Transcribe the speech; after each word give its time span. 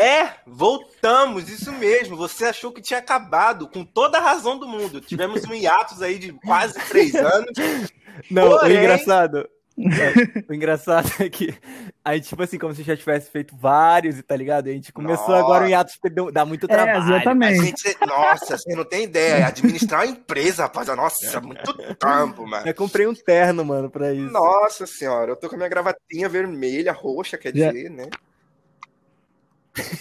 É, 0.00 0.36
voltamos, 0.46 1.50
isso 1.50 1.70
mesmo. 1.72 2.16
Você 2.16 2.46
achou 2.46 2.72
que 2.72 2.80
tinha 2.80 2.98
acabado, 2.98 3.68
com 3.68 3.84
toda 3.84 4.16
a 4.16 4.20
razão 4.22 4.58
do 4.58 4.66
mundo. 4.66 4.98
Tivemos 4.98 5.44
um 5.44 5.52
hiatus 5.52 6.00
aí 6.00 6.18
de 6.18 6.32
quase 6.32 6.74
três 6.88 7.14
anos. 7.16 7.52
Não, 8.30 8.48
Porém... 8.48 8.78
o 8.78 8.80
engraçado. 8.80 9.48
É, 9.78 10.44
o 10.48 10.54
engraçado 10.54 11.10
é 11.20 11.28
que 11.28 11.54
a 12.02 12.14
gente, 12.14 12.28
tipo 12.28 12.42
assim, 12.42 12.58
como 12.58 12.74
se 12.74 12.82
já 12.82 12.96
tivesse 12.96 13.30
feito 13.30 13.54
vários, 13.54 14.22
tá 14.22 14.34
ligado? 14.34 14.68
A 14.68 14.72
gente 14.72 14.90
começou 14.90 15.28
nossa. 15.28 15.40
agora 15.40 15.64
o 15.64 15.68
hiatus, 15.68 15.98
dá 16.32 16.46
muito 16.46 16.64
é, 16.64 16.68
trabalho. 16.68 17.12
É, 17.12 17.16
exatamente. 17.16 17.60
Gente, 17.60 17.96
nossa, 18.06 18.56
você 18.56 18.74
não 18.74 18.84
tem 18.84 19.04
ideia. 19.04 19.44
Administrar 19.48 20.04
uma 20.04 20.12
empresa, 20.12 20.62
rapaz, 20.62 20.88
nossa, 20.88 21.36
é 21.36 21.40
muito 21.40 21.74
tempo, 21.74 22.46
mano. 22.46 22.66
Eu 22.66 22.74
comprei 22.74 23.06
um 23.06 23.14
terno, 23.14 23.64
mano, 23.66 23.90
pra 23.90 24.14
isso. 24.14 24.32
Nossa 24.32 24.86
senhora, 24.86 25.32
eu 25.32 25.36
tô 25.36 25.46
com 25.46 25.56
a 25.56 25.58
minha 25.58 25.68
gravatinha 25.68 26.26
vermelha, 26.26 26.90
roxa, 26.90 27.36
quer 27.36 27.52
dizer, 27.52 27.90
né? 27.90 28.08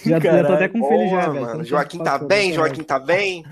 Já, 0.05 0.19
já 0.21 0.43
tô 0.43 0.53
até 0.53 0.67
com 0.67 0.87
filho 0.87 1.09
já, 1.09 1.29
velho. 1.29 1.45
Mano, 1.45 1.63
Joaquim 1.63 2.03
tá 2.03 2.17
bem? 2.17 2.53
Joaquim 2.53 2.83
tá 2.83 2.99
bem? 2.99 3.43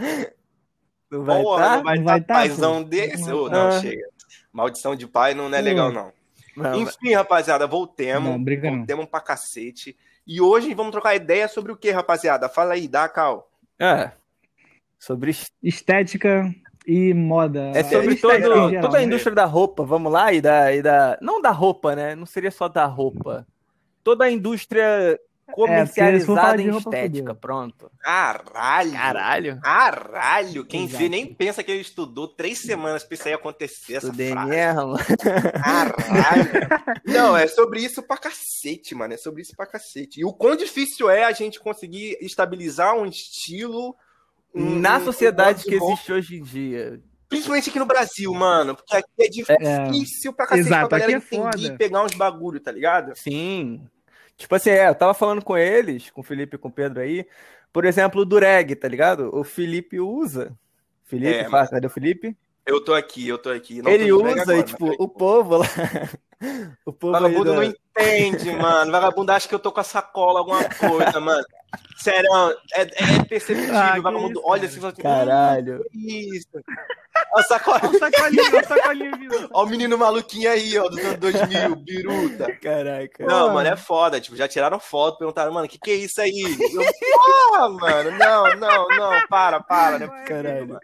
Não 1.09 1.23
vai 1.23 1.41
Porra, 1.41 1.63
tá? 1.63 1.75
não 1.77 1.83
vai, 1.83 1.99
vai 1.99 2.21
tá, 2.21 2.33
paizão 2.35 2.83
desse? 2.83 3.29
Não, 3.29 3.49
não 3.49 3.67
ah. 3.67 3.79
chega. 3.79 4.07
Maldição 4.51 4.95
de 4.95 5.07
pai 5.07 5.33
não 5.33 5.53
é 5.53 5.61
legal, 5.61 5.91
não. 5.91 6.11
não 6.55 6.75
Enfim, 6.81 7.13
rapaziada, 7.13 7.67
voltemos. 7.67 8.29
Não, 8.29 8.43
briga 8.43 8.69
voltemos 8.69 9.05
não. 9.05 9.11
pra 9.11 9.21
cacete. 9.21 9.95
E 10.25 10.41
hoje 10.41 10.73
vamos 10.73 10.91
trocar 10.91 11.15
ideia 11.15 11.47
sobre 11.47 11.71
o 11.71 11.77
que, 11.77 11.91
rapaziada? 11.91 12.49
Fala 12.49 12.73
aí, 12.73 12.87
dá, 12.87 13.07
Cal. 13.07 13.49
É. 13.79 14.11
Sobre 14.99 15.33
estética 15.63 16.53
e 16.85 17.13
moda. 17.13 17.71
É 17.75 17.83
sobre 17.83 18.15
todo, 18.15 18.33
geral, 18.33 18.71
toda 18.81 18.97
a 18.97 19.01
né? 19.01 19.05
indústria 19.05 19.35
da 19.35 19.45
roupa, 19.45 19.83
vamos 19.83 20.11
lá, 20.11 20.33
e 20.33 20.41
da, 20.41 20.73
e 20.73 20.81
da. 20.81 21.17
Não 21.21 21.41
da 21.41 21.51
roupa, 21.51 21.95
né? 21.95 22.15
Não 22.15 22.25
seria 22.25 22.49
só 22.49 22.67
da 22.67 22.85
roupa. 22.85 23.45
Toda 24.03 24.25
a 24.25 24.31
indústria 24.31 25.19
Comercializada 25.51 26.61
é, 26.61 26.65
em 26.65 26.77
estética, 26.77 27.33
pronto. 27.33 27.89
Caralho! 27.99 28.91
Caralho! 28.91 29.59
Caralho! 29.61 30.65
Quem 30.65 30.85
Exato. 30.85 31.03
vê 31.03 31.09
nem 31.09 31.33
pensa 31.33 31.63
que 31.63 31.71
ele 31.71 31.81
estudou 31.81 32.27
três 32.27 32.59
semanas 32.59 33.03
pra 33.03 33.15
isso 33.15 33.27
aí 33.27 33.33
acontecer, 33.33 33.95
essa 33.95 34.07
Estudei 34.07 34.31
frase. 34.31 34.49
Mesmo. 34.49 34.93
Caralho! 35.63 36.51
Não, 37.05 37.35
é 37.35 37.47
sobre 37.47 37.81
isso 37.81 38.03
pra 38.03 38.17
cacete, 38.17 38.93
mano. 38.93 39.13
É 39.13 39.17
sobre 39.17 39.41
isso 39.41 39.55
pra 39.55 39.65
cacete. 39.65 40.19
E 40.19 40.25
o 40.25 40.33
quão 40.33 40.55
difícil 40.55 41.09
é 41.09 41.23
a 41.23 41.31
gente 41.31 41.59
conseguir 41.59 42.17
estabilizar 42.21 42.95
um 42.95 43.05
estilo... 43.05 43.95
Um, 44.53 44.79
Na 44.79 44.99
sociedade 44.99 45.61
um 45.61 45.69
que 45.69 45.75
existe 45.75 46.11
hoje 46.11 46.37
em 46.37 46.43
dia. 46.43 47.01
Principalmente 47.29 47.69
aqui 47.69 47.79
no 47.79 47.85
Brasil, 47.85 48.33
mano. 48.33 48.75
Porque 48.75 48.95
aqui 48.95 49.43
é, 49.49 49.55
é. 49.59 49.91
difícil 49.91 50.31
é, 50.31 50.33
pra 50.33 50.47
cacete 50.47 50.67
Exato, 50.67 50.89
pra 50.89 50.99
galera 50.99 51.23
é 51.31 51.35
entender 51.35 51.73
e 51.73 51.77
pegar 51.77 52.03
uns 52.03 52.13
bagulho, 52.13 52.59
tá 52.59 52.71
ligado? 52.71 53.13
Sim. 53.15 53.81
Tipo 54.37 54.55
assim, 54.55 54.69
é, 54.69 54.87
eu 54.87 54.95
tava 54.95 55.15
falando 55.15 55.43
com 55.43 55.57
eles, 55.57 56.11
com 56.11 56.21
o 56.21 56.23
Felipe 56.23 56.55
e 56.55 56.59
com 56.59 56.67
o 56.67 56.71
Pedro 56.71 57.01
aí, 57.01 57.27
por 57.73 57.85
exemplo, 57.85 58.23
do 58.23 58.37
reg, 58.37 58.75
tá 58.75 58.87
ligado? 58.87 59.35
O 59.35 59.43
Felipe 59.43 59.99
usa. 59.99 60.55
Felipe, 61.03 61.39
é, 61.39 61.49
faz, 61.49 61.69
cadê 61.69 61.87
o 61.87 61.89
Felipe? 61.89 62.37
Eu 62.65 62.83
tô 62.83 62.93
aqui, 62.93 63.27
eu 63.27 63.37
tô 63.37 63.49
aqui. 63.49 63.81
Não 63.81 63.89
ele 63.89 64.11
usa 64.11 64.41
agora, 64.41 64.57
e, 64.57 64.63
tipo, 64.63 64.93
o 64.99 65.07
povo 65.07 65.57
lá. 65.57 65.65
o 66.85 66.93
povo 66.93 67.13
Vagabundo 67.13 67.53
não 67.55 67.63
entende, 67.63 68.51
mano. 68.51 68.91
Vagabundo 68.91 69.31
acha 69.31 69.47
que 69.47 69.55
eu 69.55 69.59
tô 69.59 69.71
com 69.71 69.79
a 69.79 69.83
sacola, 69.83 70.39
alguma 70.39 70.63
coisa, 70.65 71.19
mano. 71.19 71.43
Sério, 71.97 72.29
é, 72.73 72.81
é 72.81 73.23
perceptível. 73.27 73.75
Ah, 73.75 73.99
vagabundo 73.99 74.39
isso, 74.39 74.47
olha 74.47 74.65
assim, 74.65 74.85
assim 74.85 75.01
Caralho. 75.01 75.85
isso. 75.93 76.47
Olha 76.53 76.63
a 77.33 77.43
sacolinha. 77.43 77.89
Olha 77.89 77.99
sacolinha, 77.99 78.63
sacolinha, 78.63 79.49
Olha 79.53 79.67
o 79.67 79.69
menino 79.69 79.97
maluquinho 79.97 80.49
aí, 80.49 80.77
ó, 80.77 80.87
dos 80.87 80.99
anos 80.99 81.17
2000, 81.17 81.75
biruta. 81.75 82.55
Caraca. 82.61 83.25
Não, 83.25 83.53
mano, 83.53 83.69
é 83.69 83.75
foda. 83.75 84.21
Tipo, 84.21 84.35
já 84.35 84.47
tiraram 84.47 84.79
foto, 84.79 85.17
perguntaram, 85.17 85.51
mano, 85.51 85.65
o 85.65 85.69
que 85.69 85.79
que 85.79 85.91
é 85.91 85.95
isso 85.95 86.21
aí? 86.21 86.39
Eu, 86.41 86.85
porra, 87.11 87.69
mano, 87.69 88.11
não, 88.11 88.55
não, 88.55 88.87
não, 88.89 89.27
para, 89.27 89.59
para, 89.59 89.99
né? 89.99 90.07
Caralho. 90.25 90.79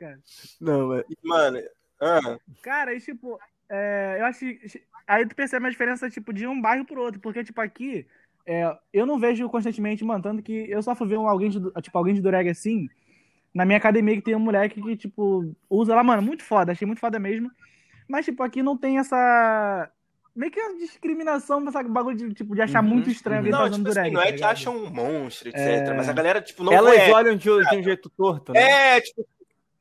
Não, 0.59 0.87
mano. 0.87 1.05
Mano, 1.23 1.59
ah. 2.01 2.37
Cara, 2.61 2.93
e 2.93 2.99
tipo, 2.99 3.39
é, 3.69 4.17
eu 4.19 4.25
acho 4.25 4.39
que 4.39 4.83
aí 5.07 5.25
tu 5.27 5.35
percebe 5.35 5.67
a 5.67 5.69
diferença, 5.69 6.09
tipo, 6.09 6.33
de 6.33 6.47
um 6.47 6.59
bairro 6.59 6.85
pro 6.85 7.01
outro, 7.01 7.19
porque, 7.19 7.43
tipo, 7.43 7.61
aqui, 7.61 8.07
é, 8.45 8.75
eu 8.91 9.05
não 9.05 9.19
vejo 9.19 9.47
constantemente, 9.49 10.03
mano, 10.03 10.21
tanto 10.21 10.43
que 10.43 10.69
eu 10.69 10.81
só 10.81 10.95
fui 10.95 11.07
ver 11.07 11.15
alguém 11.15 11.49
de, 11.49 11.59
tipo, 11.81 11.97
alguém 11.97 12.13
de 12.13 12.21
Dureg 12.21 12.49
assim, 12.49 12.89
na 13.53 13.65
minha 13.65 13.77
academia 13.77 14.15
que 14.15 14.21
tem 14.21 14.35
um 14.35 14.39
moleque 14.39 14.81
que, 14.81 14.97
tipo, 14.97 15.55
usa 15.69 15.95
lá, 15.95 16.03
mano, 16.03 16.21
muito 16.21 16.43
foda, 16.43 16.71
achei 16.71 16.85
muito 16.85 16.99
foda 16.99 17.19
mesmo. 17.19 17.51
Mas, 18.07 18.25
tipo, 18.25 18.43
aqui 18.43 18.61
não 18.61 18.77
tem 18.77 18.97
essa. 18.97 19.89
Meio 20.35 20.51
que 20.51 20.59
uma 20.59 20.79
discriminação, 20.79 21.65
essa 21.67 21.83
bagulho 21.83 22.17
de, 22.17 22.33
tipo, 22.33 22.55
de 22.55 22.61
achar 22.61 22.83
uhum, 22.83 22.89
muito 22.89 23.09
estranho 23.09 23.39
alguém 23.39 23.53
uhum. 23.53 23.59
tá 23.59 23.65
usando 23.65 23.75
tipo 23.75 23.89
dureg. 23.89 24.07
Assim, 24.07 24.15
não 24.15 24.21
é 24.21 24.31
tá 24.31 24.37
que 24.37 24.43
acham 24.43 24.75
um 24.75 24.89
monstro, 24.89 25.49
etc. 25.49 25.59
É... 25.59 25.93
Mas 25.93 26.09
a 26.09 26.13
galera, 26.13 26.41
tipo, 26.41 26.63
não 26.63 26.73
Elas 26.73 26.93
conhece, 26.93 27.11
olham 27.11 27.35
de, 27.35 27.69
de, 27.69 27.77
um 27.77 27.83
jeito 27.83 28.09
torto, 28.09 28.51
né? 28.51 28.97
É, 28.97 29.01
tipo, 29.01 29.27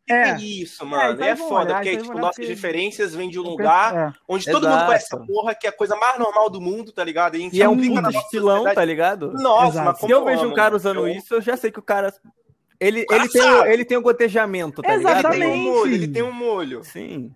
é. 0.08 0.30
é 0.30 0.36
isso, 0.36 0.84
mano. 0.84 1.22
É, 1.22 1.30
é 1.30 1.36
foda, 1.36 1.70
olhar, 1.70 1.82
porque 1.82 1.96
tipo, 1.96 2.18
nossas 2.18 2.44
que... 2.44 2.54
diferenças 2.54 3.14
vêm 3.14 3.30
de 3.30 3.38
um 3.38 3.42
lugar 3.42 3.96
é. 3.96 4.12
onde 4.28 4.44
todo 4.44 4.66
Exato. 4.66 4.76
mundo 4.76 4.86
conhece 4.86 5.06
essa 5.06 5.18
porra, 5.18 5.54
que 5.54 5.66
é 5.66 5.70
a 5.70 5.76
coisa 5.76 5.96
mais 5.96 6.18
normal 6.18 6.50
do 6.50 6.60
mundo, 6.60 6.92
tá 6.92 7.04
ligado? 7.04 7.36
E, 7.36 7.48
e 7.52 7.62
é 7.62 7.68
um 7.68 7.76
puta 7.76 8.10
estilão, 8.10 8.64
tá 8.74 8.84
ligado? 8.84 9.32
Nossa, 9.32 9.68
Exato. 9.68 9.84
mas 9.84 9.98
Se 10.00 10.10
eu 10.10 10.24
vejo 10.24 10.46
um 10.46 10.54
cara 10.54 10.74
usando 10.74 11.06
eu... 11.06 11.08
isso, 11.08 11.34
eu 11.34 11.40
já 11.40 11.56
sei 11.56 11.70
que 11.70 11.78
o 11.78 11.82
cara 11.82 12.12
ele, 12.82 13.06
ele, 13.08 13.28
tem, 13.28 13.42
o, 13.42 13.64
ele 13.64 13.84
tem 13.84 13.96
o 13.96 14.02
gotejamento, 14.02 14.82
tá 14.82 14.94
Exatamente. 14.94 15.38
ligado? 15.38 15.44
Ele 15.44 15.44
tem 15.44 15.52
um 15.52 15.72
molho, 15.72 15.94
ele 15.94 16.08
tem 16.08 16.22
um 16.22 16.32
molho. 16.32 16.84
Sim. 16.84 17.32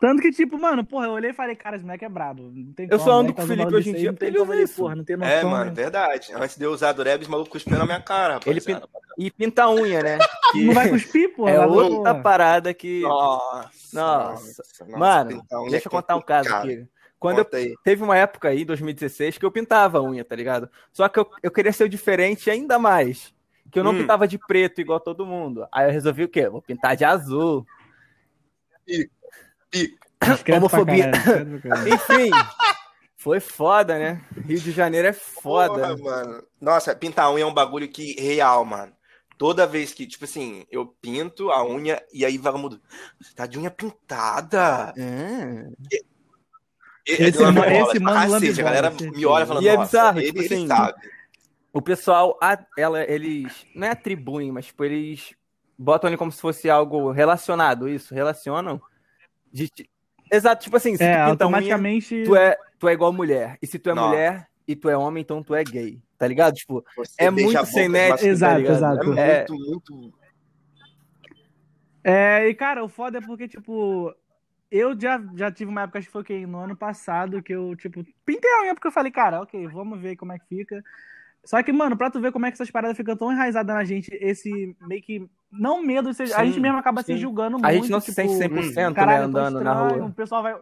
Tanto 0.00 0.22
que, 0.22 0.32
tipo, 0.32 0.58
mano, 0.58 0.82
porra, 0.82 1.06
eu 1.06 1.12
olhei 1.12 1.30
e 1.30 1.34
falei, 1.34 1.54
cara, 1.54 1.76
esse 1.76 1.84
moleque 1.84 2.06
é 2.06 2.08
brabo. 2.08 2.50
Não 2.54 2.72
tem 2.72 2.88
eu 2.90 2.98
só 2.98 3.12
ando 3.12 3.34
com 3.34 3.42
o 3.42 3.46
Felipe 3.46 3.74
hoje 3.74 3.90
em 3.90 3.94
dia, 3.94 4.16
ele 4.22 4.40
usa 4.40 4.56
isso. 4.56 4.76
Porra, 4.76 4.96
não 4.96 5.04
tem 5.04 5.14
noção, 5.14 5.30
é, 5.30 5.44
mano, 5.44 5.64
né? 5.66 5.70
verdade. 5.72 6.32
Antes 6.34 6.56
de 6.56 6.64
eu 6.64 6.72
usar 6.72 6.92
Durebs, 6.92 7.28
maluco 7.28 7.50
cuspiu 7.50 7.76
na 7.76 7.84
minha 7.84 8.00
cara, 8.00 8.34
rapaz. 8.34 8.46
Ele 8.46 8.60
pinta... 8.62 8.88
E 9.18 9.30
pinta 9.30 9.64
a 9.64 9.70
unha, 9.70 10.02
né? 10.02 10.18
Que... 10.52 10.64
Não 10.64 10.72
vai 10.72 10.88
cuspir, 10.88 11.34
pô? 11.36 11.46
É 11.46 11.66
outra 11.66 12.14
parada 12.14 12.72
que... 12.72 13.02
Nossa, 13.02 13.68
nossa. 13.92 14.62
nossa 14.86 14.98
mano, 14.98 15.44
deixa 15.68 15.88
eu 15.88 15.90
contar 15.90 16.16
um 16.16 16.22
caso 16.22 16.48
aqui. 16.48 16.86
Quando 17.18 17.38
eu, 17.40 17.76
teve 17.84 18.02
uma 18.02 18.16
época 18.16 18.48
aí, 18.48 18.64
2016, 18.64 19.36
que 19.36 19.44
eu 19.44 19.50
pintava 19.50 19.98
a 19.98 20.02
unha, 20.02 20.24
tá 20.24 20.34
ligado? 20.34 20.70
Só 20.90 21.06
que 21.06 21.18
eu, 21.18 21.28
eu 21.42 21.50
queria 21.50 21.72
ser 21.72 21.86
diferente 21.90 22.50
ainda 22.50 22.78
mais 22.78 23.34
que 23.70 23.78
eu 23.78 23.84
não 23.84 23.92
hum. 23.92 23.98
pintava 23.98 24.26
de 24.26 24.38
preto 24.38 24.80
igual 24.80 24.98
todo 24.98 25.26
mundo. 25.26 25.66
Aí 25.70 25.86
eu 25.86 25.92
resolvi 25.92 26.24
o 26.24 26.28
quê? 26.28 26.48
Vou 26.48 26.60
pintar 26.60 26.96
de 26.96 27.04
azul. 27.04 27.64
Pica, 28.84 29.19
pica. 29.70 30.56
Homofobia. 30.56 31.10
Enfim, 31.86 32.30
foi 33.16 33.40
foda, 33.40 33.98
né? 33.98 34.24
Rio 34.46 34.58
de 34.58 34.72
Janeiro 34.72 35.08
é 35.08 35.12
foda. 35.12 35.96
Porra, 35.96 35.96
mano. 35.96 36.42
Nossa, 36.60 36.94
pintar 36.94 37.32
unha 37.32 37.44
é 37.44 37.46
um 37.46 37.54
bagulho 37.54 37.88
que 37.88 38.20
real, 38.20 38.64
mano. 38.64 38.92
Toda 39.38 39.66
vez 39.66 39.94
que, 39.94 40.06
tipo 40.06 40.24
assim, 40.24 40.66
eu 40.70 40.86
pinto 40.86 41.50
a 41.50 41.66
unha 41.66 42.02
e 42.12 42.26
aí 42.26 42.36
vagabundo, 42.36 42.80
tá 43.34 43.46
de 43.46 43.58
unha 43.58 43.70
pintada. 43.70 44.92
É. 44.98 45.96
Esse, 47.06 47.22
esse, 47.22 47.42
esse 47.42 47.98
mano 47.98 48.36
a 48.36 48.62
galera 48.62 48.90
me 48.90 49.24
olha 49.24 49.46
falando, 49.46 49.64
e 49.64 49.68
é 49.68 49.76
bizarro, 49.76 50.18
ele, 50.18 50.26
tipo 50.26 50.38
ele 50.40 50.54
assim, 50.54 50.66
sabe 50.66 50.94
o 51.72 51.80
pessoal, 51.80 52.38
ela, 52.76 53.02
eles 53.04 53.66
não 53.74 53.86
é 53.86 53.90
atribuem, 53.90 54.50
mas 54.50 54.66
tipo, 54.66 54.84
eles 54.84 55.34
botam 55.78 56.08
ali 56.08 56.16
como 56.16 56.32
se 56.32 56.40
fosse 56.40 56.68
algo 56.68 57.10
relacionado, 57.10 57.88
isso, 57.88 58.14
relacionam. 58.14 58.80
De, 59.52 59.70
exato, 60.30 60.64
tipo 60.64 60.76
assim, 60.76 60.96
se 60.96 61.02
é, 61.02 61.24
tu 61.24 61.30
automaticamente... 61.30 62.14
Unha, 62.14 62.24
tu, 62.24 62.36
é, 62.36 62.56
tu 62.78 62.88
é 62.88 62.92
igual 62.92 63.12
mulher. 63.12 63.58
E 63.60 63.66
se 63.66 63.78
tu 63.78 63.90
é 63.90 63.94
não. 63.94 64.08
mulher 64.08 64.48
e 64.66 64.76
tu 64.76 64.88
é 64.88 64.96
homem, 64.96 65.20
então 65.22 65.42
tu 65.42 65.54
é 65.54 65.64
gay. 65.64 66.00
Tá 66.16 66.26
ligado? 66.26 66.54
Tipo, 66.54 66.84
Você 66.96 67.14
é 67.18 67.30
muito 67.30 67.64
sem 67.66 67.88
net. 67.88 68.26
Exato, 68.26 68.64
tá 68.64 68.72
exato. 68.72 69.18
É, 69.18 69.44
é 69.44 69.46
muito, 69.48 69.94
muito. 69.94 70.20
É, 72.02 72.48
e 72.48 72.54
cara, 72.54 72.84
o 72.84 72.88
foda 72.88 73.18
é 73.18 73.20
porque, 73.20 73.46
tipo, 73.46 74.14
eu 74.70 74.98
já, 74.98 75.22
já 75.34 75.50
tive 75.50 75.70
uma 75.70 75.82
época, 75.82 75.98
acho 75.98 76.08
que 76.08 76.12
foi 76.12 76.22
okay, 76.22 76.46
no 76.46 76.58
ano 76.58 76.76
passado, 76.76 77.42
que 77.42 77.54
eu, 77.54 77.74
tipo, 77.76 78.04
pintei 78.24 78.50
a 78.50 78.62
unha 78.62 78.74
porque 78.74 78.86
eu 78.86 78.92
falei, 78.92 79.10
cara, 79.10 79.42
ok, 79.42 79.66
vamos 79.68 80.00
ver 80.00 80.16
como 80.16 80.32
é 80.32 80.38
que 80.38 80.46
fica. 80.46 80.82
Só 81.44 81.62
que, 81.62 81.72
mano, 81.72 81.96
pra 81.96 82.10
tu 82.10 82.20
ver 82.20 82.32
como 82.32 82.46
é 82.46 82.50
que 82.50 82.54
essas 82.54 82.70
paradas 82.70 82.96
ficam 82.96 83.16
tão 83.16 83.32
enraizadas 83.32 83.74
na 83.74 83.84
gente, 83.84 84.10
esse 84.20 84.76
meio 84.80 85.02
que. 85.02 85.28
Não 85.50 85.82
medo, 85.82 86.12
sim, 86.14 86.24
a 86.34 86.44
gente 86.44 86.60
mesmo 86.60 86.78
acaba 86.78 87.02
sim. 87.02 87.14
se 87.14 87.18
julgando 87.18 87.52
muito. 87.52 87.66
A 87.66 87.72
gente 87.72 87.90
não 87.90 88.00
tipo, 88.00 88.12
se 88.12 88.14
sente 88.14 88.34
100% 88.34 88.90
hum, 88.90 88.94
caralho, 88.94 89.18
né, 89.18 89.24
andando 89.24 89.56
estranho, 89.58 89.64
na 89.64 89.88
rua. 89.88 90.06
O 90.06 90.12
pessoal 90.12 90.42
vai. 90.42 90.56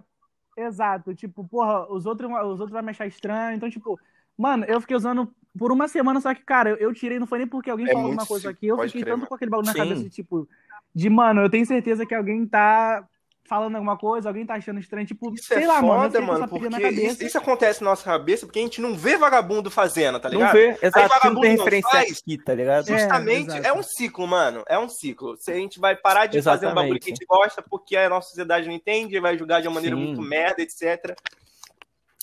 Exato, 0.57 1.15
tipo, 1.15 1.47
porra, 1.47 1.91
os 1.93 2.05
outros, 2.07 2.31
os 2.31 2.61
outros 2.61 2.71
vão 2.71 2.83
me 2.83 2.91
achar 2.91 3.07
estranho. 3.07 3.57
Então, 3.57 3.71
tipo, 3.71 3.99
mano, 4.37 4.65
eu 4.65 4.81
fiquei 4.81 4.97
usando 4.97 5.33
por 5.57 5.71
uma 5.71 5.89
semana, 5.89 6.21
só 6.21 6.35
que, 6.35 6.43
cara, 6.43 6.71
eu, 6.71 6.77
eu 6.77 6.95
tirei, 6.95 7.19
não 7.19 7.27
foi 7.27 7.39
nem 7.39 7.47
porque 7.47 7.71
alguém 7.71 7.87
é 7.87 7.93
falou 7.93 8.07
alguma 8.07 8.27
coisa 8.27 8.51
aqui. 8.51 8.67
Eu 8.67 8.79
fiquei 8.79 9.05
tanto 9.05 9.27
com 9.27 9.35
aquele 9.35 9.51
bagulho 9.51 9.67
na 9.67 9.75
cabeça 9.75 10.09
tipo, 10.09 10.49
de, 10.95 11.11
mano, 11.11 11.43
eu 11.43 11.51
tenho 11.51 11.67
certeza 11.67 12.07
que 12.07 12.15
alguém 12.15 12.47
tá 12.47 13.07
falando 13.49 13.77
alguma 13.77 13.97
coisa, 13.97 14.29
alguém 14.29 14.45
tá 14.45 14.55
achando 14.55 14.79
estranho, 14.79 15.07
tipo, 15.07 15.33
isso 15.35 15.47
sei 15.47 15.65
é 15.65 15.67
lá, 15.67 15.81
foda, 15.81 16.21
mano, 16.21 16.41
mano 16.41 16.49
porque 16.49 16.89
isso, 16.89 17.25
isso, 17.25 17.39
acontece 17.39 17.83
na 17.83 17.91
nossa 17.91 18.05
cabeça 18.05 18.45
porque 18.45 18.59
a 18.59 18.63
gente 18.63 18.81
não 18.81 18.95
vê 18.95 19.17
vagabundo 19.17 19.71
fazendo, 19.71 20.21
tá 20.21 20.29
ligado? 20.29 20.47
Não 20.47 20.53
vê, 20.53 20.79
exato, 20.83 21.27
Aí, 21.27 21.33
não 21.33 21.41
tem 21.41 21.57
referência 21.57 21.91
faz, 21.91 22.19
aqui, 22.19 22.37
tá 22.37 22.55
ligado? 22.55 22.87
Justamente, 22.87 23.57
é, 23.57 23.69
é, 23.69 23.73
um 23.73 23.83
ciclo, 23.83 24.27
mano, 24.27 24.63
é 24.69 24.79
um 24.79 24.89
ciclo. 24.89 25.37
Se 25.39 25.51
a 25.51 25.55
gente 25.55 25.81
vai 25.81 25.97
parar 25.97 26.27
de 26.27 26.37
Exatamente. 26.37 26.61
fazer 26.61 26.73
um 26.73 26.75
bagulho 26.75 27.01
que 27.01 27.11
a 27.11 27.15
gente 27.15 27.25
gosta 27.27 27.63
porque 27.63 27.97
a 27.97 28.09
nossa 28.09 28.29
sociedade 28.29 28.67
não 28.67 28.75
entende, 28.75 29.19
vai 29.19 29.39
julgar 29.39 29.63
de 29.63 29.69
uma 29.69 29.75
maneira 29.75 29.97
Sim. 29.97 30.03
muito 30.03 30.21
merda, 30.21 30.61
etc. 30.61 31.17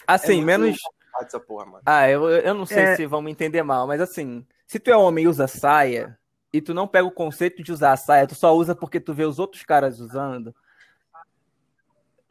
Assim, 0.07 0.41
é 0.41 0.45
menos 0.45 0.77
essa 1.19 1.39
porra, 1.39 1.65
mano. 1.65 1.81
Ah, 1.85 2.07
eu, 2.09 2.29
eu 2.29 2.53
não 2.53 2.65
sei 2.65 2.83
é... 2.83 2.95
se 2.95 3.05
vão 3.07 3.21
me 3.21 3.31
entender 3.31 3.63
mal, 3.63 3.87
mas 3.87 3.99
assim, 3.99 4.45
se 4.67 4.79
tu 4.79 4.91
é 4.91 4.97
homem 4.97 5.25
e 5.25 5.27
usa 5.27 5.47
saia, 5.47 6.17
e 6.53 6.61
tu 6.61 6.73
não 6.73 6.87
pega 6.87 7.07
o 7.07 7.11
conceito 7.11 7.63
de 7.63 7.71
usar 7.71 7.93
a 7.93 7.97
saia, 7.97 8.27
tu 8.27 8.35
só 8.35 8.55
usa 8.55 8.75
porque 8.75 8.99
tu 8.99 9.13
vê 9.13 9.25
os 9.25 9.39
outros 9.39 9.63
caras 9.63 9.99
usando. 9.99 10.55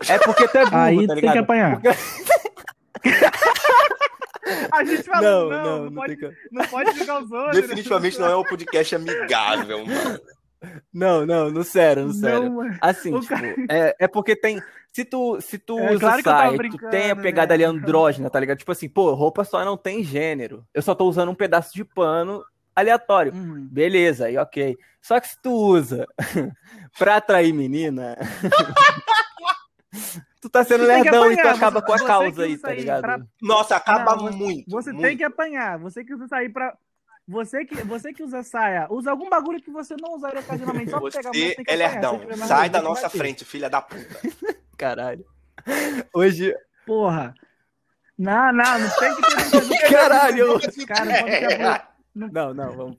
É 0.08 0.18
porque 0.18 0.48
tu 0.48 0.58
é 0.58 0.64
burro, 0.64 0.76
Aí 0.76 1.06
tá 1.06 1.14
tem 1.14 1.32
que 1.32 1.38
apanhar. 1.38 1.80
Porque... 1.80 1.96
A 4.72 4.84
gente 4.84 5.02
fala, 5.04 5.22
não, 5.22 5.48
não, 5.48 5.62
não, 5.62 5.84
não, 5.84 5.94
pode, 5.94 6.16
que... 6.16 6.30
não 6.52 6.66
pode 6.66 6.98
ligar 6.98 7.22
os 7.22 7.32
outros. 7.32 7.62
Definitivamente 7.62 8.18
não 8.18 8.28
é 8.28 8.36
um 8.36 8.44
podcast 8.44 8.94
amigável, 8.94 9.86
mano. 9.86 10.20
Não, 10.92 11.26
não, 11.26 11.50
no 11.50 11.64
sério, 11.64 12.06
no 12.06 12.12
sério. 12.12 12.50
Não, 12.50 12.70
assim, 12.80 13.18
tipo, 13.20 13.26
cara... 13.26 13.54
é, 13.70 13.96
é 14.00 14.08
porque 14.08 14.36
tem. 14.36 14.62
Se 14.92 15.04
tu, 15.04 15.40
se 15.40 15.58
tu 15.58 15.78
é, 15.78 15.92
usa 15.92 15.98
claro 16.00 16.22
saia, 16.22 16.70
tu 16.70 16.90
tem 16.90 17.10
a 17.10 17.16
pegada 17.16 17.48
né? 17.48 17.54
ali 17.54 17.64
andrógena, 17.64 18.30
tá 18.30 18.38
ligado? 18.38 18.58
Tipo 18.58 18.72
assim, 18.72 18.88
pô, 18.88 19.12
roupa 19.14 19.44
só 19.44 19.64
não 19.64 19.76
tem 19.76 20.04
gênero. 20.04 20.64
Eu 20.72 20.82
só 20.82 20.94
tô 20.94 21.06
usando 21.06 21.30
um 21.30 21.34
pedaço 21.34 21.74
de 21.74 21.84
pano 21.84 22.44
aleatório. 22.76 23.32
Uhum. 23.32 23.66
Beleza, 23.70 24.26
aí 24.26 24.38
ok. 24.38 24.76
Só 25.02 25.18
que 25.20 25.28
se 25.28 25.40
tu 25.42 25.52
usa 25.52 26.06
pra 26.98 27.16
atrair 27.16 27.52
menina. 27.52 28.16
tu 30.40 30.50
tá 30.50 30.64
sendo 30.64 30.84
lerdão 30.84 31.30
e 31.30 31.36
tu 31.36 31.48
acaba 31.48 31.80
você, 31.80 31.86
com 31.86 31.92
a 31.92 32.06
causa 32.06 32.42
aí, 32.44 32.58
tá 32.58 32.72
ligado? 32.72 33.00
Pra... 33.00 33.20
Nossa, 33.40 33.76
acaba 33.76 34.16
não, 34.16 34.32
muito. 34.32 34.70
Você 34.70 34.92
muito. 34.92 35.06
tem 35.06 35.16
que 35.16 35.24
apanhar. 35.24 35.78
Você 35.78 36.04
que 36.04 36.14
usa 36.14 36.28
sair 36.28 36.48
pra. 36.48 36.76
Você 37.26 37.64
que, 37.64 37.74
você 37.84 38.12
que 38.12 38.22
usa 38.22 38.42
saia, 38.42 38.86
usa 38.90 39.10
algum 39.10 39.30
bagulho 39.30 39.62
que 39.62 39.70
você 39.70 39.96
não 39.98 40.14
usaria 40.14 40.40
ocasionalmente. 40.40 40.90
Só 40.90 41.00
você 41.00 41.18
pegar, 41.18 41.32
você 41.32 41.56
é 41.66 41.76
lerdão. 41.76 42.20
Sai 42.46 42.68
da 42.68 42.82
nossa 42.82 43.08
frente, 43.08 43.44
filha 43.44 43.70
da 43.70 43.80
puta. 43.80 44.20
Caralho. 44.76 45.24
Hoje. 46.12 46.54
Porra. 46.84 47.34
Não, 48.18 48.52
não, 48.52 48.78
não 48.78 48.90
tem 48.90 49.14
que 49.16 49.22
ter. 49.68 49.88
Caralho! 49.90 50.60
Cara, 50.86 51.88
não, 52.14 52.54
não, 52.54 52.76
vamos. 52.76 52.98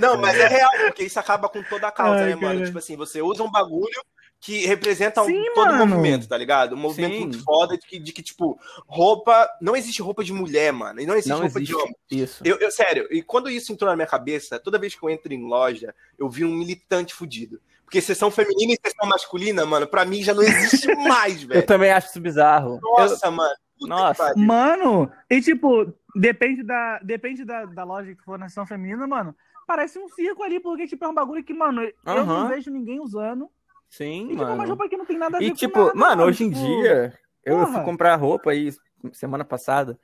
Não, 0.00 0.16
mas 0.16 0.38
é 0.38 0.48
real, 0.48 0.70
porque 0.86 1.04
isso 1.04 1.20
acaba 1.20 1.48
com 1.48 1.62
toda 1.62 1.88
a 1.88 1.92
causa, 1.92 2.24
Ai, 2.24 2.30
né, 2.30 2.36
mano? 2.36 2.64
Tipo 2.64 2.78
assim, 2.78 2.96
você 2.96 3.22
usa 3.22 3.42
um 3.42 3.50
bagulho 3.50 4.02
que 4.40 4.66
representa 4.66 5.24
Sim, 5.24 5.38
um, 5.38 5.54
todo 5.54 5.72
o 5.72 5.86
movimento, 5.86 6.28
tá 6.28 6.36
ligado? 6.36 6.74
Um 6.74 6.78
movimento 6.78 7.14
Sim. 7.14 7.20
muito 7.20 7.42
foda 7.42 7.76
de 7.76 7.86
que, 7.86 7.98
de 7.98 8.12
que, 8.12 8.22
tipo, 8.22 8.58
roupa. 8.86 9.48
Não 9.60 9.76
existe 9.76 10.00
roupa 10.00 10.22
de 10.22 10.32
mulher, 10.32 10.72
mano. 10.72 11.00
E 11.00 11.06
não 11.06 11.14
existe 11.14 11.30
não 11.30 11.40
roupa 11.40 11.58
existe 11.58 11.74
de 11.74 11.74
homem. 11.74 11.96
Isso. 12.10 12.42
Eu, 12.44 12.56
eu, 12.58 12.70
sério, 12.70 13.08
e 13.10 13.22
quando 13.22 13.50
isso 13.50 13.72
entrou 13.72 13.90
na 13.90 13.96
minha 13.96 14.06
cabeça, 14.06 14.58
toda 14.58 14.78
vez 14.78 14.94
que 14.94 15.02
eu 15.02 15.10
entro 15.10 15.32
em 15.32 15.42
loja, 15.42 15.94
eu 16.18 16.28
vi 16.28 16.44
um 16.44 16.54
militante 16.54 17.14
fudido. 17.14 17.60
Porque 17.84 18.00
sessão 18.00 18.30
feminina 18.30 18.74
e 18.74 18.88
sessão 18.88 19.08
masculina, 19.08 19.64
mano, 19.64 19.86
pra 19.86 20.04
mim 20.04 20.22
já 20.22 20.34
não 20.34 20.42
existe 20.42 20.86
mais, 21.08 21.42
velho. 21.42 21.60
Eu 21.60 21.66
também 21.66 21.90
acho 21.90 22.08
isso 22.08 22.20
bizarro. 22.20 22.78
Nossa, 22.82 23.26
eu... 23.26 23.32
mano. 23.32 23.54
Nossa. 23.80 24.34
Mano, 24.36 25.10
e 25.30 25.40
tipo, 25.40 25.94
depende 26.14 26.62
da, 26.62 26.98
depende 26.98 27.44
da, 27.44 27.64
da 27.64 27.84
loja 27.84 28.14
que 28.14 28.22
for 28.24 28.38
na 28.38 28.48
sessão 28.48 28.66
feminina, 28.66 29.06
mano. 29.06 29.34
Parece 29.66 29.98
um 29.98 30.08
circo 30.08 30.42
ali, 30.42 30.58
porque, 30.60 30.86
tipo, 30.86 31.04
é 31.04 31.08
um 31.08 31.14
bagulho 31.14 31.44
que, 31.44 31.52
mano, 31.52 31.82
eu 31.82 31.92
uhum. 32.06 32.26
não 32.26 32.48
vejo 32.48 32.70
ninguém 32.70 33.00
usando. 33.00 33.48
Sim, 33.88 34.26
e, 34.26 34.28
tipo, 34.28 34.42
mano. 34.42 34.54
uma 34.54 34.66
roupa 34.66 34.88
que 34.88 34.96
não 34.96 35.06
tem 35.06 35.18
nada 35.18 35.36
a 35.36 35.40
ver 35.40 35.46
e, 35.46 35.54
tipo, 35.54 35.78
nada, 35.78 35.94
mano, 35.94 36.24
hoje 36.24 36.44
em 36.44 36.50
tipo... 36.50 36.64
dia, 36.64 37.12
eu 37.44 37.66
fui 37.66 37.82
comprar 37.82 38.16
roupa 38.16 38.50
aí 38.50 38.72
semana 39.12 39.44
passada. 39.44 39.98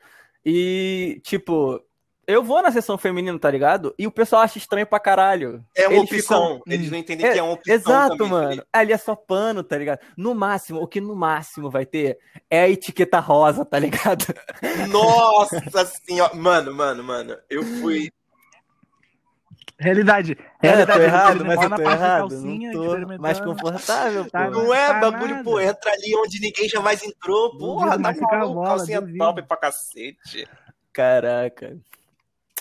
E, 0.45 1.21
tipo, 1.23 1.83
eu 2.27 2.43
vou 2.43 2.63
na 2.63 2.73
sessão 2.73 2.97
feminina, 2.97 3.39
tá 3.39 3.51
ligado? 3.51 3.95
E 3.99 4.07
o 4.07 4.11
pessoal 4.11 4.43
acha 4.43 4.59
estranho 4.59 4.87
pra 4.87 4.99
caralho. 4.99 5.65
É 5.77 5.87
uma 5.89 5.99
Eles 5.99 6.11
opção. 6.11 6.59
Ficam... 6.59 6.63
Eles 6.67 6.91
não 6.91 6.99
entendem 6.99 7.27
é, 7.27 7.33
que 7.33 7.39
é 7.39 7.43
uma 7.43 7.53
opção. 7.53 7.75
Exato, 7.75 8.17
também, 8.17 8.31
mano. 8.31 8.63
Ali 8.73 8.93
é 8.93 8.97
só 8.99 9.15
pano, 9.15 9.63
tá 9.63 9.77
ligado? 9.77 10.01
No 10.17 10.35
máximo, 10.35 10.81
o 10.81 10.87
que 10.87 11.01
no 11.01 11.15
máximo 11.15 11.71
vai 11.71 11.87
ter 11.87 12.19
é 12.51 12.61
a 12.61 12.69
etiqueta 12.69 13.19
rosa, 13.21 13.65
tá 13.65 13.79
ligado? 13.79 14.27
Nossa 14.91 15.85
senhora. 15.85 16.35
Mano, 16.35 16.75
mano, 16.75 17.05
mano. 17.05 17.37
Eu 17.49 17.63
fui. 17.63 18.11
Realidade. 19.79 20.37
É, 20.63 20.69
realidade, 20.69 20.99
tô 20.99 21.05
errado, 21.05 21.45
mas 21.45 21.63
eu 21.63 21.71
tô 21.71 21.83
errado. 21.83 22.29
Calcinha, 22.29 22.73
não 22.73 22.83
tô 22.83 23.23
mais 23.23 23.41
confortável, 23.41 24.31
tá, 24.31 24.49
Não 24.51 24.73
é 24.73 24.87
tá 24.89 25.11
bagulho, 25.11 25.31
nada. 25.33 25.45
pô, 25.45 25.61
entra 25.61 25.93
ali 25.93 26.15
onde 26.17 26.41
ninguém 26.41 26.69
jamais 26.69 27.03
entrou, 27.03 27.59
porra, 27.59 27.91
tá 28.01 28.13
maluco, 28.13 28.63
calcinha 28.63 29.03
top 29.19 29.43
pra 29.43 29.57
cacete. 29.57 30.49
Caraca. 30.93 31.77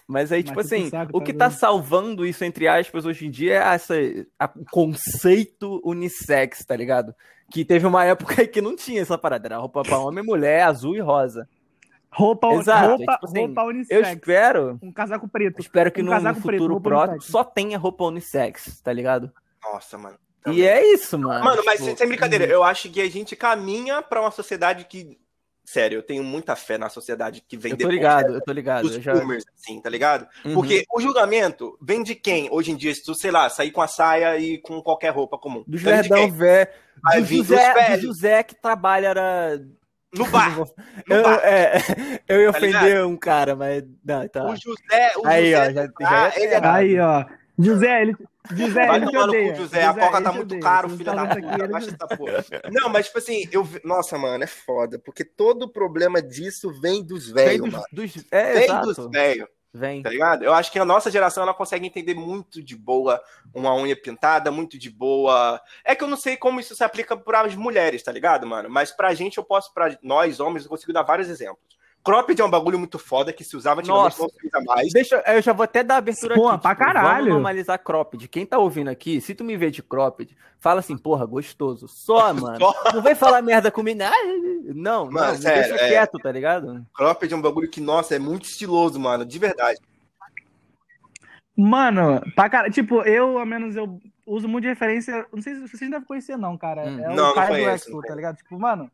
Mas 0.08 0.32
aí, 0.32 0.44
tipo 0.44 0.60
assim, 0.60 0.90
sabe, 0.90 1.12
o 1.14 1.20
tá 1.20 1.26
que 1.26 1.34
tá 1.34 1.50
salvando 1.50 2.26
isso, 2.26 2.44
entre 2.44 2.68
aspas, 2.68 3.06
hoje 3.06 3.26
em 3.28 3.32
dia 3.32 3.54
é 3.54 3.74
essa, 3.74 3.96
a, 4.38 4.46
o 4.56 4.66
conceito 4.70 5.82
unissex, 5.84 6.66
tá 6.66 6.76
ligado? 6.76 7.16
Que 7.52 7.64
teve 7.64 7.86
uma 7.86 8.04
época 8.04 8.42
aí 8.42 8.48
que 8.50 8.62
não 8.62 8.76
tinha 8.76 9.02
essa 9.02 9.18
parada, 9.18 9.48
era 9.48 9.58
roupa 9.58 9.82
pra 9.82 10.00
homem, 10.00 10.24
mulher, 10.24 10.64
azul 10.64 10.96
e 10.96 11.00
rosa. 11.00 11.48
Roupa, 12.14 12.54
Exato, 12.54 12.90
roupa, 12.90 13.04
é, 13.04 13.16
tipo 13.16 13.26
assim, 13.26 13.40
roupa 13.40 13.64
unissex. 13.64 14.08
Eu 14.08 14.14
espero. 14.14 14.80
Um 14.82 14.92
casaco 14.92 15.28
preto. 15.28 15.60
Espero 15.60 15.92
que 15.92 16.02
um 16.02 16.06
no 16.06 16.36
futuro 16.36 16.80
próximo 16.80 17.22
só 17.22 17.44
tenha 17.44 17.78
roupa 17.78 18.06
unissex, 18.06 18.80
tá 18.82 18.94
ligado? 18.94 19.32
Nossa, 19.64 19.98
mano. 19.98 20.18
Também. 20.44 20.60
E 20.60 20.68
é 20.68 20.94
isso, 20.94 21.18
mano. 21.18 21.44
Mano, 21.44 21.64
mas 21.66 21.82
tipo, 21.82 21.98
sem 21.98 22.08
brincadeira, 22.08 22.46
eu 22.46 22.64
acho 22.64 22.90
que 22.90 23.02
a 23.02 23.10
gente 23.10 23.36
caminha 23.36 24.02
para 24.02 24.22
uma 24.22 24.32
sociedade 24.32 24.86
que 24.86 25.18
Sério, 25.66 26.00
eu 26.00 26.04
tenho 26.04 26.24
muita 26.24 26.58
fé 26.58 26.78
na 26.78 26.90
sociedade 26.90 27.42
que 27.48 27.56
vem 27.56 27.72
eu 27.72 27.78
tô 27.78 27.90
ligado, 27.90 28.34
eu 28.34 28.42
tô 28.42 28.52
ligado. 28.52 28.84
Dos 28.84 29.02
já... 29.02 29.14
boomers, 29.14 29.46
assim, 29.58 29.80
tá 29.80 29.90
ligado? 29.90 30.28
Uhum. 30.44 30.56
Porque 30.56 30.84
o 30.94 31.00
julgamento 31.00 31.78
vem 31.82 32.04
de 32.04 32.16
quem, 32.16 32.50
hoje 32.52 32.72
em 32.72 32.76
dia, 32.76 32.94
se 32.94 33.02
tu, 33.02 33.16
sei 33.16 33.32
lá, 33.32 33.48
sair 33.50 33.72
com 33.72 33.82
a 33.82 33.88
saia 33.88 34.38
e 34.38 34.58
com 34.58 34.82
qualquer 34.82 35.12
roupa 35.12 35.38
comum? 35.38 35.64
Do 35.66 35.78
Verdão 35.78 36.30
Vé. 36.30 36.70
Do 37.16 37.26
José, 37.26 37.96
do 37.96 38.02
José 38.02 38.44
que 38.44 38.56
trabalha 38.56 39.08
era... 39.08 39.66
No 40.14 40.26
bar. 40.32 40.58
No 40.58 41.16
eu, 41.16 41.24
bar. 41.24 41.40
É, 41.44 41.78
eu 42.28 42.42
ia 42.42 42.52
tá 42.52 42.58
ofender 42.58 42.84
ligado? 42.84 43.08
um 43.08 43.18
cara, 43.18 43.56
mas. 43.56 43.84
Não, 44.04 44.28
tá. 44.28 44.46
O 44.46 44.56
José. 44.56 45.12
O 45.18 45.28
aí, 45.28 45.52
José, 45.52 45.70
ó, 45.70 45.74
já, 45.74 45.84
já 45.84 46.26
ah, 46.26 46.32
ele 46.36 46.54
é... 46.54 46.66
Aí, 46.66 47.00
ó. 47.00 47.26
José, 47.58 48.02
ele. 48.02 48.16
José, 48.52 48.88
Vai 48.88 48.98
ele 48.98 49.06
tomar 49.06 49.28
no 49.28 49.34
cu, 49.34 49.56
José. 49.56 49.84
A 49.84 49.94
coca 49.94 50.22
tá 50.22 50.34
muito 50.34 50.46
odeia. 50.48 50.62
caro, 50.62 50.90
filha 50.90 51.14
da 51.14 51.28
puta. 51.28 51.68
Baixa 51.68 51.90
essa 51.90 52.18
porra. 52.18 52.46
Não, 52.72 52.90
mas 52.90 53.06
tipo 53.06 53.20
assim, 53.20 53.48
eu. 53.52 53.68
Nossa, 53.84 54.18
mano, 54.18 54.44
é 54.44 54.48
foda. 54.48 55.00
Porque 55.00 55.24
todo 55.24 55.64
o 55.64 55.70
problema 55.70 56.22
disso 56.22 56.72
vem 56.82 57.04
dos 57.04 57.30
velhos, 57.30 57.72
mano. 57.72 57.86
Dos... 57.92 58.14
É, 58.32 58.54
vem 58.54 58.64
exato. 58.66 58.88
dos 58.88 59.12
velhos. 59.12 59.48
Vem. 59.74 60.04
Tá 60.04 60.10
ligado? 60.10 60.44
Eu 60.44 60.54
acho 60.54 60.72
que 60.72 60.78
a 60.78 60.86
nossa 60.86 61.10
geração 61.10 61.42
ela 61.42 61.54
consegue 61.54 61.88
entender 61.88 62.14
muito 62.14 62.62
de 62.62 62.76
boa 62.76 63.20
uma 63.52 63.74
unha 63.76 63.96
pintada, 63.96 64.52
muito 64.52 64.78
de 64.78 64.90
boa. 64.90 65.60
É 65.84 65.96
que 65.96 66.04
eu 66.04 66.08
não 66.08 66.18
sei 66.18 66.38
como 66.38 66.60
isso 66.60 66.76
se 66.76 66.84
aplica 66.84 67.18
para 67.18 67.42
as 67.42 67.56
mulheres, 67.56 68.04
tá 68.04 68.12
ligado, 68.12 68.46
mano? 68.46 68.70
Mas 68.70 68.92
pra 68.92 69.16
gente, 69.16 69.40
eu 69.40 69.44
posso, 69.44 69.74
para 69.74 69.98
nós, 70.04 70.40
homens, 70.40 70.66
eu 70.66 70.70
consigo 70.70 70.94
dar 70.94 71.02
vários 71.02 71.28
exemplos. 71.28 71.74
Cropped 72.04 72.40
é 72.40 72.44
um 72.44 72.50
bagulho 72.50 72.78
muito 72.78 73.00
foda 73.00 73.32
que 73.32 73.46
se 73.46 73.56
usava 73.56 73.80
antigamente, 73.80 74.20
não 74.20 74.28
se 74.30 74.66
mais. 74.66 74.92
Deixa, 74.92 75.24
eu 75.26 75.42
já 75.42 75.54
vou 75.54 75.64
até 75.64 75.82
dar 75.84 75.98
abertura 75.98 76.36
Pô, 76.36 76.50
aqui. 76.50 76.62
pra 76.62 76.76
tipo, 76.76 76.86
caralho. 76.86 77.18
Vamos 77.18 77.30
normalizar 77.30 77.80
cropped. 77.80 78.28
Quem 78.28 78.46
tá 78.46 78.58
ouvindo 78.58 78.90
aqui, 78.90 79.22
se 79.22 79.34
tu 79.34 79.44
me 79.44 79.56
vê 79.56 79.72
de 79.72 79.82
cropped, 79.82 80.36
fala 80.60 80.82
assim, 80.82 80.98
porra, 80.98 81.26
gostoso. 81.26 81.88
Só, 81.88 82.34
mano. 82.36 82.60
Não 82.94 83.02
vem 83.02 83.16
falar 83.16 83.42
merda 83.42 83.72
comigo. 83.72 84.02
Não, 84.76 85.10
mano, 85.10 85.28
não, 85.28 85.36
sério, 85.36 85.70
deixa 85.70 85.86
é... 85.86 85.90
quieto, 85.90 86.20
tá 86.20 86.32
ligado? 86.32 86.86
Cropped 86.94 87.34
é 87.34 87.38
um 87.38 87.42
bagulho 87.42 87.70
que, 87.70 87.80
nossa, 87.80 88.16
é 88.16 88.20
muito 88.20 88.46
estiloso, 88.46 89.00
mano, 89.00 89.26
de 89.26 89.40
verdade. 89.40 89.80
Mano, 91.56 92.22
pra 92.36 92.50
cara, 92.50 92.70
tipo, 92.70 93.02
eu, 93.04 93.38
ao 93.38 93.46
menos, 93.46 93.76
eu 93.76 94.00
uso 94.26 94.48
muito 94.48 94.64
de 94.64 94.70
referência. 94.70 95.26
Não 95.32 95.42
sei 95.42 95.56
se 95.56 95.62
vocês 95.62 95.90
devem 95.90 96.06
conhecer, 96.06 96.38
não, 96.38 96.58
cara. 96.58 96.84
Hum. 96.86 97.00
É 97.00 97.16
não, 97.16 97.32
o 97.32 97.34
cara 97.34 97.54
do 97.54 97.70
Expo, 97.70 98.02
tá 98.02 98.16
ligado? 98.16 98.38
Tipo, 98.38 98.60
mano, 98.60 98.92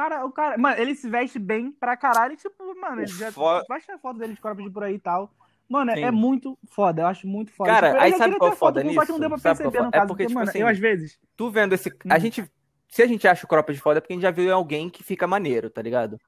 cara, 0.00 0.24
o 0.24 0.32
cara, 0.32 0.56
mano, 0.56 0.80
ele 0.80 0.94
se 0.94 1.08
veste 1.08 1.38
bem 1.38 1.70
pra 1.70 1.96
caralho. 1.96 2.32
E, 2.32 2.36
tipo, 2.36 2.80
mano, 2.80 3.02
ele 3.02 3.12
já 3.12 3.30
foda... 3.30 3.64
vai 3.68 3.78
achar 3.78 3.98
foto 3.98 4.18
dele 4.18 4.32
de 4.32 4.40
cropped 4.40 4.70
por 4.70 4.82
aí 4.82 4.94
e 4.94 4.98
tal. 4.98 5.30
Mano, 5.68 5.92
Sim. 5.92 6.02
é 6.02 6.10
muito 6.10 6.58
foda, 6.68 7.02
eu 7.02 7.06
acho 7.06 7.26
muito 7.28 7.52
foda. 7.52 7.70
Cara, 7.70 7.90
tipo, 7.90 8.02
aí 8.02 8.12
sabe 8.14 8.38
qual 8.38 8.52
é 8.52 8.56
foda 8.56 8.82
nisso? 8.82 8.94
Só 8.94 9.06
que 9.06 9.12
não 9.12 9.20
deu 9.20 9.28
pra 9.28 9.38
perceber 9.38 9.78
no 9.78 9.86
é 9.86 9.90
porque, 9.90 10.06
porque 10.06 10.26
tipo 10.26 10.34
mano, 10.34 10.48
assim, 10.50 10.58
eu 10.58 10.66
às 10.66 10.78
vezes... 10.78 11.18
Tu 11.36 11.50
vendo 11.50 11.74
esse... 11.74 11.92
A 12.08 12.16
hum. 12.16 12.20
gente... 12.20 12.50
Se 12.88 13.02
a 13.02 13.06
gente 13.06 13.28
acha 13.28 13.44
o 13.44 13.48
cropped 13.48 13.78
foda 13.78 13.98
é 13.98 14.00
porque 14.00 14.14
a 14.14 14.16
gente 14.16 14.22
já 14.22 14.32
viu 14.32 14.52
alguém 14.52 14.90
que 14.90 15.04
fica 15.04 15.28
maneiro, 15.28 15.70
tá 15.70 15.80
ligado? 15.80 16.18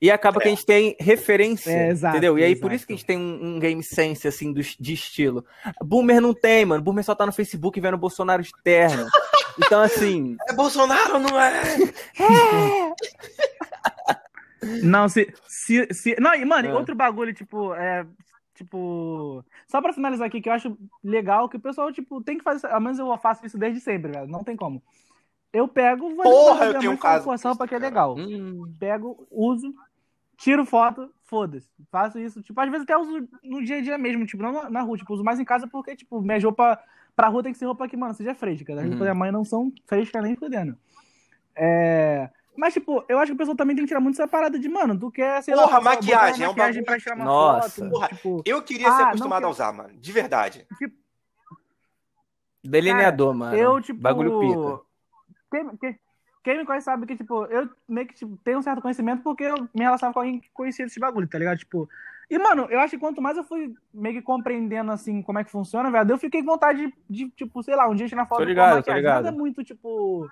E 0.00 0.08
acaba 0.08 0.38
é. 0.38 0.42
que 0.42 0.48
a 0.48 0.50
gente 0.50 0.64
tem 0.64 0.94
referência, 1.00 1.70
é, 1.70 1.88
exato, 1.88 2.16
entendeu? 2.16 2.38
E 2.38 2.44
aí, 2.44 2.52
exato. 2.52 2.62
por 2.62 2.72
isso 2.72 2.86
que 2.86 2.92
a 2.92 2.96
gente 2.96 3.06
tem 3.06 3.18
um, 3.18 3.56
um, 3.56 3.58
game 3.58 3.82
sense, 3.82 4.28
assim, 4.28 4.52
do, 4.52 4.60
de 4.60 4.92
estilo. 4.92 5.44
Boomer 5.80 6.20
não 6.20 6.32
tem, 6.32 6.64
mano. 6.64 6.82
Boomer 6.82 7.04
só 7.04 7.14
tá 7.14 7.26
no 7.26 7.32
Facebook 7.32 7.80
vendo 7.80 7.98
Bolsonaro 7.98 8.40
externo. 8.40 9.06
Então, 9.58 9.82
assim... 9.82 10.36
É 10.48 10.52
Bolsonaro, 10.52 11.18
não 11.18 11.40
é? 11.40 11.62
é! 12.18 12.94
não, 14.82 15.08
se... 15.08 15.32
se, 15.46 15.88
se... 15.92 16.16
Não, 16.20 16.34
e, 16.34 16.44
mano, 16.44 16.68
é. 16.68 16.74
outro 16.74 16.94
bagulho, 16.94 17.32
tipo... 17.34 17.74
É, 17.74 18.06
tipo... 18.54 19.44
Só 19.66 19.80
pra 19.80 19.92
finalizar 19.92 20.26
aqui, 20.26 20.40
que 20.40 20.48
eu 20.48 20.52
acho 20.52 20.76
legal, 21.02 21.48
que 21.48 21.56
o 21.56 21.60
pessoal, 21.60 21.92
tipo, 21.92 22.22
tem 22.22 22.38
que 22.38 22.44
fazer... 22.44 22.66
Ao 22.68 22.80
menos 22.80 22.98
eu 22.98 23.16
faço 23.18 23.44
isso 23.46 23.58
desde 23.58 23.80
sempre, 23.80 24.12
velho. 24.12 24.28
Não 24.28 24.44
tem 24.44 24.56
como. 24.56 24.82
Eu 25.52 25.68
pego, 25.68 26.14
vou 26.14 26.22
Porra, 26.22 26.66
eu 26.66 26.78
tenho 26.78 26.92
um 26.92 26.96
caso. 26.96 27.24
Forção 27.24 27.54
porque 27.54 27.74
é 27.74 27.78
legal. 27.78 28.16
Hum. 28.16 28.72
Pego, 28.80 29.26
uso, 29.30 29.74
tiro 30.38 30.64
foto, 30.64 31.12
foda-se. 31.24 31.68
Faço 31.90 32.18
isso, 32.18 32.40
tipo, 32.42 32.58
às 32.58 32.70
vezes 32.70 32.84
até 32.84 32.96
uso 32.96 33.28
no 33.44 33.62
dia 33.62 33.76
a 33.76 33.82
dia 33.82 33.98
mesmo, 33.98 34.24
tipo, 34.24 34.42
não 34.42 34.52
na, 34.52 34.70
na 34.70 34.80
rua, 34.80 34.96
tipo, 34.96 35.12
uso 35.12 35.22
mais 35.22 35.38
em 35.38 35.44
casa 35.44 35.66
porque, 35.66 35.94
tipo, 35.94 36.22
minha 36.22 36.40
roupa 36.40 36.80
pra 37.14 37.28
rua 37.28 37.42
tem 37.42 37.52
que 37.52 37.58
ser 37.58 37.66
roupa 37.66 37.88
que, 37.88 37.96
mano, 37.96 38.14
seja 38.14 38.34
fresca. 38.34 38.72
As 38.72 38.80
uhum. 38.80 38.88
roupas 38.90 39.06
da 39.06 39.14
mãe 39.14 39.30
não 39.30 39.44
são 39.44 39.72
frescas 39.86 40.22
nem 40.22 40.36
fudendo. 40.36 40.76
É... 41.54 42.30
Mas, 42.56 42.74
tipo, 42.74 43.02
eu 43.08 43.18
acho 43.18 43.32
que 43.32 43.34
o 43.34 43.38
pessoal 43.38 43.56
também 43.56 43.74
tem 43.74 43.84
que 43.84 43.88
tirar 43.88 44.00
muito 44.00 44.20
essa 44.20 44.28
parada 44.28 44.58
de, 44.58 44.68
mano, 44.68 44.98
tu 44.98 45.10
quer, 45.10 45.42
sei 45.42 45.54
Porra, 45.54 45.78
lá, 45.78 45.80
maquiagem, 45.80 46.44
é 46.44 46.48
um 46.48 46.50
maquiagem 46.50 46.84
pra 46.84 46.98
tirar 46.98 47.16
uma 47.16 47.24
Nossa. 47.24 47.82
foto. 47.82 47.90
Porra, 47.90 48.08
tipo, 48.08 48.42
eu 48.44 48.62
queria 48.62 48.88
ah, 48.88 48.96
ser 48.96 49.02
acostumado 49.04 49.46
a 49.46 49.48
usar, 49.48 49.72
mano. 49.72 49.94
De 49.98 50.12
verdade. 50.12 50.66
Tipo, 50.78 50.94
Delineador, 52.62 53.28
cara, 53.28 53.38
mano. 53.38 53.56
Eu, 53.56 53.80
tipo. 53.80 54.00
Bagulho 54.00 54.38
pica. 54.40 54.80
Quem, 55.50 55.76
quem, 55.78 56.00
quem, 56.44 56.58
me 56.58 56.64
conhece 56.64 56.84
sabe 56.84 57.06
que, 57.06 57.16
tipo, 57.16 57.44
eu 57.46 57.68
meio 57.88 58.06
que 58.06 58.14
tipo, 58.14 58.38
tenho 58.44 58.58
um 58.58 58.62
certo 58.62 58.80
conhecimento 58.80 59.22
porque 59.22 59.44
eu 59.44 59.68
me 59.74 59.82
relacionava 59.82 60.14
com 60.14 60.20
alguém 60.20 60.40
que 60.40 60.50
conhecia 60.52 60.84
esse 60.84 61.00
bagulho, 61.00 61.28
tá 61.28 61.38
ligado? 61.38 61.58
Tipo. 61.58 61.88
E, 62.32 62.38
mano, 62.38 62.66
eu 62.70 62.80
acho 62.80 62.92
que 62.92 62.98
quanto 62.98 63.20
mais 63.20 63.36
eu 63.36 63.44
fui 63.44 63.74
meio 63.92 64.14
que 64.16 64.22
compreendendo, 64.22 64.90
assim, 64.90 65.20
como 65.20 65.38
é 65.38 65.44
que 65.44 65.50
funciona, 65.50 65.90
velho, 65.90 66.12
eu 66.12 66.18
fiquei 66.18 66.40
com 66.40 66.52
vontade 66.52 66.86
de, 66.86 66.94
de, 67.26 67.30
tipo, 67.30 67.62
sei 67.62 67.76
lá, 67.76 67.86
um 67.86 67.94
dia 67.94 68.08
tirar 68.08 68.26
foto 68.26 68.38
tô 68.38 68.44
ligado, 68.44 68.82
tô 68.82 68.92
ligado. 68.92 69.24
Nada 69.24 69.28
é 69.28 69.38
muito, 69.38 69.62
tipo 69.62 70.26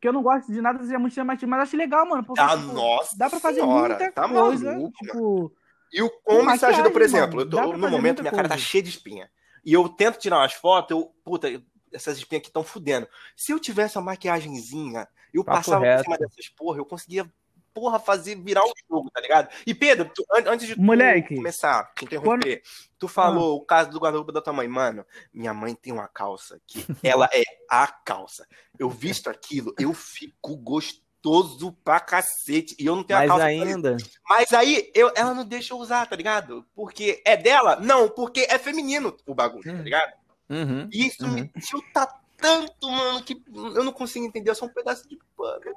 que 0.00 0.08
eu 0.08 0.12
não 0.12 0.22
gosto 0.22 0.52
de 0.52 0.60
nada 0.60 0.82
seja 0.82 0.98
muito 0.98 1.14
chamativo, 1.14 1.50
mas 1.50 1.62
acho 1.62 1.76
legal, 1.76 2.06
mano. 2.06 2.24
Porque, 2.24 2.40
ah, 2.40 2.56
tipo, 2.56 2.72
nossa 2.72 3.16
dá 3.18 3.28
pra 3.28 3.40
fazer 3.40 3.60
senhora, 3.60 3.96
muita 3.96 4.12
tá 4.12 4.28
coisa. 4.28 4.72
Maluco, 4.72 4.92
tipo. 4.92 5.52
E 5.92 6.02
o 6.02 6.10
como 6.22 6.50
isso 6.54 6.66
ajuda, 6.66 6.90
por 6.90 7.02
exemplo, 7.02 7.40
eu 7.42 7.50
tô, 7.50 7.72
no 7.76 7.90
momento 7.90 8.20
minha 8.20 8.30
coisa. 8.30 8.36
cara 8.36 8.48
tá 8.48 8.56
cheia 8.56 8.82
de 8.82 8.90
espinha. 8.90 9.30
E 9.64 9.72
eu 9.72 9.88
tento 9.88 10.18
tirar 10.18 10.38
umas 10.38 10.52
fotos, 10.52 10.90
eu, 10.90 11.12
puta, 11.24 11.48
essas 11.92 12.18
espinhas 12.18 12.40
aqui 12.40 12.48
estão 12.48 12.62
fudendo. 12.62 13.08
Se 13.36 13.52
eu 13.52 13.58
tivesse 13.58 13.98
uma 13.98 14.04
maquiagemzinha, 14.04 15.08
eu 15.34 15.44
Papo 15.44 15.58
passava 15.58 15.84
reto. 15.84 15.98
por 15.98 16.04
cima 16.04 16.18
dessas 16.18 16.48
porra, 16.50 16.78
eu 16.78 16.84
conseguia, 16.84 17.30
porra, 17.76 17.98
fazer 17.98 18.36
virar 18.36 18.64
o 18.64 18.72
jogo, 18.90 19.10
tá 19.10 19.20
ligado? 19.20 19.50
E 19.66 19.74
Pedro, 19.74 20.10
tu, 20.14 20.24
antes 20.46 20.66
de 20.66 20.80
Moleque, 20.80 21.36
começar, 21.36 21.92
te 21.94 22.06
interromper, 22.06 22.62
quando... 22.62 22.96
tu 22.98 23.06
falou 23.06 23.52
ah. 23.52 23.56
o 23.56 23.60
caso 23.60 23.90
do 23.90 23.98
guarda-roupa 23.98 24.32
da 24.32 24.40
tua 24.40 24.54
mãe. 24.54 24.66
Mano, 24.66 25.04
minha 25.30 25.52
mãe 25.52 25.74
tem 25.74 25.92
uma 25.92 26.08
calça 26.08 26.58
que 26.66 26.86
ela 27.04 27.28
é 27.34 27.42
a 27.70 27.86
calça. 27.86 28.46
Eu 28.78 28.88
visto 28.88 29.28
aquilo, 29.28 29.74
eu 29.78 29.92
fico 29.92 30.56
gostoso 30.56 31.72
pra 31.84 32.00
cacete. 32.00 32.74
E 32.78 32.86
eu 32.86 32.96
não 32.96 33.04
tenho 33.04 33.20
Mas 33.20 33.30
a 33.30 33.32
calça. 33.32 33.44
ainda. 33.44 33.96
Mas 34.26 34.52
aí 34.54 34.90
eu, 34.94 35.12
ela 35.14 35.34
não 35.34 35.44
deixa 35.44 35.74
eu 35.74 35.78
usar, 35.78 36.06
tá 36.06 36.16
ligado? 36.16 36.64
Porque 36.74 37.22
é 37.26 37.36
dela? 37.36 37.76
Não, 37.76 38.08
porque 38.08 38.46
é 38.48 38.58
feminino 38.58 39.14
o 39.26 39.34
bagulho, 39.34 39.64
tá 39.64 39.82
ligado? 39.82 40.14
Uhum, 40.48 40.88
e 40.90 41.08
isso 41.08 41.26
uhum. 41.26 41.32
me 41.32 41.48
tilta 41.60 42.08
tanto, 42.38 42.90
mano, 42.90 43.22
que 43.22 43.42
eu 43.54 43.84
não 43.84 43.92
consigo 43.92 44.24
entender. 44.24 44.50
É 44.50 44.54
só 44.54 44.64
um 44.64 44.72
pedaço 44.72 45.06
de 45.06 45.18
pano. 45.36 45.74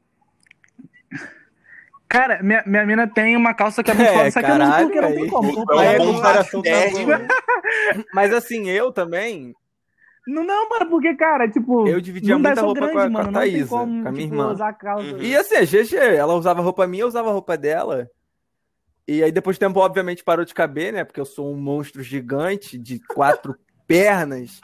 Cara, 2.10 2.42
minha, 2.42 2.64
minha 2.66 2.86
mina 2.88 3.08
tem 3.08 3.38
uma 3.38 3.54
calça 3.54 3.84
que 3.84 3.92
é 3.92 3.94
muito 3.94 4.10
é, 4.10 4.14
foda, 4.14 4.32
só 4.32 4.42
que 4.42 4.50
eu 4.50 4.58
não, 4.58 4.72
porque 4.82 5.00
não 5.02 5.14
tem 5.14 5.28
como. 5.28 5.66
É, 5.80 5.96
é 6.68 7.28
Mas 8.12 8.34
assim, 8.34 8.68
eu 8.68 8.92
também. 8.92 9.54
Não, 10.28 10.44
não, 10.44 10.70
mano, 10.70 10.90
porque, 10.90 11.16
cara, 11.16 11.48
tipo. 11.48 11.88
Eu 11.88 12.02
dividia 12.02 12.38
muita 12.38 12.62
roupa 12.62 12.82
grande, 12.82 12.94
com 12.94 13.00
a, 13.00 13.10
mano, 13.10 13.32
com 13.32 13.38
a 13.38 13.42
Thaísa, 13.42 13.68
como, 13.70 14.04
com 14.04 14.10
a 14.10 14.12
minha 14.12 14.24
tipo, 14.24 14.36
irmã. 14.36 14.52
Usar 14.52 14.74
calça. 14.74 15.06
Uhum. 15.06 15.22
E 15.22 15.36
assim, 15.36 15.56
a 15.56 15.64
GG, 15.64 15.96
ela 16.18 16.34
usava 16.34 16.64
roupa 16.64 16.88
minha, 16.88 17.04
eu 17.04 17.08
usava 17.08 17.32
roupa 17.32 17.56
dela. 17.56 18.10
E 19.08 19.24
aí, 19.24 19.32
depois 19.32 19.56
de 19.56 19.60
tempo, 19.60 19.80
obviamente, 19.80 20.24
parou 20.24 20.46
de 20.46 20.54
caber, 20.54 20.92
né? 20.92 21.04
Porque 21.04 21.20
eu 21.20 21.26
sou 21.26 21.52
um 21.52 21.58
monstro 21.58 22.02
gigante 22.02 22.76
de 22.76 23.00
quatro 23.00 23.56
pernas. 23.86 24.60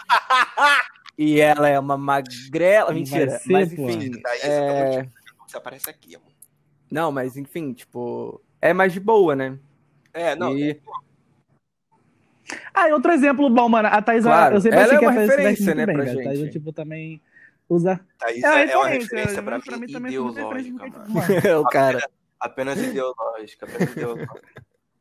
e 1.16 1.40
ela 1.40 1.70
é 1.70 1.80
uma 1.80 1.98
magrela. 1.98 2.92
Mentira. 2.92 3.38
Ser, 3.38 3.52
mas 3.52 3.72
enfim. 3.72 4.12
é... 4.44 5.08
Você 5.48 5.58
aparece 5.58 5.90
aqui, 5.92 6.16
amor. 6.16 6.35
Não, 6.96 7.12
mas 7.12 7.36
enfim, 7.36 7.74
tipo. 7.74 8.42
É 8.62 8.72
mais 8.72 8.94
de 8.94 9.02
boa, 9.02 9.36
né? 9.36 9.60
É, 10.14 10.34
não. 10.34 10.58
E... 10.58 10.80
Ah, 12.74 12.88
e 12.88 12.94
outro 12.94 13.12
exemplo 13.12 13.50
bom, 13.50 13.68
mano. 13.68 13.90
A 13.90 14.02
Thaís, 14.02 14.24
claro, 14.24 14.56
eu 14.56 14.62
sempre 14.62 14.80
ela 14.80 14.94
é 14.94 15.00
uma 15.00 15.12
referência, 15.12 15.76
né, 15.76 15.86
bem, 15.86 15.94
pra 15.94 16.06
gente. 16.06 16.22
A 16.22 16.24
Thaís, 16.24 16.52
tipo, 16.54 16.72
também 16.72 17.22
usa. 17.68 18.00
Thaís 18.18 18.42
é, 18.42 18.72
é 18.72 18.78
uma 18.78 18.88
referência 18.88 19.44
pra, 19.44 19.60
pra 19.60 19.76
mim, 19.78 19.88
também 19.88 20.14
ideológica, 20.14 20.88
mano. 20.88 21.06
mano. 21.10 21.60
o 21.60 21.66
cara. 21.66 21.98
Apenas, 22.40 22.78
apenas 22.78 22.90
ideológica, 22.90 23.66
apenas 23.66 23.92
ideológica. 23.92 24.42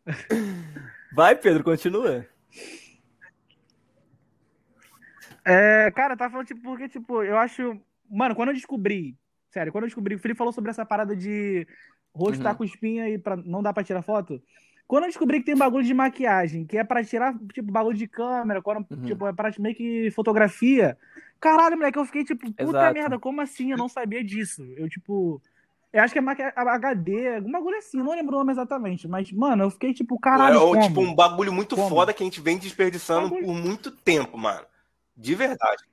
Vai, 1.15 1.37
Pedro, 1.37 1.63
continua. 1.63 2.27
É, 5.45 5.93
cara, 5.93 6.17
tá 6.17 6.29
falando, 6.29 6.49
tipo, 6.49 6.61
porque, 6.61 6.89
tipo, 6.89 7.23
eu 7.23 7.39
acho. 7.39 7.81
Mano, 8.11 8.35
quando 8.35 8.49
eu 8.49 8.55
descobri. 8.55 9.17
Sério, 9.55 9.71
quando 9.71 9.85
eu 9.85 9.89
descobri. 9.89 10.17
O 10.17 10.19
Felipe 10.19 10.37
falou 10.37 10.53
sobre 10.53 10.73
essa 10.73 10.85
parada 10.85 11.15
de 11.15 11.65
rosto 12.13 12.43
tá 12.43 12.51
uhum. 12.51 12.53
tá 12.53 12.55
com 12.57 12.65
espinha 12.65 13.09
e 13.09 13.17
pra, 13.17 13.37
não 13.37 13.63
dá 13.63 13.73
pra 13.73 13.85
tirar 13.85 14.03
foto. 14.03 14.43
Quando 14.87 15.05
eu 15.05 15.09
descobri 15.09 15.39
que 15.39 15.47
tem 15.47 15.57
bagulho 15.57 15.85
de 15.85 15.95
maquiagem, 15.95 16.67
que 16.67 16.77
é 16.77 16.83
pra 16.83 17.05
tirar, 17.05 17.33
tipo, 17.53 17.71
bagulho 17.71 17.97
de 17.97 18.09
câmera, 18.09 18.61
quando, 18.61 18.85
uhum. 18.91 19.03
tipo, 19.05 19.29
é 19.29 19.33
pra 19.33 19.53
meio 19.61 19.77
que 19.77 20.11
fotografia. 20.11 20.99
Caralho, 21.41 21.77
moleque, 21.77 21.97
eu 21.97 22.05
fiquei 22.05 22.25
tipo, 22.25 22.45
puta 22.51 22.63
Exato. 22.65 22.95
merda, 22.95 23.19
como 23.19 23.41
assim? 23.41 23.71
Eu 23.71 23.79
não 23.79 23.89
sabia 23.89 24.25
disso. 24.25 24.65
Eu, 24.77 24.89
tipo. 24.89 25.41
Eu 25.93 26.03
acho 26.03 26.13
que 26.13 26.19
é 26.19 26.53
HD, 26.57 27.37
algum 27.37 27.53
bagulho 27.53 27.79
assim, 27.79 27.99
não 27.99 28.11
lembro 28.11 28.35
o 28.35 28.39
nome 28.41 28.51
exatamente. 28.51 29.07
Mas, 29.07 29.31
mano, 29.31 29.63
eu 29.63 29.71
fiquei 29.71 29.95
tipo, 29.95 30.19
caralho. 30.19 30.57
É, 30.57 30.59
como? 30.59 30.81
tipo, 30.81 31.01
um 31.01 31.15
bagulho 31.15 31.53
muito 31.53 31.77
como? 31.77 31.89
foda 31.89 32.13
que 32.13 32.25
a 32.25 32.27
gente 32.27 32.41
vem 32.41 32.59
desperdiçando 32.59 33.29
bagulho... 33.29 33.47
por 33.47 33.55
muito 33.55 33.93
tempo, 33.93 34.37
mano. 34.37 34.67
De 35.17 35.37
verdade. 35.37 35.85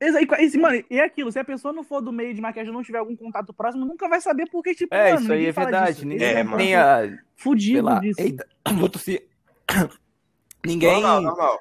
E, 0.00 0.58
mano, 0.58 0.82
e 0.88 0.98
é 0.98 1.04
aquilo, 1.04 1.30
se 1.30 1.38
a 1.38 1.44
pessoa 1.44 1.74
não 1.74 1.84
for 1.84 2.00
do 2.00 2.10
meio 2.10 2.32
de 2.32 2.40
maquiagem 2.40 2.72
não 2.72 2.82
tiver 2.82 2.98
algum 2.98 3.14
contato 3.14 3.52
próximo, 3.52 3.84
nunca 3.84 4.08
vai 4.08 4.20
saber 4.20 4.48
porque, 4.50 4.74
tipo, 4.74 4.94
é, 4.94 5.12
mano, 5.12 5.22
isso 5.22 5.32
aí 5.32 5.46
é 5.46 5.52
verdade. 5.52 6.06
Ninguém 6.06 6.26
é, 6.26 6.42
mano. 6.42 6.56
Tem 6.56 6.74
a... 6.74 7.18
Fudido 7.36 7.84
lá, 7.84 7.98
disso. 7.98 8.20
Eita, 8.20 8.46
vou 8.78 8.88
tossir. 8.88 9.26
Ninguém... 10.64 11.02
Não, 11.02 11.20
não, 11.20 11.36
não. 11.36 11.58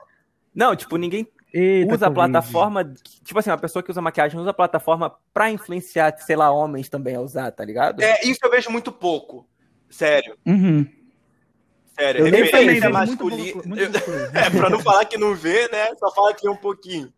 Não, 0.54 0.76
tipo, 0.76 0.98
ninguém 0.98 1.26
Eita, 1.54 1.96
usa 1.96 2.08
a 2.08 2.12
plataforma. 2.12 2.94
Tipo 3.24 3.40
assim, 3.40 3.50
uma 3.50 3.58
pessoa 3.58 3.82
que 3.82 3.92
usa 3.92 4.02
maquiagem 4.02 4.40
usa 4.40 4.50
a 4.50 4.54
plataforma 4.54 5.16
pra 5.34 5.50
influenciar, 5.50 6.16
sei 6.18 6.36
lá, 6.36 6.52
homens 6.52 6.90
também 6.90 7.16
a 7.16 7.22
usar, 7.22 7.52
tá 7.52 7.64
ligado? 7.64 8.02
É, 8.02 8.22
isso 8.26 8.40
eu 8.44 8.52
vejo 8.52 8.70
muito 8.70 8.92
pouco. 8.92 9.48
Sério. 9.90 10.38
Uhum. 10.46 10.86
Sério, 12.00 12.26
eu 12.26 12.32
referência 12.32 12.90
masculina. 12.90 13.62
é, 14.34 14.50
pra 14.50 14.70
não 14.70 14.80
falar 14.80 15.04
que 15.04 15.18
não 15.18 15.36
vê, 15.36 15.68
né? 15.68 15.94
Só 16.00 16.10
fala 16.14 16.34
que 16.34 16.48
é 16.48 16.50
um 16.50 16.56
pouquinho. 16.56 17.12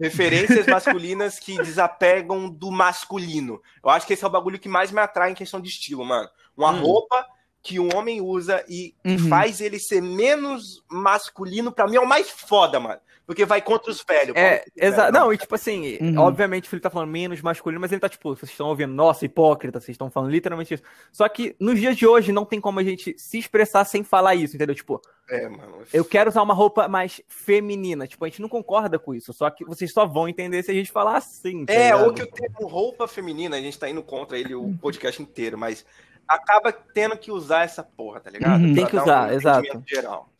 Referências 0.00 0.64
masculinas 0.66 1.40
que 1.40 1.56
desapegam 1.60 2.48
do 2.48 2.70
masculino. 2.70 3.60
Eu 3.82 3.90
acho 3.90 4.06
que 4.06 4.12
esse 4.12 4.22
é 4.22 4.26
o 4.26 4.30
bagulho 4.30 4.60
que 4.60 4.68
mais 4.68 4.92
me 4.92 5.00
atrai 5.00 5.32
em 5.32 5.34
questão 5.34 5.60
de 5.60 5.68
estilo, 5.68 6.04
mano. 6.04 6.28
Uma 6.56 6.70
hum. 6.70 6.80
roupa 6.80 7.26
que 7.62 7.80
um 7.80 7.94
homem 7.96 8.20
usa 8.20 8.64
e 8.68 8.94
uhum. 9.04 9.28
faz 9.28 9.60
ele 9.60 9.78
ser 9.78 10.00
menos 10.00 10.84
masculino, 10.88 11.72
pra 11.72 11.86
mim 11.86 11.96
é 11.96 12.00
o 12.00 12.08
mais 12.08 12.30
foda, 12.30 12.78
mano. 12.78 13.00
Porque 13.26 13.44
vai 13.44 13.62
contra 13.62 13.90
os 13.90 14.02
velhos. 14.02 14.36
É, 14.36 14.64
exato. 14.76 15.12
Não, 15.12 15.32
e 15.32 15.38
tipo 15.38 15.54
assim, 15.54 15.96
uhum. 16.00 16.18
obviamente 16.18 16.66
o 16.66 16.68
Felipe 16.68 16.82
tá 16.82 16.90
falando 16.90 17.10
menos 17.10 17.40
masculino, 17.40 17.80
mas 17.80 17.92
ele 17.92 18.00
tá 18.00 18.08
tipo, 18.08 18.34
vocês 18.34 18.50
estão 18.50 18.68
ouvindo, 18.68 18.92
nossa, 18.92 19.24
hipócrita, 19.24 19.80
vocês 19.80 19.94
estão 19.94 20.10
falando 20.10 20.30
literalmente 20.30 20.74
isso. 20.74 20.82
Só 21.12 21.28
que 21.28 21.54
nos 21.58 21.78
dias 21.78 21.96
de 21.96 22.06
hoje 22.06 22.32
não 22.32 22.44
tem 22.44 22.60
como 22.60 22.80
a 22.80 22.82
gente 22.82 23.14
se 23.16 23.38
expressar 23.38 23.84
sem 23.84 24.02
falar 24.02 24.34
isso, 24.34 24.56
entendeu? 24.56 24.74
Tipo, 24.74 25.00
é, 25.30 25.48
mano. 25.48 25.78
Eu 25.92 26.04
quero 26.04 26.28
usar 26.28 26.42
uma 26.42 26.52
roupa 26.52 26.88
mais 26.88 27.22
feminina. 27.28 28.06
Tipo, 28.06 28.24
a 28.24 28.28
gente 28.28 28.42
não 28.42 28.48
concorda 28.48 28.98
com 28.98 29.14
isso. 29.14 29.32
Só 29.32 29.48
que 29.48 29.64
vocês 29.64 29.92
só 29.92 30.04
vão 30.04 30.28
entender 30.28 30.62
se 30.62 30.70
a 30.70 30.74
gente 30.74 30.90
falar 30.90 31.16
assim. 31.16 31.64
Tá 31.64 31.72
é, 31.72 31.94
ou 31.94 32.12
que 32.12 32.22
eu 32.22 32.26
tenho 32.26 32.68
roupa 32.68 33.06
feminina, 33.06 33.56
a 33.56 33.60
gente 33.60 33.78
tá 33.78 33.88
indo 33.88 34.02
contra 34.02 34.38
ele 34.38 34.54
o 34.54 34.76
podcast 34.80 35.22
inteiro, 35.22 35.56
mas 35.56 35.86
acaba 36.26 36.72
tendo 36.72 37.16
que 37.16 37.30
usar 37.30 37.64
essa 37.64 37.82
porra, 37.82 38.20
tá 38.20 38.30
ligado? 38.30 38.62
Uhum, 38.62 38.74
tem 38.74 38.86
que 38.86 38.96
usar, 38.96 39.30
um 39.30 39.32
exato. 39.32 39.82
Geral. 39.86 40.31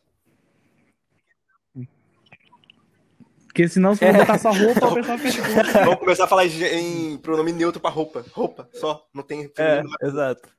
Porque 3.53 3.67
senão, 3.67 3.93
se 3.93 4.03
você 4.03 4.17
botar 4.17 4.39
só 4.39 4.51
roupa, 4.51 4.87
o 4.87 4.93
pessoal 4.95 5.17
fica. 5.19 5.43
Vamos 5.85 5.99
começar 5.99 6.23
a 6.23 6.27
falar 6.27 6.47
em 6.47 7.17
pronome 7.19 7.51
neutro 7.51 7.79
pra 7.79 7.91
roupa. 7.91 8.25
Roupa, 8.33 8.67
só. 8.73 9.07
Não 9.13 9.21
tem. 9.21 9.47
É, 9.59 9.83
exato. 10.01 10.49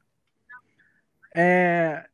É. 1.34 2.04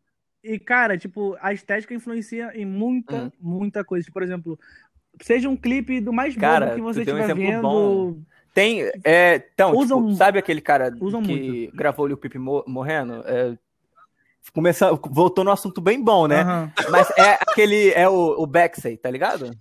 E, 0.42 0.58
cara, 0.58 0.96
tipo, 0.96 1.36
a 1.42 1.52
estética 1.52 1.92
influencia 1.92 2.50
em 2.54 2.64
muita, 2.64 3.14
uhum. 3.14 3.32
muita 3.38 3.84
coisa. 3.84 4.04
Tipo, 4.04 4.14
por 4.14 4.22
exemplo, 4.22 4.58
seja 5.20 5.50
um 5.50 5.56
clipe 5.56 6.00
do 6.00 6.14
mais 6.14 6.34
cara, 6.34 6.74
que 6.74 6.80
você 6.80 7.00
estiver 7.00 7.30
um 7.30 7.36
vendo. 7.36 7.60
Bom. 7.60 8.16
Tem. 8.54 8.90
É, 9.04 9.50
então, 9.52 9.76
usam, 9.76 10.02
tipo, 10.02 10.16
sabe 10.16 10.38
aquele 10.38 10.62
cara 10.62 10.90
que 10.90 10.98
muito. 10.98 11.76
gravou 11.76 12.10
o 12.10 12.16
Pipe 12.16 12.38
morrendo? 12.38 13.22
É, 13.26 13.54
começou, 14.54 14.98
voltou 15.10 15.44
no 15.44 15.50
assunto 15.50 15.78
bem 15.78 16.02
bom, 16.02 16.26
né? 16.26 16.42
Uhum. 16.42 16.70
Mas 16.88 17.10
é 17.18 17.34
aquele. 17.34 17.90
É 17.90 18.08
o, 18.08 18.42
o 18.42 18.46
Baxey, 18.46 18.96
tá 18.96 19.10
ligado? 19.10 19.54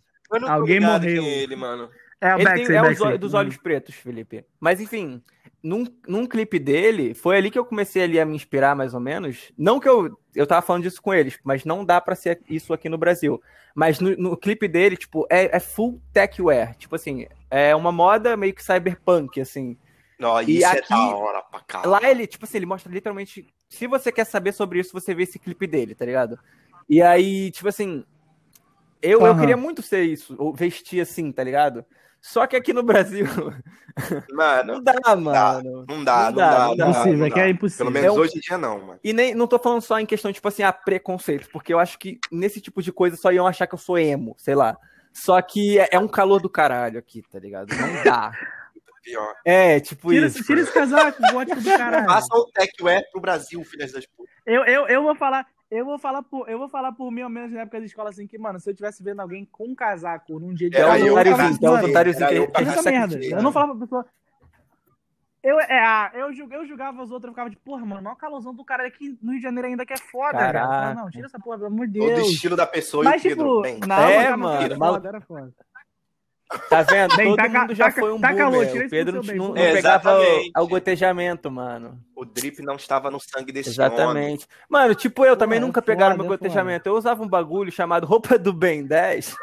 Alguém 0.47 0.79
morreu. 0.79 1.23
É 1.23 1.27
ele, 1.27 1.55
mano. 1.55 1.89
É, 2.21 2.35
o 2.35 2.39
ele 2.39 2.65
tem, 2.65 2.75
é 2.75 2.81
os, 2.81 3.19
dos 3.19 3.33
olhos 3.33 3.55
pretos, 3.57 3.95
Felipe. 3.95 4.45
Mas 4.59 4.81
enfim, 4.81 5.23
num, 5.63 5.85
num 6.07 6.25
clipe 6.25 6.59
dele, 6.59 7.13
foi 7.13 7.37
ali 7.37 7.49
que 7.49 7.57
eu 7.57 7.65
comecei 7.65 8.03
ali 8.03 8.19
a 8.19 8.25
me 8.25 8.35
inspirar 8.35 8.75
mais 8.75 8.93
ou 8.93 8.99
menos. 8.99 9.51
Não 9.57 9.79
que 9.79 9.87
eu, 9.87 10.17
eu 10.35 10.45
tava 10.45 10.61
falando 10.61 10.83
disso 10.83 11.01
com 11.01 11.13
eles, 11.13 11.39
mas 11.43 11.63
não 11.63 11.85
dá 11.85 12.01
para 12.01 12.15
ser 12.15 12.41
isso 12.49 12.73
aqui 12.73 12.89
no 12.89 12.97
Brasil. 12.97 13.41
Mas 13.73 13.99
no, 13.99 14.15
no 14.17 14.37
clipe 14.37 14.67
dele, 14.67 14.97
tipo, 14.97 15.25
é, 15.29 15.55
é, 15.55 15.59
full 15.59 16.01
tech 16.11 16.41
wear. 16.41 16.75
Tipo 16.75 16.95
assim, 16.95 17.25
é 17.49 17.73
uma 17.75 17.91
moda 17.91 18.35
meio 18.35 18.53
que 18.53 18.63
cyberpunk, 18.63 19.39
assim. 19.39 19.77
Não, 20.19 20.41
e 20.41 20.57
isso 20.57 20.67
aqui, 20.67 20.93
é 20.93 20.97
da 20.97 21.15
hora 21.15 21.41
pra 21.43 21.61
caralho. 21.61 21.91
Lá 21.91 22.09
ele, 22.09 22.27
tipo 22.27 22.43
assim, 22.43 22.57
ele 22.57 22.65
mostra 22.65 22.91
literalmente. 22.91 23.47
Se 23.69 23.87
você 23.87 24.11
quer 24.11 24.25
saber 24.25 24.51
sobre 24.51 24.79
isso, 24.79 24.91
você 24.91 25.13
vê 25.13 25.23
esse 25.23 25.39
clipe 25.39 25.65
dele, 25.65 25.95
tá 25.95 26.05
ligado? 26.05 26.37
E 26.89 27.01
aí, 27.01 27.51
tipo 27.51 27.69
assim, 27.69 28.03
eu, 29.01 29.19
uhum. 29.19 29.27
eu 29.27 29.37
queria 29.37 29.57
muito 29.57 29.81
ser 29.81 30.03
isso, 30.03 30.35
ou 30.37 30.53
vestir 30.53 31.01
assim, 31.01 31.31
tá 31.31 31.43
ligado? 31.43 31.85
Só 32.21 32.45
que 32.45 32.55
aqui 32.55 32.73
no 32.73 32.83
Brasil. 32.83 33.25
Mano, 34.31 34.73
não 34.73 34.83
dá, 34.83 35.15
mano. 35.15 35.85
Não 35.87 36.03
dá, 36.03 36.31
não 36.31 36.33
dá. 36.33 36.67
Não 36.67 36.75
dá, 36.75 36.85
não 36.85 36.91
impossível, 36.91 37.25
é 37.25 37.31
que 37.31 37.39
é 37.39 37.49
impossível. 37.49 37.91
Pelo 37.91 38.01
menos 38.01 38.17
hoje 38.17 38.37
em 38.37 38.39
dia, 38.39 38.57
não, 38.57 38.79
mano. 38.79 38.99
E 39.03 39.11
nem, 39.11 39.35
não 39.35 39.45
tô 39.45 39.59
falando 39.59 39.81
só 39.81 39.99
em 39.99 40.05
questão, 40.05 40.31
tipo 40.31 40.47
assim, 40.47 40.63
a 40.63 40.71
preconceito, 40.71 41.49
porque 41.51 41.73
eu 41.73 41.79
acho 41.79 41.99
que 41.99 42.17
nesse 42.31 42.61
tipo 42.61 42.81
de 42.81 42.93
coisa 42.93 43.17
só 43.17 43.29
iam 43.29 43.45
achar 43.45 43.67
que 43.67 43.75
eu 43.75 43.79
sou 43.79 43.97
emo, 43.97 44.35
sei 44.37 44.55
lá. 44.55 44.77
Só 45.11 45.41
que 45.41 45.79
é, 45.79 45.89
é 45.91 45.99
um 45.99 46.07
calor 46.07 46.41
do 46.41 46.49
caralho 46.49 46.97
aqui, 46.97 47.21
tá 47.29 47.39
ligado? 47.39 47.75
Não 47.75 48.03
dá. 48.03 48.31
Pior. 49.03 49.33
É, 49.43 49.79
tipo 49.79 50.09
tira, 50.09 50.27
isso. 50.27 50.43
Tira 50.43 50.61
esse 50.61 50.73
casaco, 50.73 51.21
gótico 51.31 51.59
do 51.59 51.69
caralho. 51.77 52.05
Faça 52.05 52.33
o 52.33 52.45
Tech 52.53 52.71
Wear 52.81 53.03
pro 53.11 53.21
Brasil, 53.21 53.63
filhas 53.63 53.91
das 53.91 54.05
putas. 54.05 54.33
Eu, 54.45 54.63
eu, 54.65 54.87
eu 54.87 55.03
vou 55.03 55.15
falar, 55.15 55.45
eu 55.71 55.85
vou 55.85 55.99
falar 55.99 56.23
por, 56.23 56.49
eu 56.49 56.57
vou 56.57 56.67
falar 56.67 56.91
por 56.91 57.11
mim, 57.11 57.21
ao 57.21 57.29
menos 57.29 57.51
na 57.51 57.61
época 57.61 57.79
da 57.79 57.85
escola, 57.85 58.09
assim, 58.09 58.25
que, 58.25 58.37
mano, 58.37 58.59
se 58.59 58.69
eu 58.69 58.75
tivesse 58.75 59.03
vendo 59.03 59.19
alguém 59.19 59.45
com 59.45 59.65
um 59.65 59.75
casaco 59.75 60.39
num 60.39 60.53
dia 60.53 60.69
de 60.69 60.81
aula, 60.81 60.97
eu, 60.97 61.07
eu, 61.07 61.17
eu, 61.17 61.21
eu, 61.21 61.27
eu, 62.31 62.51
essa 62.55 62.91
merda. 62.91 63.19
Eu 63.23 63.41
não 63.41 63.51
falava 63.51 63.75
pra 63.75 63.81
pessoa. 63.81 64.05
Eu, 65.41 65.57
é, 65.57 66.11
eu, 66.15 66.33
eu 66.33 66.65
julgava 66.67 67.01
os 67.01 67.11
outros, 67.11 67.29
eu 67.29 67.33
ficava 67.33 67.49
de, 67.49 67.55
porra, 67.55 67.85
mano, 67.85 68.01
maior 68.01 68.15
calorzão 68.15 68.53
do 68.53 68.65
cara 68.65 68.85
aqui 68.85 69.17
no 69.21 69.31
Rio 69.31 69.39
de 69.39 69.43
Janeiro 69.43 69.69
ainda 69.69 69.85
que 69.85 69.93
é 69.93 69.97
foda, 69.97 70.37
cara. 70.37 70.93
Não, 70.93 71.09
tira 71.09 71.27
essa 71.27 71.39
porra, 71.39 71.57
pelo 71.57 71.67
amor 71.67 71.87
de 71.87 71.93
Deus. 71.93 72.27
O 72.27 72.31
estilo 72.31 72.57
da 72.57 72.67
pessoa 72.67 73.05
Mas, 73.05 73.23
e 73.23 73.27
o 73.27 73.29
Pedro, 73.29 73.61
tipo, 73.61 73.87
Não, 73.87 73.95
é, 73.95 74.35
mano. 74.35 74.61
Era 74.61 74.75
foda, 74.75 75.07
era 75.07 75.21
foda. 75.21 75.53
Tá 76.67 76.81
vendo? 76.81 77.15
Bem, 77.15 77.27
Todo 77.29 77.37
tá, 77.37 77.47
mundo 77.47 77.75
já 77.75 77.85
tá, 77.85 77.91
foi 77.91 78.11
um 78.11 78.19
tá 78.19 78.33
calor, 78.33 78.65
O 78.65 78.89
Pedro 78.89 79.21
não, 79.23 79.49
não 79.49 79.57
é, 79.57 79.73
pegava 79.73 80.19
o, 80.19 80.63
o, 80.63 80.67
gotejamento, 80.67 81.51
mano. 81.51 81.99
O 82.15 82.25
drip 82.25 82.59
não 82.63 82.75
estava 82.75 83.11
no 83.11 83.19
sangue 83.19 83.51
desse 83.51 83.69
Exatamente. 83.69 84.45
Homem. 84.45 84.65
Mano, 84.67 84.95
tipo 84.95 85.23
eu, 85.23 85.37
também 85.37 85.59
nunca 85.59 85.79
pegaram 85.79 86.17
meu 86.17 86.25
gotejamento. 86.25 86.89
Eu 86.89 86.95
usava 86.95 87.21
um 87.21 87.27
bagulho 87.27 87.71
chamado 87.71 88.07
roupa 88.07 88.39
do 88.39 88.51
Ben 88.51 88.83
10. 88.83 89.35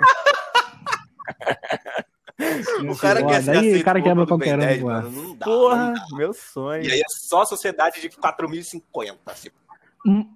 o 2.90 2.96
cara 2.96 3.24
quer 3.24 3.42
ser 3.42 3.56
aceito 3.56 3.80
o 3.80 3.84
cara 3.84 4.02
quebra 4.02 4.26
qualquer 4.26 4.58
um, 4.58 4.84
mano. 4.84 5.10
Não 5.10 5.36
dá, 5.36 5.44
Porra, 5.44 5.86
não 5.86 5.94
dá. 5.94 6.16
meu 6.16 6.32
sonho. 6.32 6.82
E 6.82 6.90
aí 6.90 7.00
é 7.00 7.08
só 7.08 7.42
a 7.42 7.46
sociedade 7.46 8.00
de 8.00 8.10
4.050. 8.10 9.16
Assim. 9.26 9.50
Hum. 10.04 10.28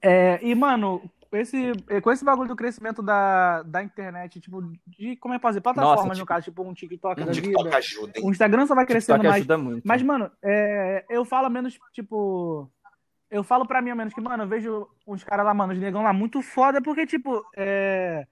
É, 0.00 0.38
e, 0.40 0.54
mano, 0.54 1.02
esse, 1.32 1.72
eh, 1.88 2.00
com 2.00 2.10
esse 2.10 2.24
bagulho 2.24 2.48
do 2.48 2.56
crescimento 2.56 3.02
da, 3.02 3.62
da 3.62 3.82
internet, 3.82 4.40
tipo, 4.40 4.62
de 4.86 5.16
como 5.16 5.34
é 5.34 5.38
fazer 5.38 5.60
plataformas, 5.60 5.96
Nossa, 5.96 6.10
tipo, 6.10 6.20
no 6.20 6.26
caso, 6.26 6.44
tipo 6.44 6.62
um 6.62 6.74
TikTok 6.74 7.22
um 7.22 7.26
da 7.26 7.32
TikTok 7.32 7.64
vida. 7.64 7.76
Ajuda, 7.76 8.12
hein? 8.16 8.24
O 8.24 8.30
Instagram 8.30 8.66
só 8.66 8.74
vai 8.74 8.86
crescendo 8.86 9.24
mais. 9.24 9.36
Ajuda 9.36 9.58
muito. 9.58 9.82
Mas, 9.84 10.02
mano, 10.02 10.30
é, 10.42 11.04
eu 11.08 11.24
falo 11.24 11.48
menos, 11.48 11.78
tipo. 11.92 12.70
Eu 13.28 13.42
falo 13.42 13.66
pra 13.66 13.82
mim 13.82 13.90
ao 13.90 13.96
menos 13.96 14.14
que, 14.14 14.20
mano, 14.20 14.44
eu 14.44 14.48
vejo 14.48 14.88
uns 15.06 15.24
caras 15.24 15.44
lá, 15.44 15.52
mano, 15.52 15.72
os 15.72 15.78
negão 15.78 16.02
lá 16.02 16.12
muito 16.12 16.40
foda, 16.40 16.80
porque, 16.80 17.04
tipo, 17.06 17.44
é, 17.56 18.24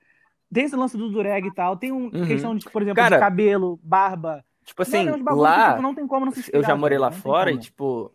tem 0.52 0.64
esse 0.64 0.76
lance 0.76 0.96
do 0.96 1.10
dureg 1.10 1.48
e 1.48 1.54
tal, 1.54 1.76
tem 1.76 1.90
um, 1.90 2.04
uhum. 2.04 2.26
questão 2.26 2.54
de, 2.54 2.64
por 2.70 2.80
exemplo, 2.80 3.02
Cara, 3.02 3.16
de 3.16 3.20
cabelo, 3.20 3.80
barba. 3.82 4.44
Tipo 4.64 4.82
assim, 4.82 5.10
mano, 5.10 5.40
lá. 5.40 5.70
tipo, 5.70 5.82
não 5.82 5.94
tem 5.94 6.06
como 6.06 6.26
não 6.26 6.32
se 6.32 6.40
inspirar, 6.40 6.58
Eu 6.58 6.64
já 6.64 6.76
morei 6.76 6.96
lá 6.96 7.10
fora 7.10 7.50
e, 7.50 7.58
tipo 7.58 8.12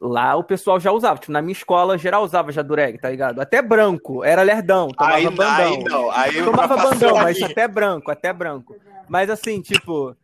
Lá 0.00 0.34
o 0.36 0.44
pessoal 0.44 0.80
já 0.80 0.90
usava, 0.90 1.18
tipo, 1.20 1.32
na 1.32 1.40
minha 1.40 1.52
escola 1.52 1.96
geral 1.96 2.24
usava 2.24 2.50
já 2.50 2.62
dureg, 2.62 2.98
tá 2.98 3.08
ligado? 3.08 3.40
Até 3.40 3.62
branco, 3.62 4.24
era 4.24 4.42
lerdão, 4.42 4.88
tomava 4.88 5.16
aí, 5.16 5.24
bandão. 5.30 5.54
Aí 5.54 5.84
não, 5.84 6.10
aí 6.10 6.44
tomava 6.44 6.76
bandão, 6.76 7.14
mas 7.16 7.40
até 7.40 7.68
branco, 7.68 8.10
até 8.10 8.32
branco. 8.32 8.76
Mas 9.08 9.30
assim, 9.30 9.60
tipo, 9.60 10.16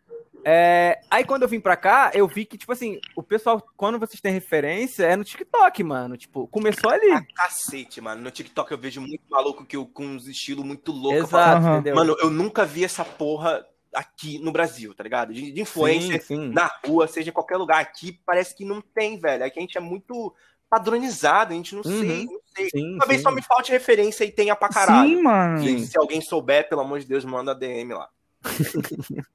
é... 0.45 0.99
aí 1.11 1.25
quando 1.25 1.43
eu 1.43 1.49
vim 1.49 1.61
pra 1.61 1.77
cá, 1.77 2.11
eu 2.15 2.27
vi 2.27 2.45
que, 2.45 2.59
tipo 2.59 2.73
assim, 2.73 2.99
o 3.15 3.23
pessoal, 3.23 3.63
quando 3.77 3.99
vocês 3.99 4.21
têm 4.21 4.33
referência, 4.33 5.05
é 5.05 5.15
no 5.15 5.25
TikTok, 5.25 5.83
mano. 5.85 6.17
Tipo, 6.17 6.49
começou 6.49 6.91
ali. 6.91 7.13
Ah, 7.13 7.23
cacete, 7.35 8.01
mano. 8.01 8.23
No 8.23 8.31
TikTok 8.31 8.71
eu 8.73 8.79
vejo 8.79 9.01
muito 9.01 9.23
maluco 9.31 9.65
que 9.65 9.77
eu, 9.77 9.87
com 9.87 10.05
uns 10.05 10.27
estilos 10.27 10.65
muito 10.65 10.91
loucos. 10.91 11.29
Exato, 11.29 11.67
entendeu? 11.69 11.95
Mano, 11.95 12.17
eu 12.21 12.29
nunca 12.29 12.65
vi 12.65 12.85
essa 12.85 13.05
porra 13.05 13.65
aqui 13.95 14.39
no 14.39 14.53
Brasil, 14.53 14.95
tá 14.95 15.03
ligado? 15.03 15.33
De, 15.33 15.51
de 15.53 15.61
influência 15.61 16.21
sim, 16.21 16.37
sim. 16.37 16.49
na 16.51 16.71
rua, 16.85 17.09
seja 17.09 17.31
em 17.31 17.33
qualquer 17.33 17.57
lugar. 17.57 17.81
Aqui 17.81 18.21
parece 18.25 18.55
que 18.55 18.65
não 18.65 18.81
tem, 18.81 19.19
velho. 19.19 19.45
Aqui 19.45 19.59
a 19.59 19.63
gente 19.63 19.77
é 19.77 19.81
muito 19.81 20.35
padronizado, 20.69 21.53
a 21.53 21.57
gente 21.57 21.75
não 21.75 21.83
uhum. 21.85 22.01
sei, 22.01 22.25
não 22.27 22.41
sei. 22.55 22.71
Sim, 22.71 22.97
Talvez 22.99 23.23
só 23.23 23.33
me 23.33 23.43
falte 23.43 23.73
referência 23.73 24.25
e 24.25 24.31
tenha 24.31 24.55
pra 24.55 24.69
caralho. 24.69 25.09
Sim, 25.09 25.23
mano. 25.23 25.65
E, 25.65 25.87
se 25.87 25.99
alguém 25.99 26.21
souber, 26.21 26.69
pelo 26.69 26.83
amor 26.83 27.01
de 27.01 27.07
Deus, 27.07 27.25
manda 27.25 27.55
DM 27.55 27.93
lá. 27.93 28.09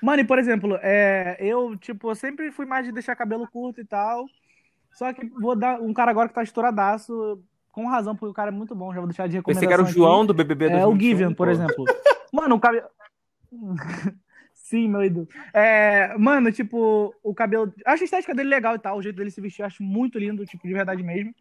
Mano, 0.00 0.22
e 0.22 0.24
por 0.24 0.38
exemplo, 0.38 0.78
é, 0.80 1.36
eu, 1.40 1.76
tipo, 1.76 2.14
sempre 2.14 2.52
fui 2.52 2.64
mais 2.64 2.86
de 2.86 2.92
deixar 2.92 3.16
cabelo 3.16 3.48
curto 3.50 3.80
e 3.80 3.84
tal. 3.84 4.26
Só 4.92 5.12
que 5.12 5.26
vou 5.26 5.56
dar 5.56 5.80
um 5.80 5.92
cara 5.92 6.12
agora 6.12 6.28
que 6.28 6.34
tá 6.34 6.42
estouradaço, 6.42 7.42
com 7.72 7.88
razão, 7.88 8.14
porque 8.14 8.30
o 8.30 8.34
cara 8.34 8.50
é 8.50 8.52
muito 8.52 8.74
bom, 8.74 8.92
já 8.92 9.00
vou 9.00 9.08
deixar 9.08 9.28
de 9.28 9.36
recomendação. 9.36 9.60
Pensei 9.60 9.68
que 9.68 9.74
era 9.74 9.82
o 9.82 9.92
João 9.92 10.18
aqui. 10.20 10.28
do 10.28 10.34
BBB 10.34 10.66
É, 10.66 10.86
o 10.86 10.98
Given, 10.98 11.34
por 11.34 11.48
exemplo. 11.48 11.84
Mano, 12.32 12.56
o 12.56 12.60
cabelo. 12.60 12.86
Sim, 14.52 14.88
meu 14.88 15.02
ídolo. 15.02 15.26
É, 15.54 16.14
mano, 16.18 16.52
tipo, 16.52 17.14
o 17.22 17.34
cabelo. 17.34 17.72
acho 17.86 18.02
a 18.02 18.04
estética 18.04 18.34
dele 18.34 18.50
legal 18.50 18.74
e 18.74 18.78
tal, 18.78 18.98
o 18.98 19.02
jeito 19.02 19.16
dele 19.16 19.30
se 19.30 19.40
vestir, 19.40 19.62
acho 19.62 19.82
muito 19.82 20.18
lindo, 20.18 20.44
tipo, 20.44 20.66
de 20.66 20.74
verdade 20.74 21.02
mesmo. 21.02 21.34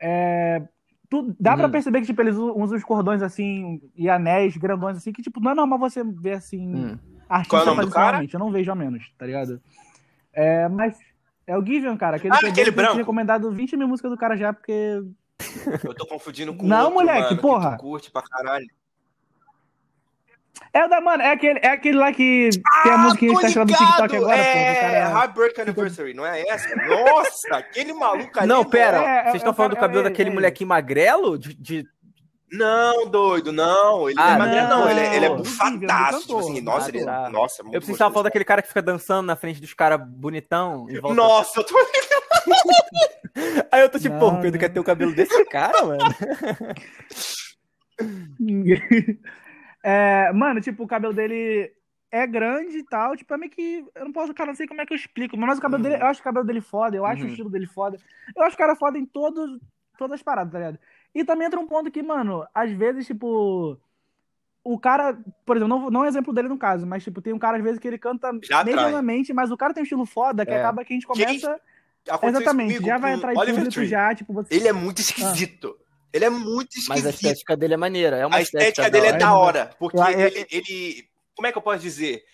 É, 0.00 0.62
tu, 1.08 1.34
dá 1.38 1.52
uhum. 1.52 1.58
pra 1.58 1.68
perceber 1.68 2.00
que, 2.00 2.06
tipo, 2.06 2.20
eles 2.20 2.34
usam 2.34 2.76
os 2.76 2.82
cordões 2.82 3.22
assim 3.22 3.80
e 3.94 4.08
anéis 4.08 4.56
grandões 4.56 4.96
assim, 4.96 5.12
que, 5.12 5.22
tipo, 5.22 5.40
não 5.40 5.52
é 5.52 5.54
normal 5.54 5.78
você 5.78 6.02
ver 6.02 6.32
assim. 6.32 6.74
Hum. 6.74 6.98
Artista 7.28 7.64
Qual 7.64 7.80
é 7.80 7.84
o 7.84 7.90
cara? 7.90 8.26
Eu 8.32 8.38
não 8.38 8.50
vejo 8.50 8.70
a 8.70 8.74
menos, 8.74 9.12
tá 9.16 9.26
ligado? 9.26 9.60
É, 10.32 10.68
mas. 10.68 10.98
É 11.46 11.56
o 11.56 11.64
Givian, 11.64 11.96
cara. 11.96 12.16
Aquele, 12.16 12.34
ah, 12.34 12.40
aquele 12.48 12.72
branco. 12.72 12.94
Eu 12.94 12.98
recomendado 12.98 13.52
20 13.52 13.76
mil 13.76 13.86
músicas 13.86 14.10
do 14.10 14.16
cara 14.16 14.36
já, 14.36 14.52
porque. 14.52 15.02
Eu 15.84 15.94
tô 15.94 16.06
confundindo 16.06 16.54
com 16.54 16.66
Não, 16.66 16.86
outro, 16.86 16.94
moleque, 16.94 17.30
mano, 17.30 17.40
porra. 17.40 17.76
curte 17.76 18.10
pra 18.10 18.22
caralho. 18.22 18.66
É 20.72 20.84
o 20.84 20.88
da, 20.88 21.00
mano, 21.00 21.22
é 21.22 21.32
aquele, 21.32 21.58
é 21.62 21.68
aquele 21.68 21.96
lá 21.96 22.12
que 22.12 22.50
ah, 22.66 22.82
tem 22.82 22.92
a 22.92 22.98
música 22.98 23.26
que 23.26 23.46
está 23.46 23.64
no 23.64 23.66
TikTok 23.66 24.16
agora. 24.16 24.36
É, 24.36 25.06
pô, 25.06 25.16
Heartbreak 25.16 25.60
Anniversary, 25.60 26.14
não 26.14 26.26
é 26.26 26.42
essa? 26.48 26.76
Nossa, 26.76 27.56
aquele 27.56 27.92
maluco 27.92 28.38
ali. 28.38 28.46
Não, 28.46 28.64
pera, 28.64 28.98
é, 28.98 29.22
vocês 29.24 29.36
estão 29.36 29.52
é, 29.52 29.56
falando 29.56 29.70
do 29.72 29.80
cabelo 29.80 30.00
é, 30.00 30.04
daquele 30.04 30.30
molequinho 30.30 30.68
magrelo? 30.68 31.38
De, 31.38 31.54
de... 31.54 31.86
Não, 32.52 33.06
doido, 33.08 33.52
não. 33.52 34.08
Ele 34.08 34.20
ah, 34.20 34.24
não 34.24 34.34
é 34.34 34.38
magrelo, 34.38 34.68
não. 34.68 34.90
Ele, 34.90 35.00
é, 35.00 35.16
ele 35.16 35.26
é 35.26 35.30
bufadaço. 35.30 36.20
Tipo 36.20 36.38
assim, 36.38 36.60
nossa, 36.60 36.90
ele, 36.90 37.08
ah, 37.08 37.28
nossa, 37.30 37.62
muito 37.62 37.74
Eu 37.74 37.80
precisava 37.80 38.12
falar 38.12 38.24
daquele 38.24 38.44
cara 38.44 38.60
que 38.62 38.68
fica 38.68 38.82
dançando 38.82 39.26
na 39.26 39.36
frente 39.36 39.60
dos 39.60 39.72
caras 39.74 40.00
bonitão. 40.06 40.86
Nossa, 41.14 41.60
eu 41.60 41.64
tô. 41.64 41.74
Aí 43.72 43.80
eu 43.80 43.88
tô 43.88 43.98
tipo, 43.98 44.18
pô, 44.18 44.28
o 44.28 44.40
Pedro 44.40 44.60
quer 44.60 44.68
ter 44.68 44.80
o 44.80 44.84
cabelo 44.84 45.14
desse 45.14 45.44
cara, 45.46 45.84
mano. 45.84 46.04
É, 49.88 50.32
mano, 50.32 50.60
tipo, 50.60 50.82
o 50.82 50.86
cabelo 50.88 51.14
dele 51.14 51.72
é 52.10 52.26
grande 52.26 52.78
e 52.78 52.82
tal. 52.82 53.16
Tipo, 53.16 53.34
é 53.34 53.36
meio 53.36 53.52
que. 53.52 53.84
Eu 53.94 54.04
não 54.06 54.12
posso, 54.12 54.34
cara, 54.34 54.48
não 54.48 54.56
sei 54.56 54.66
como 54.66 54.80
é 54.80 54.86
que 54.86 54.92
eu 54.92 54.96
explico. 54.96 55.36
Mas 55.36 55.58
o 55.58 55.60
cabelo 55.62 55.80
uhum. 55.84 55.90
dele. 55.90 56.02
Eu 56.02 56.08
acho 56.08 56.20
o 56.20 56.24
cabelo 56.24 56.44
dele 56.44 56.60
foda. 56.60 56.96
Eu 56.96 57.06
acho 57.06 57.22
uhum. 57.22 57.28
o 57.28 57.30
estilo 57.30 57.48
dele 57.48 57.66
foda. 57.66 57.96
Eu 58.34 58.42
acho 58.42 58.56
o 58.56 58.58
cara 58.58 58.74
foda 58.74 58.98
em 58.98 59.06
todos, 59.06 59.60
todas 59.96 60.14
as 60.14 60.22
paradas, 60.24 60.52
tá 60.52 60.58
ligado? 60.58 60.78
E 61.14 61.24
também 61.24 61.46
entra 61.46 61.60
um 61.60 61.68
ponto 61.68 61.88
que, 61.88 62.02
mano, 62.02 62.44
às 62.52 62.72
vezes, 62.72 63.06
tipo. 63.06 63.78
O 64.64 64.76
cara, 64.76 65.16
por 65.44 65.56
exemplo, 65.56 65.78
não, 65.78 65.88
não 65.88 66.04
é 66.04 66.08
exemplo 66.08 66.34
dele 66.34 66.48
no 66.48 66.58
caso, 66.58 66.84
mas, 66.84 67.04
tipo, 67.04 67.22
tem 67.22 67.32
um 67.32 67.38
cara, 67.38 67.56
às 67.56 67.62
vezes, 67.62 67.78
que 67.78 67.86
ele 67.86 67.98
canta 67.98 68.32
medianamente, 68.32 69.32
mas 69.32 69.52
o 69.52 69.56
cara 69.56 69.72
tem 69.72 69.82
um 69.82 69.84
estilo 69.84 70.04
foda 70.04 70.44
que 70.44 70.50
é. 70.50 70.58
acaba 70.58 70.84
que 70.84 70.92
a 70.92 70.96
gente 70.96 71.06
começa. 71.06 71.60
Que 72.02 72.26
Exatamente, 72.26 72.84
já 72.84 72.98
vai 72.98 73.14
entrar 73.14 73.32
em 73.32 73.36
público 73.36 73.84
já, 73.84 74.12
tipo, 74.14 74.32
você... 74.32 74.52
Ele 74.52 74.66
é 74.66 74.72
muito 74.72 74.98
esquisito. 75.02 75.76
Ah. 75.80 75.85
Ele 76.16 76.24
é 76.24 76.30
muito 76.30 76.78
esquisito. 76.78 76.88
Mas 76.88 77.06
a 77.06 77.10
estética 77.10 77.56
dele 77.56 77.74
é 77.74 77.76
maneira. 77.76 78.16
É 78.16 78.26
uma 78.26 78.38
a 78.38 78.40
estética, 78.40 78.70
estética 78.70 78.90
dele 78.90 79.06
é 79.08 79.18
da 79.18 79.36
hora. 79.36 79.70
Porque 79.78 79.98
ele, 79.98 80.46
ele, 80.50 81.08
Como 81.34 81.46
é 81.46 81.52
que 81.52 81.58
eu 81.58 81.62
posso 81.62 81.80
dizer? 81.80 82.24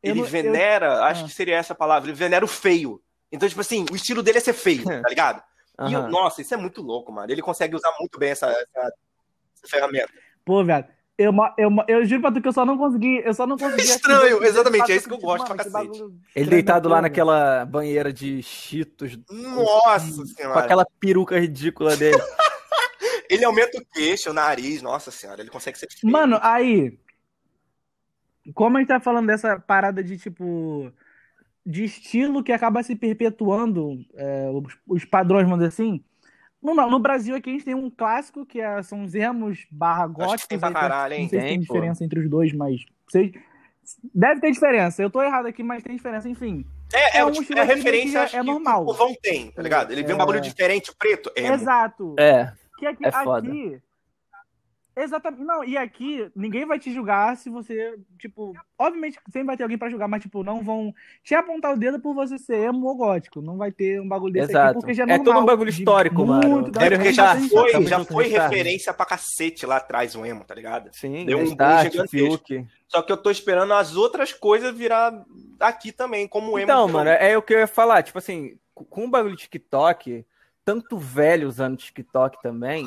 Ele 0.00 0.20
eu, 0.20 0.24
venera. 0.24 0.86
Eu... 0.86 1.02
Acho 1.04 1.24
ah. 1.24 1.26
que 1.26 1.34
seria 1.34 1.56
essa 1.56 1.74
palavra. 1.74 2.08
Ele 2.08 2.16
venera 2.16 2.44
o 2.44 2.48
feio. 2.48 3.02
Então, 3.32 3.48
tipo 3.48 3.60
assim, 3.60 3.84
o 3.90 3.96
estilo 3.96 4.22
dele 4.22 4.38
é 4.38 4.40
ser 4.40 4.52
feio, 4.52 4.84
tá 5.02 5.08
ligado? 5.08 5.42
Uhum. 5.80 5.88
E, 5.88 5.92
eu, 5.92 6.08
nossa, 6.08 6.40
isso 6.40 6.54
é 6.54 6.56
muito 6.56 6.80
louco, 6.80 7.10
mano. 7.10 7.30
Ele 7.32 7.42
consegue 7.42 7.74
usar 7.74 7.92
muito 7.98 8.16
bem 8.18 8.30
essa, 8.30 8.46
essa, 8.46 8.92
essa 9.56 9.68
ferramenta. 9.68 10.12
Pô, 10.44 10.62
velho. 10.62 10.86
Eu, 11.16 11.32
eu, 11.56 11.70
eu 11.86 12.04
juro 12.04 12.22
pra 12.22 12.32
tu 12.32 12.40
que 12.40 12.48
eu 12.48 12.52
só 12.52 12.64
não 12.64 12.76
consegui. 12.76 13.22
Eu 13.24 13.34
só 13.34 13.46
não 13.46 13.56
consegui. 13.58 13.82
Estranho, 13.82 14.44
exatamente. 14.44 14.92
É 14.92 14.96
isso 14.96 15.08
que 15.08 15.14
eu 15.14 15.18
gosto 15.18 15.48
mano, 15.48 15.56
pra 15.56 15.64
cacete. 15.64 16.04
Ele 16.34 16.50
deitado 16.50 16.88
lá 16.88 17.02
naquela 17.02 17.64
banheira 17.64 18.12
de 18.12 18.42
cheetos. 18.42 19.18
Nossa 19.28 20.26
senhora. 20.26 20.54
Com 20.54 20.58
aquela 20.60 20.86
peruca 21.00 21.38
ridícula 21.38 21.96
dele. 21.96 22.18
Ele 23.28 23.44
aumenta 23.44 23.78
o 23.78 23.84
queixo, 23.86 24.30
o 24.30 24.34
nariz, 24.34 24.82
nossa 24.82 25.10
senhora, 25.10 25.40
ele 25.40 25.50
consegue 25.50 25.78
ser. 25.78 25.88
Feio. 25.90 26.12
Mano, 26.12 26.38
aí. 26.42 26.98
Como 28.54 28.76
a 28.76 28.80
gente 28.80 28.88
tá 28.88 29.00
falando 29.00 29.26
dessa 29.26 29.58
parada 29.58 30.02
de 30.02 30.18
tipo. 30.18 30.92
De 31.66 31.82
estilo 31.82 32.44
que 32.44 32.52
acaba 32.52 32.82
se 32.82 32.94
perpetuando 32.94 34.04
é, 34.14 34.50
os, 34.50 34.76
os, 34.86 35.04
padrões, 35.06 35.44
vamos 35.44 35.60
dizer 35.60 35.68
assim. 35.68 36.04
No, 36.62 36.74
no 36.74 36.98
Brasil 36.98 37.34
aqui 37.34 37.48
a 37.48 37.52
gente 37.54 37.64
tem 37.64 37.74
um 37.74 37.90
clássico 37.90 38.44
que 38.44 38.60
é, 38.60 38.82
são 38.82 39.02
os 39.02 39.14
emos 39.14 39.66
barra 39.70 40.06
góticos. 40.06 40.46
Tem 40.46 40.58
pra 40.58 40.70
caralho, 40.70 41.14
hein? 41.14 41.22
Não 41.22 41.28
sei 41.30 41.38
tem, 41.40 41.48
se 41.48 41.54
tem 41.54 41.66
pô. 41.66 41.72
diferença 41.72 42.04
entre 42.04 42.20
os 42.20 42.28
dois, 42.28 42.52
mas. 42.52 42.84
Vocês... 43.06 43.32
Deve 44.14 44.40
ter 44.40 44.50
diferença. 44.50 45.02
Eu 45.02 45.10
tô 45.10 45.22
errado 45.22 45.46
aqui, 45.46 45.62
mas 45.62 45.82
tem 45.82 45.96
diferença, 45.96 46.28
enfim. 46.28 46.66
É, 46.92 47.18
é, 47.18 47.20
é, 47.20 47.24
um 47.24 47.30
é 47.30 47.62
referência 47.64 48.18
é, 48.32 48.36
é 48.36 48.42
normal. 48.42 48.86
O 48.86 48.92
vão 48.92 49.14
tem, 49.14 49.50
tá 49.50 49.62
ligado? 49.62 49.90
Ele 49.90 50.02
vê 50.02 50.14
um 50.14 50.18
bagulho 50.18 50.38
é. 50.38 50.40
diferente, 50.40 50.92
preto. 50.98 51.30
Emo. 51.34 51.54
Exato. 51.54 52.14
É. 52.18 52.52
Que 52.78 52.86
aqui, 52.86 53.06
é 53.06 53.12
foda. 53.12 53.48
aqui 53.48 53.80
Exatamente. 54.96 55.42
Não, 55.42 55.64
e 55.64 55.76
aqui 55.76 56.30
ninguém 56.36 56.64
vai 56.64 56.78
te 56.78 56.92
julgar 56.92 57.36
se 57.36 57.50
você, 57.50 57.98
tipo, 58.18 58.54
obviamente 58.78 59.18
sempre 59.26 59.44
vai 59.44 59.56
ter 59.56 59.64
alguém 59.64 59.76
para 59.76 59.90
julgar, 59.90 60.06
mas 60.06 60.22
tipo, 60.22 60.44
não 60.44 60.62
vão 60.62 60.94
te 61.22 61.34
apontar 61.34 61.74
o 61.74 61.76
dedo 61.76 61.98
por 61.98 62.14
você 62.14 62.38
ser 62.38 62.68
emo 62.68 62.86
ou 62.86 62.96
gótico. 62.96 63.42
Não 63.42 63.56
vai 63.56 63.72
ter 63.72 64.00
um 64.00 64.06
bagulho 64.06 64.32
desse 64.32 64.52
Exato. 64.52 64.70
aqui, 64.70 64.80
porque 64.80 64.94
já 64.94 65.04
é, 65.04 65.14
é 65.14 65.18
todo 65.18 65.38
um 65.38 65.44
bagulho 65.44 65.68
histórico, 65.68 66.24
mano. 66.24 66.70
É 66.80 66.90
porque 66.90 67.12
já 67.12 67.36
foi, 67.36 67.86
já 67.86 68.04
foi 68.04 68.28
referência 68.28 68.94
pra 68.94 69.04
cacete 69.04 69.66
lá 69.66 69.76
atrás 69.76 70.14
o 70.14 70.24
emo, 70.24 70.44
tá 70.44 70.54
ligado? 70.54 70.90
Sim, 70.92 71.26
Deu 71.26 71.38
um 71.38 71.44
start, 71.44 71.92
gigantesco. 71.92 72.66
Só 72.86 73.02
que 73.02 73.10
eu 73.10 73.16
tô 73.16 73.30
esperando 73.30 73.74
as 73.74 73.96
outras 73.96 74.32
coisas 74.32 74.76
virar 74.76 75.24
aqui 75.58 75.90
também, 75.90 76.28
como 76.28 76.52
emo. 76.52 76.60
Então, 76.60 76.86
mano, 76.86 77.10
é 77.10 77.36
o 77.36 77.42
que 77.42 77.52
eu 77.52 77.58
ia 77.58 77.66
falar, 77.66 78.04
tipo 78.04 78.18
assim, 78.18 78.56
com 78.72 79.06
o 79.06 79.10
bagulho 79.10 79.34
de 79.34 79.42
TikTok, 79.42 80.24
tanto 80.64 80.98
velho 80.98 81.48
usando 81.48 81.76
TikTok 81.76 82.40
também, 82.42 82.86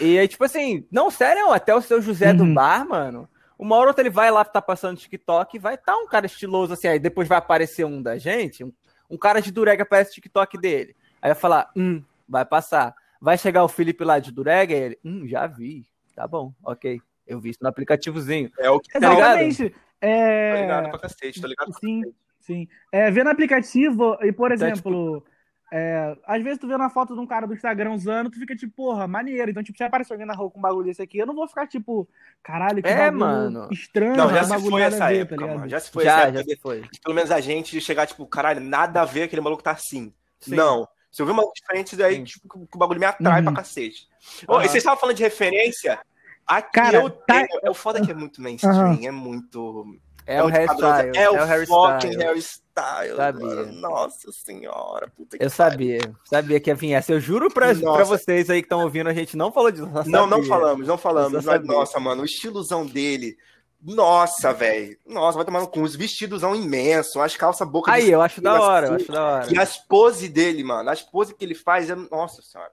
e 0.00 0.18
aí, 0.18 0.26
tipo 0.26 0.44
assim, 0.44 0.86
não, 0.90 1.10
sério, 1.10 1.52
até 1.52 1.74
o 1.74 1.80
seu 1.80 2.02
José 2.02 2.30
uhum. 2.30 2.36
do 2.36 2.46
bar, 2.54 2.86
mano. 2.86 3.28
Uma 3.56 3.76
hora 3.76 3.84
ou 3.84 3.88
outra 3.88 4.02
ele 4.02 4.10
vai 4.10 4.30
lá, 4.30 4.44
tá 4.44 4.60
passando 4.60 4.98
TikTok, 4.98 5.58
vai 5.58 5.78
tá 5.78 5.96
um 5.96 6.06
cara 6.06 6.26
estiloso 6.26 6.72
assim, 6.72 6.88
aí 6.88 6.98
depois 6.98 7.28
vai 7.28 7.38
aparecer 7.38 7.84
um 7.84 8.02
da 8.02 8.18
gente, 8.18 8.64
um, 8.64 8.72
um 9.08 9.16
cara 9.16 9.40
de 9.40 9.52
durega 9.52 9.84
aparece 9.84 10.10
o 10.10 10.14
TikTok 10.14 10.58
dele. 10.58 10.96
Aí 11.22 11.30
vai 11.30 11.40
falar, 11.40 11.70
hum, 11.76 12.02
vai 12.28 12.44
passar. 12.44 12.94
Vai 13.20 13.38
chegar 13.38 13.64
o 13.64 13.68
Felipe 13.68 14.04
lá 14.04 14.18
de 14.18 14.32
durega 14.32 14.74
e 14.74 14.76
ele, 14.76 14.98
hum, 15.04 15.26
já 15.26 15.46
vi. 15.46 15.86
Tá 16.14 16.26
bom, 16.26 16.52
ok. 16.62 17.00
Eu 17.26 17.40
vi 17.40 17.50
isso 17.50 17.60
no 17.62 17.68
aplicativozinho. 17.68 18.50
É 18.58 18.68
o 18.68 18.80
que 18.80 18.90
tá 18.90 18.98
Exatamente. 18.98 19.74
É... 20.00 20.54
Tô 20.54 20.60
ligado 20.60 20.90
pra 20.90 20.98
cacete, 20.98 21.40
tô 21.40 21.46
ligado 21.46 21.72
Sim, 21.78 22.02
sim. 22.40 22.68
É, 22.92 23.10
ver 23.10 23.24
no 23.24 23.30
aplicativo, 23.30 24.18
e 24.20 24.32
por 24.32 24.52
exemplo, 24.52 24.90
então, 24.90 25.20
tipo 25.20 25.33
é, 25.72 26.16
às 26.26 26.42
vezes 26.42 26.58
tu 26.58 26.68
vê 26.68 26.74
uma 26.74 26.90
foto 26.90 27.14
de 27.14 27.20
um 27.20 27.26
cara 27.26 27.46
do 27.46 27.54
Instagram 27.54 27.92
usando, 27.92 28.30
tu 28.30 28.38
fica 28.38 28.54
tipo, 28.54 28.72
porra, 28.74 29.08
maneiro. 29.08 29.50
Então, 29.50 29.62
tipo, 29.62 29.76
se 29.76 29.84
aparece 29.84 30.12
alguém 30.12 30.26
na 30.26 30.34
rua 30.34 30.50
com 30.50 30.58
um 30.58 30.62
bagulho 30.62 30.86
desse 30.86 31.02
aqui, 31.02 31.18
eu 31.18 31.26
não 31.26 31.34
vou 31.34 31.48
ficar 31.48 31.66
tipo, 31.66 32.08
caralho, 32.42 32.82
que 32.82 32.88
é, 32.88 33.10
mano. 33.10 33.68
estranho. 33.72 34.16
Não, 34.16 34.30
já 34.30 34.44
se 34.44 34.70
foi 34.70 34.82
essa 34.82 34.96
ver, 34.96 34.98
tá 34.98 35.12
época, 35.12 35.46
tá 35.46 35.54
mano. 35.54 35.68
Já 35.68 35.80
se 35.80 35.90
foi 35.90 36.04
já, 36.04 36.28
essa 36.28 36.44
já 36.44 36.56
foi. 36.60 36.82
Pelo 37.02 37.14
menos 37.14 37.30
a 37.30 37.40
gente 37.40 37.80
chegar, 37.80 38.06
tipo, 38.06 38.26
caralho, 38.26 38.60
nada 38.60 39.02
a 39.02 39.04
ver, 39.04 39.24
aquele 39.24 39.42
maluco 39.42 39.62
tá 39.62 39.72
assim. 39.72 40.12
Sim. 40.40 40.54
Não. 40.54 40.86
Se 41.10 41.22
eu 41.22 41.26
ver 41.26 41.32
uma 41.32 41.44
diferente 41.54 41.96
daí, 41.96 42.24
tipo, 42.24 42.66
que 42.66 42.76
o 42.76 42.78
bagulho 42.78 43.00
me 43.00 43.06
atrai 43.06 43.38
uhum. 43.38 43.44
pra 43.44 43.62
cacete. 43.62 44.08
Uhum. 44.48 44.56
Oh, 44.56 44.60
e 44.60 44.64
vocês 44.64 44.76
estavam 44.76 44.98
falando 44.98 45.16
de 45.16 45.22
referência? 45.22 45.98
Aqui 46.46 46.72
cara, 46.72 46.98
eu 46.98 47.10
tá... 47.10 47.34
tenho. 47.34 47.60
É 47.62 47.70
o 47.70 47.74
foda 47.74 48.04
que 48.04 48.10
é 48.10 48.14
muito 48.14 48.42
mainstream, 48.42 48.92
uhum. 48.92 49.06
é 49.06 49.10
muito. 49.10 49.98
É, 50.26 50.36
é 50.36 50.42
o 50.42 50.46
hairstyle. 50.46 51.16
É, 51.16 51.22
é 51.22 51.30
o, 51.30 51.44
Harry 51.44 51.66
fucking 51.66 52.16
hairstyle. 52.16 53.16
Sabia. 53.16 53.66
Nossa 53.72 54.32
senhora, 54.32 55.08
puta 55.14 55.36
que 55.36 55.44
Eu 55.44 55.50
sabia. 55.50 56.00
Sabia 56.24 56.58
que 56.58 56.70
ia 56.70 56.74
vir 56.74 56.92
essa. 56.92 57.12
Eu 57.12 57.20
juro 57.20 57.52
pra, 57.52 57.74
pra 57.74 58.04
vocês 58.04 58.48
aí 58.48 58.62
que 58.62 58.66
estão 58.66 58.82
ouvindo, 58.82 59.08
a 59.08 59.14
gente 59.14 59.36
não 59.36 59.52
falou 59.52 59.70
disso. 59.70 59.88
Não, 60.06 60.26
não 60.26 60.42
falamos, 60.42 60.88
não 60.88 60.96
falamos. 60.96 61.44
Mas, 61.44 61.64
nossa, 61.64 62.00
mano, 62.00 62.22
o 62.22 62.24
estilozão 62.24 62.86
dele. 62.86 63.36
Nossa, 63.84 64.50
velho. 64.54 64.96
Nossa, 65.06 65.36
vai 65.36 65.44
tomar 65.44 65.60
no 65.60 65.68
cu. 65.68 65.82
Os 65.82 65.94
vestidosão 65.94 66.56
imenso, 66.56 67.20
as 67.20 67.36
calças 67.36 67.68
boca 67.68 67.92
Aí, 67.92 68.10
eu 68.10 68.22
acho 68.22 68.40
da 68.40 68.58
hora, 68.58 68.86
assim, 68.86 68.92
eu 68.92 68.96
acho 68.96 69.12
da 69.12 69.24
hora. 69.24 69.52
E 69.52 69.58
as 69.58 69.76
poses 69.76 70.30
dele, 70.30 70.64
mano. 70.64 70.88
As 70.88 71.02
poses 71.02 71.34
que 71.34 71.44
ele 71.44 71.54
faz 71.54 71.90
é. 71.90 71.94
Nossa 71.94 72.40
senhora. 72.40 72.70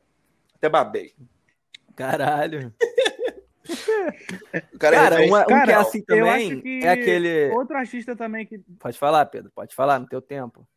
Até 0.56 0.70
babei. 0.70 1.14
Caralho. 1.98 2.74
cara, 4.80 4.98
cara, 4.98 5.26
uma, 5.26 5.42
um 5.42 5.46
cara, 5.46 5.66
que 5.66 5.72
é 5.72 5.76
assim 5.76 6.02
também 6.04 6.62
é 6.84 6.90
aquele. 6.90 7.50
Outro 7.52 7.78
artista 7.78 8.16
também 8.16 8.46
que. 8.46 8.60
Pode 8.80 8.98
falar, 8.98 9.26
Pedro, 9.28 9.52
pode 9.54 9.76
falar 9.76 10.00
no 10.00 10.08
teu 10.08 10.22
tempo. 10.22 10.68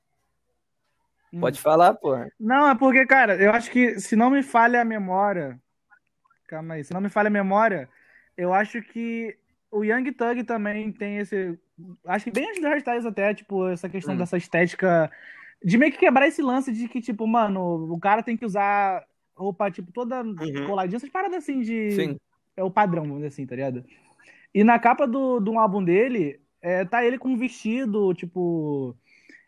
Hum. 1.33 1.40
Pode 1.40 1.61
falar, 1.61 1.94
pô. 1.94 2.14
Não, 2.38 2.68
é 2.68 2.75
porque, 2.75 3.07
cara, 3.07 3.37
eu 3.37 3.51
acho 3.53 3.70
que 3.70 3.99
se 3.99 4.14
não 4.14 4.31
me 4.31 4.42
falha 4.42 4.81
a 4.81 4.85
memória. 4.85 5.59
Calma 6.47 6.75
aí, 6.75 6.85
se 6.85 6.92
não 6.92 7.01
me 7.01 7.09
falha 7.09 7.29
a 7.29 7.31
memória, 7.31 7.88
eu 8.37 8.53
acho 8.53 8.83
que 8.83 9.37
o 9.70 9.83
Young 9.83 10.12
Thug 10.12 10.44
também 10.44 10.92
tem 10.92 11.18
esse. 11.18 11.59
Acho 12.07 12.27
que 12.27 12.31
bem 12.31 12.49
antes 12.49 12.61
do 12.61 12.68
hairstyles 12.68 13.07
até, 13.07 13.35
tipo, 13.35 13.68
essa 13.68 13.88
questão 13.88 14.14
hum. 14.14 14.18
dessa 14.18 14.37
estética. 14.37 15.11
De 15.62 15.79
meio 15.79 15.90
que 15.90 15.99
quebrar 15.99 16.29
esse 16.29 16.42
lance 16.42 16.70
de 16.70 16.87
que, 16.87 17.01
tipo, 17.01 17.27
mano, 17.27 17.90
o 17.90 17.99
cara 17.99 18.23
tem 18.23 18.37
que 18.37 18.44
usar 18.44 19.03
roupa, 19.35 19.70
tipo, 19.70 19.90
toda 19.90 20.23
uhum. 20.23 20.66
coladinha, 20.66 20.99
essas 20.99 21.09
paradas 21.09 21.38
assim 21.38 21.61
de. 21.61 21.90
Sim 21.92 22.18
é 22.57 22.62
o 22.62 22.71
padrão, 22.71 23.03
vamos 23.03 23.17
dizer 23.19 23.29
assim, 23.29 23.47
tá 23.47 23.55
ligado? 23.55 23.85
E 24.55 24.62
na 24.62 24.79
capa 24.79 25.07
do, 25.07 25.40
do 25.40 25.59
álbum 25.59 25.83
dele, 25.83 26.40
é, 26.62 26.85
tá 26.85 27.05
ele 27.05 27.19
com 27.19 27.31
um 27.31 27.37
vestido, 27.37 28.14
tipo. 28.14 28.97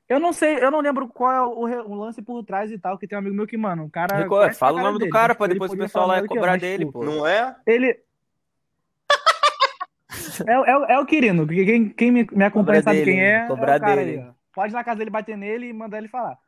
Eu 0.09 0.21
não 0.21 0.33
sei, 0.33 0.63
eu 0.63 0.71
não 0.71 0.81
lembro 0.81 1.09
qual 1.09 1.33
é 1.33 1.43
o, 1.43 1.91
o, 1.91 1.95
lance 1.95 2.23
por 2.23 2.45
trás 2.45 2.71
e 2.71 2.79
tal, 2.79 2.97
que 2.97 3.09
tem 3.09 3.17
um 3.17 3.21
amigo 3.21 3.35
meu 3.35 3.47
que, 3.47 3.57
mano, 3.57 3.85
o 3.85 3.91
cara. 3.91 4.17
Record, 4.17 4.55
fala 4.55 4.81
o 4.81 4.83
nome 4.83 4.99
dele, 4.99 5.11
do 5.11 5.13
cara 5.13 5.35
pra 5.35 5.47
depois 5.47 5.73
o 5.73 5.77
pessoal 5.77 6.07
lá 6.07 6.27
cobrar 6.27 6.59
dele, 6.59 6.85
tipo, 6.85 7.01
pô. 7.01 7.05
Não 7.05 7.27
é? 7.27 7.57
Ele. 7.67 7.89
é, 10.47 10.53
é, 10.53 10.95
é 10.95 10.99
o 10.99 11.07
Quirino, 11.07 11.47
quem, 11.47 11.89
quem 11.89 12.11
me, 12.11 12.27
me 12.31 12.45
acompanha 12.45 12.83
sabe 12.83 12.99
dele, 12.99 13.13
quem 13.13 13.21
é. 13.21 13.47
Cobrar 13.47 13.77
é 13.77 13.81
dele. 13.81 14.21
Aí, 14.21 14.31
Pode 14.53 14.73
ir 14.73 14.77
na 14.77 14.85
casa 14.85 14.99
dele 14.99 15.11
bater 15.11 15.37
nele 15.37 15.69
e 15.69 15.73
mandar 15.73 15.99
ele 15.99 16.09
falar. 16.09 16.39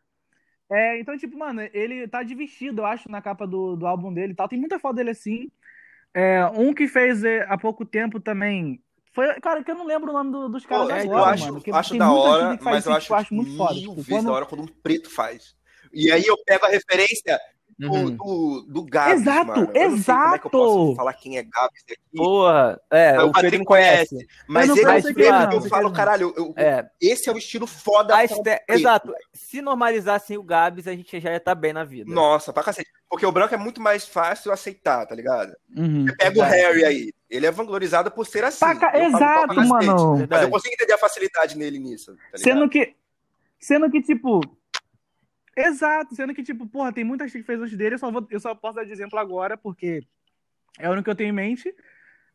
É, 0.71 0.99
então, 1.01 1.17
tipo, 1.17 1.39
mano, 1.39 1.63
ele 1.73 2.07
tá 2.09 2.23
de 2.23 2.35
vestido, 2.35 2.83
eu 2.83 2.87
acho, 2.87 3.11
na 3.11 3.23
capa 3.23 3.47
do, 3.47 3.77
do 3.77 3.87
álbum 3.87 4.13
dele 4.13 4.33
e 4.33 4.37
tal. 4.37 4.49
Tem 4.49 4.59
muita 4.59 4.79
foto 4.79 4.97
dele 4.97 5.11
assim. 5.11 5.51
É, 6.15 6.45
um 6.55 6.73
que 6.73 6.89
fez 6.89 7.23
é, 7.25 7.47
há 7.49 7.57
pouco 7.57 7.85
tempo 7.85 8.19
também. 8.21 8.81
Foi, 9.13 9.41
cara, 9.41 9.63
que 9.65 9.71
eu 9.71 9.75
não 9.75 9.87
lembro 9.87 10.11
o 10.11 10.13
nome 10.13 10.31
do, 10.31 10.49
dos 10.49 10.65
caras 10.65 10.87
Pô, 10.87 10.93
agora, 10.93 11.07
eu 11.07 11.25
acho, 11.25 11.53
mano. 11.53 11.63
acho 11.73 11.99
da 11.99 12.13
hora, 12.13 12.59
mas 12.61 12.87
eu 12.87 12.93
acho, 12.93 13.13
eu 13.13 13.17
acho 13.17 13.35
muito 13.35 13.57
foda. 13.57 13.75
Tipo, 13.75 14.05
quando... 14.05 14.27
da 14.27 14.33
hora 14.33 14.47
quando 14.47 14.63
um 14.63 14.67
preto 14.67 15.11
faz. 15.11 15.57
E 15.93 16.13
aí 16.13 16.25
eu 16.27 16.37
pego 16.45 16.67
a 16.67 16.69
referência 16.69 17.41
uhum. 17.81 18.17
do, 18.17 18.63
do 18.69 18.85
Gabs, 18.85 19.21
Exato, 19.21 19.47
mano. 19.47 19.71
exato. 19.75 20.23
como 20.23 20.35
é 20.35 20.39
que 20.39 20.47
eu 20.47 20.51
posso 20.51 20.97
falar 20.97 21.13
quem 21.15 21.39
é 21.39 21.43
Gabs 21.43 21.83
aqui. 21.85 21.97
Porra, 22.15 22.81
é, 22.91 23.23
o, 23.23 23.29
o 23.29 23.33
Pedro 23.33 23.65
conhece. 23.65 24.15
conhece. 24.15 24.29
Mas 24.49 24.71
ele 24.71 24.81
é 24.81 25.13
preto, 25.13 25.55
eu 25.55 25.63
falo, 25.63 25.93
caralho, 25.93 26.35
eu, 26.37 26.53
é. 26.57 26.89
esse 27.01 27.29
é 27.29 27.33
o 27.33 27.39
estilo 27.39 27.67
foda. 27.67 28.23
Este... 28.25 28.41
Exato. 28.69 29.13
Se 29.33 29.61
normalizassem 29.63 30.37
o 30.37 30.43
Gabs, 30.43 30.89
a 30.89 30.93
gente 30.93 31.21
já 31.21 31.31
ia 31.31 31.37
estar 31.37 31.55
tá 31.55 31.61
bem 31.61 31.73
na 31.73 31.85
vida. 31.85 32.13
Nossa, 32.13 32.53
pra 32.53 32.63
cacete. 32.63 32.91
Porque 33.09 33.25
o 33.25 33.33
branco 33.33 33.55
é 33.55 33.59
muito 33.59 33.81
mais 33.81 34.07
fácil 34.07 34.53
aceitar, 34.53 35.07
tá 35.07 35.15
ligado? 35.15 35.55
Uhum, 35.75 36.07
Você 36.07 36.17
pega 36.17 36.41
o 36.41 36.43
Harry 36.43 36.85
aí. 36.85 37.13
Ele 37.31 37.47
é 37.47 37.51
vanglorizado 37.51 38.11
por 38.11 38.27
ser 38.27 38.45
assim. 38.45 38.61
Paca... 38.61 38.97
Exato, 38.99 39.55
mano. 39.55 40.27
Mas 40.29 40.43
eu 40.43 40.51
consigo 40.51 40.75
entender 40.75 40.93
a 40.95 40.99
facilidade 40.99 41.57
nele 41.57 41.79
nisso. 41.79 42.17
Tá 42.33 42.39
sendo 42.39 42.69
que. 42.69 42.95
Sendo 43.61 43.91
que, 43.91 44.01
tipo, 44.01 44.41
Exato, 45.61 46.15
sendo 46.15 46.33
que, 46.33 46.43
tipo, 46.43 46.67
porra, 46.67 46.93
tem 46.93 47.03
muita 47.03 47.27
gente 47.27 47.39
que 47.39 47.43
fez 47.43 47.61
antes 47.61 47.77
dele, 47.77 47.97
eu 47.97 47.99
só, 47.99 48.11
vou, 48.13 48.25
eu 48.31 48.39
só 48.39 48.55
posso 48.55 48.77
dar 48.77 48.85
de 48.85 48.93
exemplo 48.93 49.19
agora, 49.19 49.57
porque 49.57 50.07
é 50.79 50.89
o 50.89 50.93
único 50.93 51.05
que 51.05 51.11
eu 51.11 51.17
tenho 51.17 51.31
em 51.31 51.33
mente. 51.33 51.75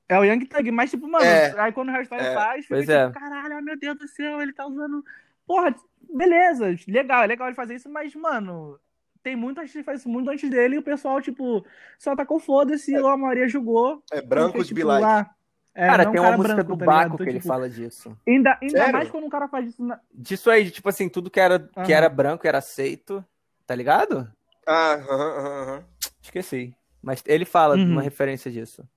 É 0.09 0.19
o 0.19 0.25
Young 0.25 0.45
Thug, 0.45 0.69
mas, 0.71 0.91
tipo, 0.91 1.07
mano, 1.07 1.23
é, 1.23 1.57
aí 1.57 1.71
quando 1.71 1.87
o 1.87 1.91
hairstyle 1.93 2.21
é, 2.21 2.33
faz, 2.33 2.65
fica 2.65 2.75
pois 2.75 2.85
tipo, 2.85 2.97
é. 2.97 3.11
caralho, 3.11 3.63
meu 3.63 3.79
Deus 3.79 3.97
do 3.97 4.07
céu, 4.09 4.41
ele 4.41 4.51
tá 4.51 4.67
usando. 4.67 5.03
Porra, 5.47 5.73
beleza, 6.13 6.75
legal, 6.85 7.23
é 7.23 7.27
legal 7.27 7.47
ele 7.47 7.55
fazer 7.55 7.75
isso, 7.75 7.89
mas, 7.89 8.13
mano, 8.13 8.77
tem 9.23 9.37
muita 9.37 9.65
gente 9.65 9.77
que 9.77 9.83
faz 9.83 10.01
isso 10.01 10.09
muito 10.09 10.29
antes 10.29 10.49
dele 10.49 10.75
e 10.75 10.79
o 10.79 10.83
pessoal, 10.83 11.21
tipo, 11.21 11.65
só 11.97 12.13
tacou 12.17 12.39
foda-se, 12.39 12.93
é. 12.93 12.99
a 12.99 13.15
Maria 13.15 13.47
julgou. 13.47 14.03
É 14.11 14.21
branco 14.21 14.61
de 14.61 14.75
tipo, 14.75 14.85
lá, 14.85 15.33
é, 15.75 15.87
cara, 15.87 16.11
tem 16.11 16.21
uma 16.21 16.37
música 16.37 16.55
branco, 16.55 16.71
do 16.71 16.77
tá 16.77 16.85
Baco 16.85 17.05
então, 17.05 17.17
que 17.17 17.23
tipo, 17.23 17.37
ele 17.37 17.39
fala 17.41 17.69
disso. 17.69 18.17
Ainda, 18.27 18.57
ainda 18.61 18.91
mais 18.91 19.09
quando 19.09 19.25
um 19.25 19.29
cara 19.29 19.47
faz 19.47 19.69
isso. 19.69 19.83
Na... 19.83 19.99
Disso 20.13 20.49
aí, 20.51 20.69
tipo 20.69 20.87
assim, 20.87 21.09
tudo 21.09 21.31
que 21.31 21.39
era, 21.39 21.69
uhum. 21.75 21.83
que 21.83 21.91
era 21.91 22.07
branco 22.09 22.47
era 22.47 22.59
aceito, 22.59 23.25
tá 23.65 23.73
ligado? 23.73 24.31
Ah, 24.67 24.93
aham, 24.93 25.39
aham, 25.39 25.63
aham. 25.63 25.83
Esqueci. 26.21 26.75
Mas 27.01 27.23
ele 27.25 27.43
fala 27.43 27.75
uhum. 27.75 27.91
uma 27.91 28.01
referência 28.01 28.51
disso. 28.51 28.87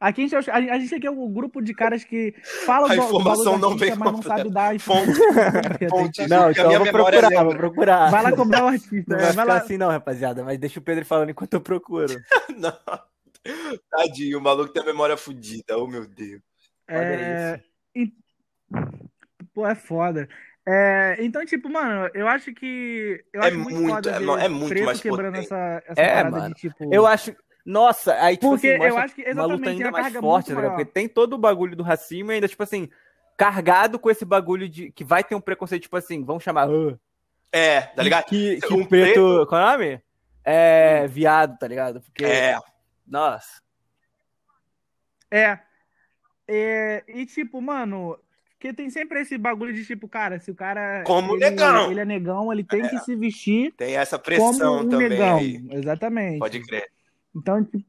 Aqui 0.00 0.24
a 0.24 0.26
gente, 0.26 0.50
a 0.50 0.78
gente 0.78 0.94
aqui 0.94 1.06
é 1.06 1.10
um 1.10 1.32
grupo 1.32 1.62
de 1.62 1.72
caras 1.72 2.04
que 2.04 2.34
falam 2.66 2.90
a 2.90 2.96
informação 2.96 3.58
não 3.58 3.76
vem 3.76 3.94
mas 3.94 4.12
não 4.12 4.22
sabe 4.22 4.50
dar 4.50 4.78
fonte. 4.80 5.12
fonte 5.88 6.26
não, 6.28 6.50
então 6.50 6.72
eu 6.72 6.84
vou 6.84 6.92
procurar, 6.92 7.28
lembra. 7.28 7.44
vou 7.44 7.56
procurar. 7.56 8.10
Vai 8.10 8.22
lá 8.22 8.32
cobrar 8.36 8.64
o 8.64 8.68
artista. 8.68 9.04
Não 9.06 9.18
vai, 9.18 9.32
vai 9.32 9.46
lá 9.46 9.56
assim 9.58 9.78
não, 9.78 9.90
rapaziada, 9.90 10.44
mas 10.44 10.58
deixa 10.58 10.80
o 10.80 10.82
Pedro 10.82 11.04
falando 11.04 11.30
enquanto 11.30 11.54
eu 11.54 11.60
procuro. 11.60 12.14
não. 12.56 12.76
Tadinho, 13.90 14.38
o 14.38 14.42
maluco 14.42 14.72
tem 14.72 14.82
a 14.82 14.86
memória 14.86 15.16
fodida, 15.16 15.78
oh 15.78 15.86
meu 15.86 16.06
Deus. 16.06 16.40
É... 16.88 17.60
E... 17.94 18.12
Pô, 19.54 19.66
é 19.66 19.74
foda. 19.74 20.28
É, 20.66 21.16
então, 21.20 21.44
tipo, 21.44 21.68
mano, 21.68 22.10
eu 22.14 22.26
acho 22.26 22.52
que. 22.54 23.22
Eu 23.34 23.42
é 23.42 23.48
acho 23.48 23.58
muito, 23.58 23.80
muito 23.82 24.08
é, 24.08 24.44
é, 24.44 24.48
muito 24.48 24.82
mais 24.82 24.98
quebrando 24.98 25.34
potente. 25.34 25.52
essa, 25.52 25.82
essa 25.86 26.00
é, 26.00 26.24
mano. 26.24 26.54
De, 26.54 26.54
tipo... 26.54 26.94
Eu 26.94 27.06
acho. 27.06 27.36
Nossa, 27.64 28.14
aí 28.20 28.36
tipo 28.36 28.50
porque 28.50 28.68
assim, 28.68 28.84
eu 28.84 28.98
acho 28.98 29.14
que 29.14 29.32
uma 29.32 29.46
luta 29.46 29.70
ainda 29.70 29.90
mais 29.90 30.12
forte, 30.14 30.52
né? 30.52 30.68
Porque 30.68 30.84
tem 30.84 31.08
todo 31.08 31.32
o 31.32 31.38
bagulho 31.38 31.74
do 31.74 31.82
racismo 31.82 32.30
e 32.30 32.34
ainda, 32.34 32.46
tipo 32.46 32.62
assim, 32.62 32.90
carregado 33.36 33.98
com 33.98 34.10
esse 34.10 34.24
bagulho 34.24 34.68
de 34.68 34.90
que 34.90 35.02
vai 35.02 35.24
ter 35.24 35.34
um 35.34 35.40
preconceito, 35.40 35.82
tipo 35.82 35.96
assim, 35.96 36.22
vamos 36.22 36.42
chamar. 36.42 36.68
Uh, 36.68 36.98
é, 37.50 37.80
tá 37.82 38.02
ligado? 38.02 38.26
Que, 38.26 38.60
que 38.60 38.74
o 38.74 38.86
preto, 38.86 38.88
preto. 38.88 39.46
Qual 39.46 39.60
é 39.60 39.64
o 39.64 39.70
nome? 39.72 40.02
É 40.44 41.06
viado, 41.06 41.58
tá 41.58 41.66
ligado? 41.66 42.02
Porque. 42.02 42.24
É. 42.24 42.58
Nossa. 43.06 43.62
É. 45.30 45.58
é. 46.46 47.02
E 47.08 47.24
tipo, 47.24 47.62
mano, 47.62 48.18
Porque 48.58 48.72
tem 48.72 48.90
sempre 48.90 49.20
esse 49.20 49.38
bagulho 49.38 49.72
de 49.72 49.84
tipo, 49.86 50.08
cara, 50.08 50.38
se 50.38 50.50
o 50.50 50.54
cara. 50.54 51.02
Como 51.06 51.34
ele, 51.34 51.50
negão. 51.50 51.90
Ele 51.90 52.00
é 52.00 52.04
negão, 52.04 52.52
ele 52.52 52.64
tem 52.64 52.82
é. 52.82 52.88
que 52.88 52.98
se 52.98 53.16
vestir. 53.16 53.72
Tem 53.76 53.96
essa 53.96 54.18
pressão 54.18 54.80
um 54.80 54.88
também. 54.88 55.08
Negão. 55.08 55.38
Aí. 55.38 55.64
Exatamente. 55.70 56.38
Pode 56.38 56.60
crer. 56.60 56.90
Então, 57.34 57.64
tipo. 57.64 57.84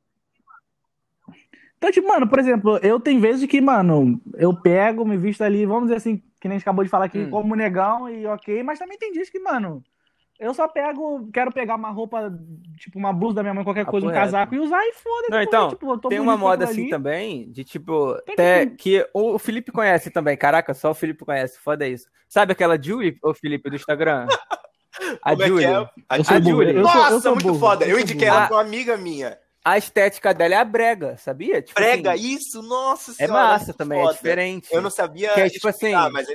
Então, 1.77 1.91
tipo, 1.91 2.08
mano, 2.08 2.27
por 2.27 2.39
exemplo, 2.39 2.77
eu 2.77 2.99
tenho 2.99 3.19
vezes 3.19 3.47
que, 3.47 3.62
mano, 3.62 4.19
eu 4.36 4.60
pego, 4.60 5.05
me 5.05 5.17
visto 5.17 5.43
ali, 5.43 5.65
vamos 5.65 5.84
dizer 5.84 5.97
assim, 5.97 6.17
que 6.39 6.47
nem 6.47 6.55
a 6.55 6.58
gente 6.58 6.63
acabou 6.63 6.84
de 6.84 6.89
falar 6.89 7.05
aqui, 7.05 7.19
hum. 7.19 7.29
como 7.29 7.55
negão 7.55 8.10
e 8.10 8.25
ok, 8.25 8.63
mas 8.63 8.79
também 8.79 8.97
tem 8.97 9.12
dias 9.12 9.29
que, 9.29 9.39
mano, 9.39 9.84
eu 10.39 10.53
só 10.53 10.67
pego, 10.67 11.29
quero 11.31 11.51
pegar 11.51 11.75
uma 11.75 11.91
roupa, 11.91 12.34
tipo, 12.77 12.97
uma 12.97 13.13
blusa 13.13 13.36
da 13.36 13.43
minha 13.43 13.53
mãe, 13.53 13.63
qualquer 13.63 13.86
coisa, 13.86 14.08
um 14.08 14.12
casaco 14.12 14.55
e 14.55 14.60
usar 14.60 14.84
e 14.86 14.93
foda-se. 14.93 15.31
Não, 15.31 15.41
então, 15.41 15.69
tipo, 15.69 15.97
tem 16.10 16.19
uma 16.19 16.36
moda 16.36 16.65
assim 16.65 16.81
ali. 16.81 16.89
também, 16.89 17.51
de 17.51 17.63
tipo, 17.63 18.13
até 18.27 18.65
que 18.65 19.08
o 19.13 19.38
Felipe 19.38 19.71
conhece 19.71 20.10
também, 20.10 20.36
caraca, 20.36 20.73
só 20.73 20.91
o 20.91 20.95
Felipe 20.95 21.23
conhece, 21.23 21.60
foda 21.60 21.88
isso. 21.88 22.08
Sabe 22.27 22.51
aquela 22.51 22.81
Julie, 22.81 23.17
o 23.21 23.34
Felipe, 23.34 23.69
do 23.69 23.75
Instagram? 23.75 24.27
A 25.21 25.31
Como 25.31 25.47
Julie. 25.47 25.65
É 25.65 25.69
é? 25.69 25.75
A, 25.75 26.15
a 26.15 26.41
Julie. 26.41 26.73
Nossa, 26.73 27.31
muito 27.31 27.43
burro, 27.43 27.60
foda. 27.60 27.86
Eu 27.86 27.99
indiquei 27.99 28.27
ela 28.27 28.47
pra 28.47 28.58
uma 28.58 28.62
amiga 28.62 28.97
minha. 28.97 29.38
A 29.63 29.77
estética 29.77 30.34
dela 30.34 30.53
é 30.53 30.58
a 30.58 30.63
brega, 30.63 31.17
sabia? 31.17 31.62
Tipo 31.62 31.79
brega, 31.79 32.13
assim, 32.13 32.36
isso? 32.36 32.62
Nossa 32.62 33.13
senhora. 33.13 33.39
É 33.39 33.43
massa 33.49 33.73
também, 33.73 33.99
é 33.99 34.03
foda. 34.03 34.13
é 34.13 34.17
diferente. 34.17 34.67
Eu 34.71 34.81
não 34.81 34.91
sabia 34.91 35.34
que 35.34 35.41
é, 35.41 35.49
tipo 35.49 35.67
assim, 35.67 35.91
mas 36.12 36.27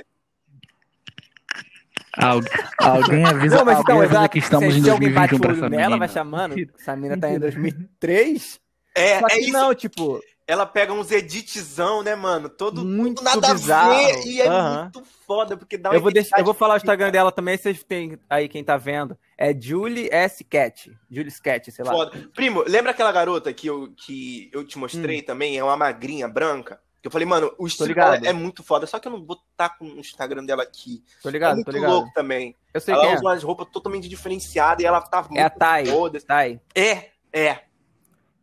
Algu 2.17 2.45
alguém 2.77 3.25
avisa, 3.25 3.57
não, 3.57 3.65
mas 3.65 3.79
então, 3.79 3.95
alguém 3.95 4.17
avisa 4.17 4.29
que 4.29 4.39
estamos 4.39 4.75
em 4.75 4.81
2021 4.81 5.39
pra 5.39 5.53
essa 5.53 5.69
nela, 5.69 5.97
vai 5.97 6.09
chamando. 6.09 6.55
Essa 6.77 6.95
mina 6.95 7.17
tá 7.17 7.31
em 7.31 7.39
2003. 7.39 8.59
É, 8.93 9.19
Só 9.19 9.27
que 9.27 9.33
é 9.33 9.39
isso. 9.39 9.51
não, 9.53 9.73
tipo... 9.73 10.21
Ela 10.51 10.65
pega 10.65 10.91
uns 10.91 11.09
editzão, 11.11 12.03
né, 12.03 12.13
mano? 12.13 12.49
Todo 12.49 12.83
muito 12.83 13.23
nada 13.23 13.53
bizarro. 13.53 13.93
a 13.93 13.95
ver 13.95 14.27
e 14.27 14.41
é 14.41 14.51
uhum. 14.51 14.81
muito 14.81 15.01
foda, 15.25 15.55
porque 15.55 15.77
dá 15.77 15.93
eu 15.93 16.01
vou, 16.01 16.11
deixar, 16.11 16.39
eu 16.39 16.43
vou 16.43 16.53
falar 16.53 16.73
o 16.73 16.77
Instagram 16.77 17.09
dela 17.09 17.31
também, 17.31 17.57
vocês 17.57 17.81
têm 17.85 18.19
aí 18.29 18.49
quem 18.49 18.61
tá 18.61 18.75
vendo. 18.75 19.17
É 19.37 19.57
Julie 19.57 20.09
S. 20.11 20.43
Cat. 20.43 20.91
Julie 21.09 21.31
Cat, 21.41 21.71
sei 21.71 21.85
lá. 21.85 21.93
Foda. 21.93 22.29
Primo, 22.35 22.65
lembra 22.67 22.91
aquela 22.91 23.13
garota 23.13 23.53
que 23.53 23.65
eu, 23.65 23.93
que 23.95 24.49
eu 24.51 24.67
te 24.67 24.77
mostrei 24.77 25.21
hum. 25.21 25.25
também? 25.25 25.57
É 25.57 25.63
uma 25.63 25.77
magrinha 25.77 26.27
branca? 26.27 26.81
Que 27.01 27.07
eu 27.07 27.11
falei, 27.11 27.25
mano, 27.25 27.55
o 27.57 27.65
estilo 27.65 27.97
é 27.97 28.33
muito 28.33 28.61
foda, 28.61 28.85
só 28.85 28.99
que 28.99 29.07
eu 29.07 29.11
não 29.13 29.23
vou 29.23 29.37
estar 29.37 29.69
tá 29.69 29.75
com 29.77 29.85
o 29.85 29.99
Instagram 29.99 30.43
dela 30.43 30.63
aqui. 30.63 31.01
Tô 31.23 31.29
ligado, 31.29 31.53
é 31.53 31.55
muito 31.55 31.67
tô 31.67 31.71
ligado. 31.71 31.91
louco 31.91 32.11
também. 32.13 32.57
Eu 32.73 32.81
sei 32.81 32.93
ela 32.93 33.05
é. 33.05 33.13
usa 33.13 33.21
umas 33.21 33.41
roupas 33.41 33.69
totalmente 33.71 34.09
diferenciadas 34.09 34.83
e 34.83 34.85
ela 34.85 34.99
tá 34.99 35.21
muito 35.21 35.37
É 35.37 35.43
a 35.43 35.49
Thay. 35.49 35.85
foda. 35.85 36.19
Thay. 36.19 36.59
É, 36.75 37.09
é. 37.31 37.59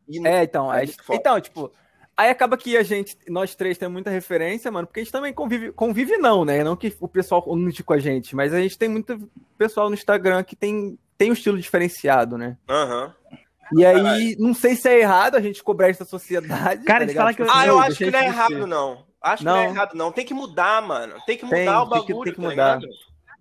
E 0.09 0.27
é, 0.27 0.43
então, 0.43 0.73
é, 0.73 0.85
então, 1.11 1.39
tipo, 1.39 1.71
aí 2.19 2.31
acaba 2.31 2.57
que 2.57 2.77
a 2.77 2.83
gente, 2.83 3.17
nós 3.29 3.55
três 3.55 3.79
temos 3.79 3.93
muita 3.93 4.11
referência, 4.11 4.73
mano, 4.73 4.89
porque 4.89 4.99
a 4.99 5.03
gente 5.05 5.13
também 5.13 5.33
convive, 5.33 5.71
convive 5.71 6.17
não, 6.17 6.45
né? 6.45 6.65
Não 6.65 6.75
que 6.75 6.95
o 6.99 7.07
pessoal 7.07 7.45
unite 7.47 7.85
com 7.85 7.93
a 7.93 7.99
gente, 7.99 8.35
mas 8.35 8.53
a 8.53 8.61
gente 8.61 8.77
tem 8.77 8.89
muito 8.89 9.31
pessoal 9.57 9.89
no 9.89 9.95
Instagram 9.95 10.43
que 10.43 10.57
tem, 10.57 10.99
tem 11.17 11.31
um 11.31 11.35
estilo 11.35 11.57
diferenciado, 11.57 12.37
né? 12.37 12.59
Aham. 12.69 13.15
Uhum. 13.31 13.39
E 13.79 13.85
aí, 13.85 14.35
não 14.39 14.55
sei 14.55 14.75
se 14.75 14.89
é 14.89 14.99
errado 14.99 15.37
a 15.37 15.43
gente 15.43 15.63
cobrar 15.63 15.91
essa 15.91 16.05
sociedade. 16.05 16.83
Cara, 16.85 17.07
tá 17.07 17.13
fala 17.13 17.35
que 17.35 17.43
eu... 17.43 17.47
Ah, 17.51 17.67
eu 17.67 17.79
acho 17.79 17.99
que 17.99 18.11
não 18.11 18.19
é 18.19 18.27
errado, 18.27 18.67
não. 18.67 19.05
Acho 19.21 19.45
não. 19.45 19.53
que 19.53 19.59
não 19.59 19.67
é 19.67 19.71
errado, 19.71 19.95
não. 19.95 20.11
Tem 20.11 20.25
que 20.25 20.35
mudar, 20.35 20.81
mano. 20.81 21.15
Tem 21.27 21.37
que 21.37 21.45
mudar 21.45 21.57
tem, 21.57 21.69
o 21.69 21.87
bagulho. 21.87 22.07
Tem 22.07 22.17
que, 22.17 22.25
tem 22.25 22.33
que 22.33 22.41
tá 22.41 22.49
mudar. 22.49 22.81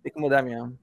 Tem 0.03 0.13
que 0.13 0.19
mudar 0.19 0.41
mesmo. 0.41 0.77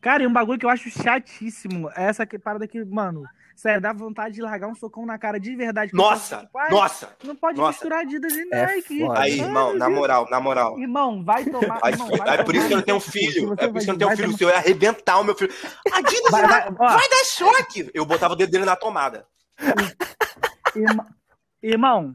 Cara, 0.00 0.24
e 0.24 0.26
um 0.26 0.32
bagulho 0.32 0.58
que 0.58 0.66
eu 0.66 0.70
acho 0.70 0.90
chatíssimo 0.90 1.88
é 1.96 2.04
essa 2.04 2.26
que, 2.26 2.36
parada 2.36 2.66
que, 2.66 2.84
mano, 2.84 3.24
sério, 3.54 3.80
dá 3.80 3.92
vontade 3.92 4.34
de 4.34 4.42
largar 4.42 4.68
um 4.68 4.74
socão 4.74 5.06
na 5.06 5.18
cara 5.18 5.38
de 5.38 5.54
verdade. 5.54 5.92
Nossa! 5.94 6.38
Tipo, 6.38 6.70
nossa! 6.70 7.16
Não 7.24 7.36
pode 7.36 7.58
nossa. 7.58 7.72
misturar 7.72 8.00
Adidas 8.00 8.32
e 8.32 8.48
é 8.52 8.66
Nike. 8.66 9.00
Foda. 9.00 9.20
Aí, 9.20 9.40
irmão, 9.40 9.74
na 9.74 9.88
moral, 9.88 10.28
na 10.30 10.40
moral. 10.40 10.78
Irmão, 10.78 11.24
vai 11.24 11.44
tomar. 11.50 11.78
Aí, 11.82 11.92
irmão, 11.92 12.08
vai 12.08 12.38
é 12.38 12.42
por 12.42 12.54
isso 12.54 12.66
que 12.66 12.72
eu 12.72 12.76
não 12.78 12.84
tenho 12.84 13.00
filho. 13.00 13.54
É 13.58 13.68
por 13.68 13.76
isso 13.76 13.86
que 13.86 13.90
eu 13.90 13.98
não 13.98 13.98
tenho 13.98 14.16
filho. 14.16 14.36
Se 14.36 14.44
eu 14.44 14.48
ia 14.48 14.56
arrebentar 14.56 15.20
o 15.20 15.24
meu 15.24 15.34
filho. 15.34 15.52
Adidas 15.92 16.30
vai, 16.30 16.42
vai, 16.42 16.70
vai 16.72 17.08
dar 17.08 17.24
choque! 17.32 17.90
Eu 17.94 18.04
botava 18.04 18.34
o 18.34 18.36
dedo 18.36 18.50
dele 18.50 18.64
na 18.64 18.76
tomada. 18.76 19.26
Irmão, 21.62 22.12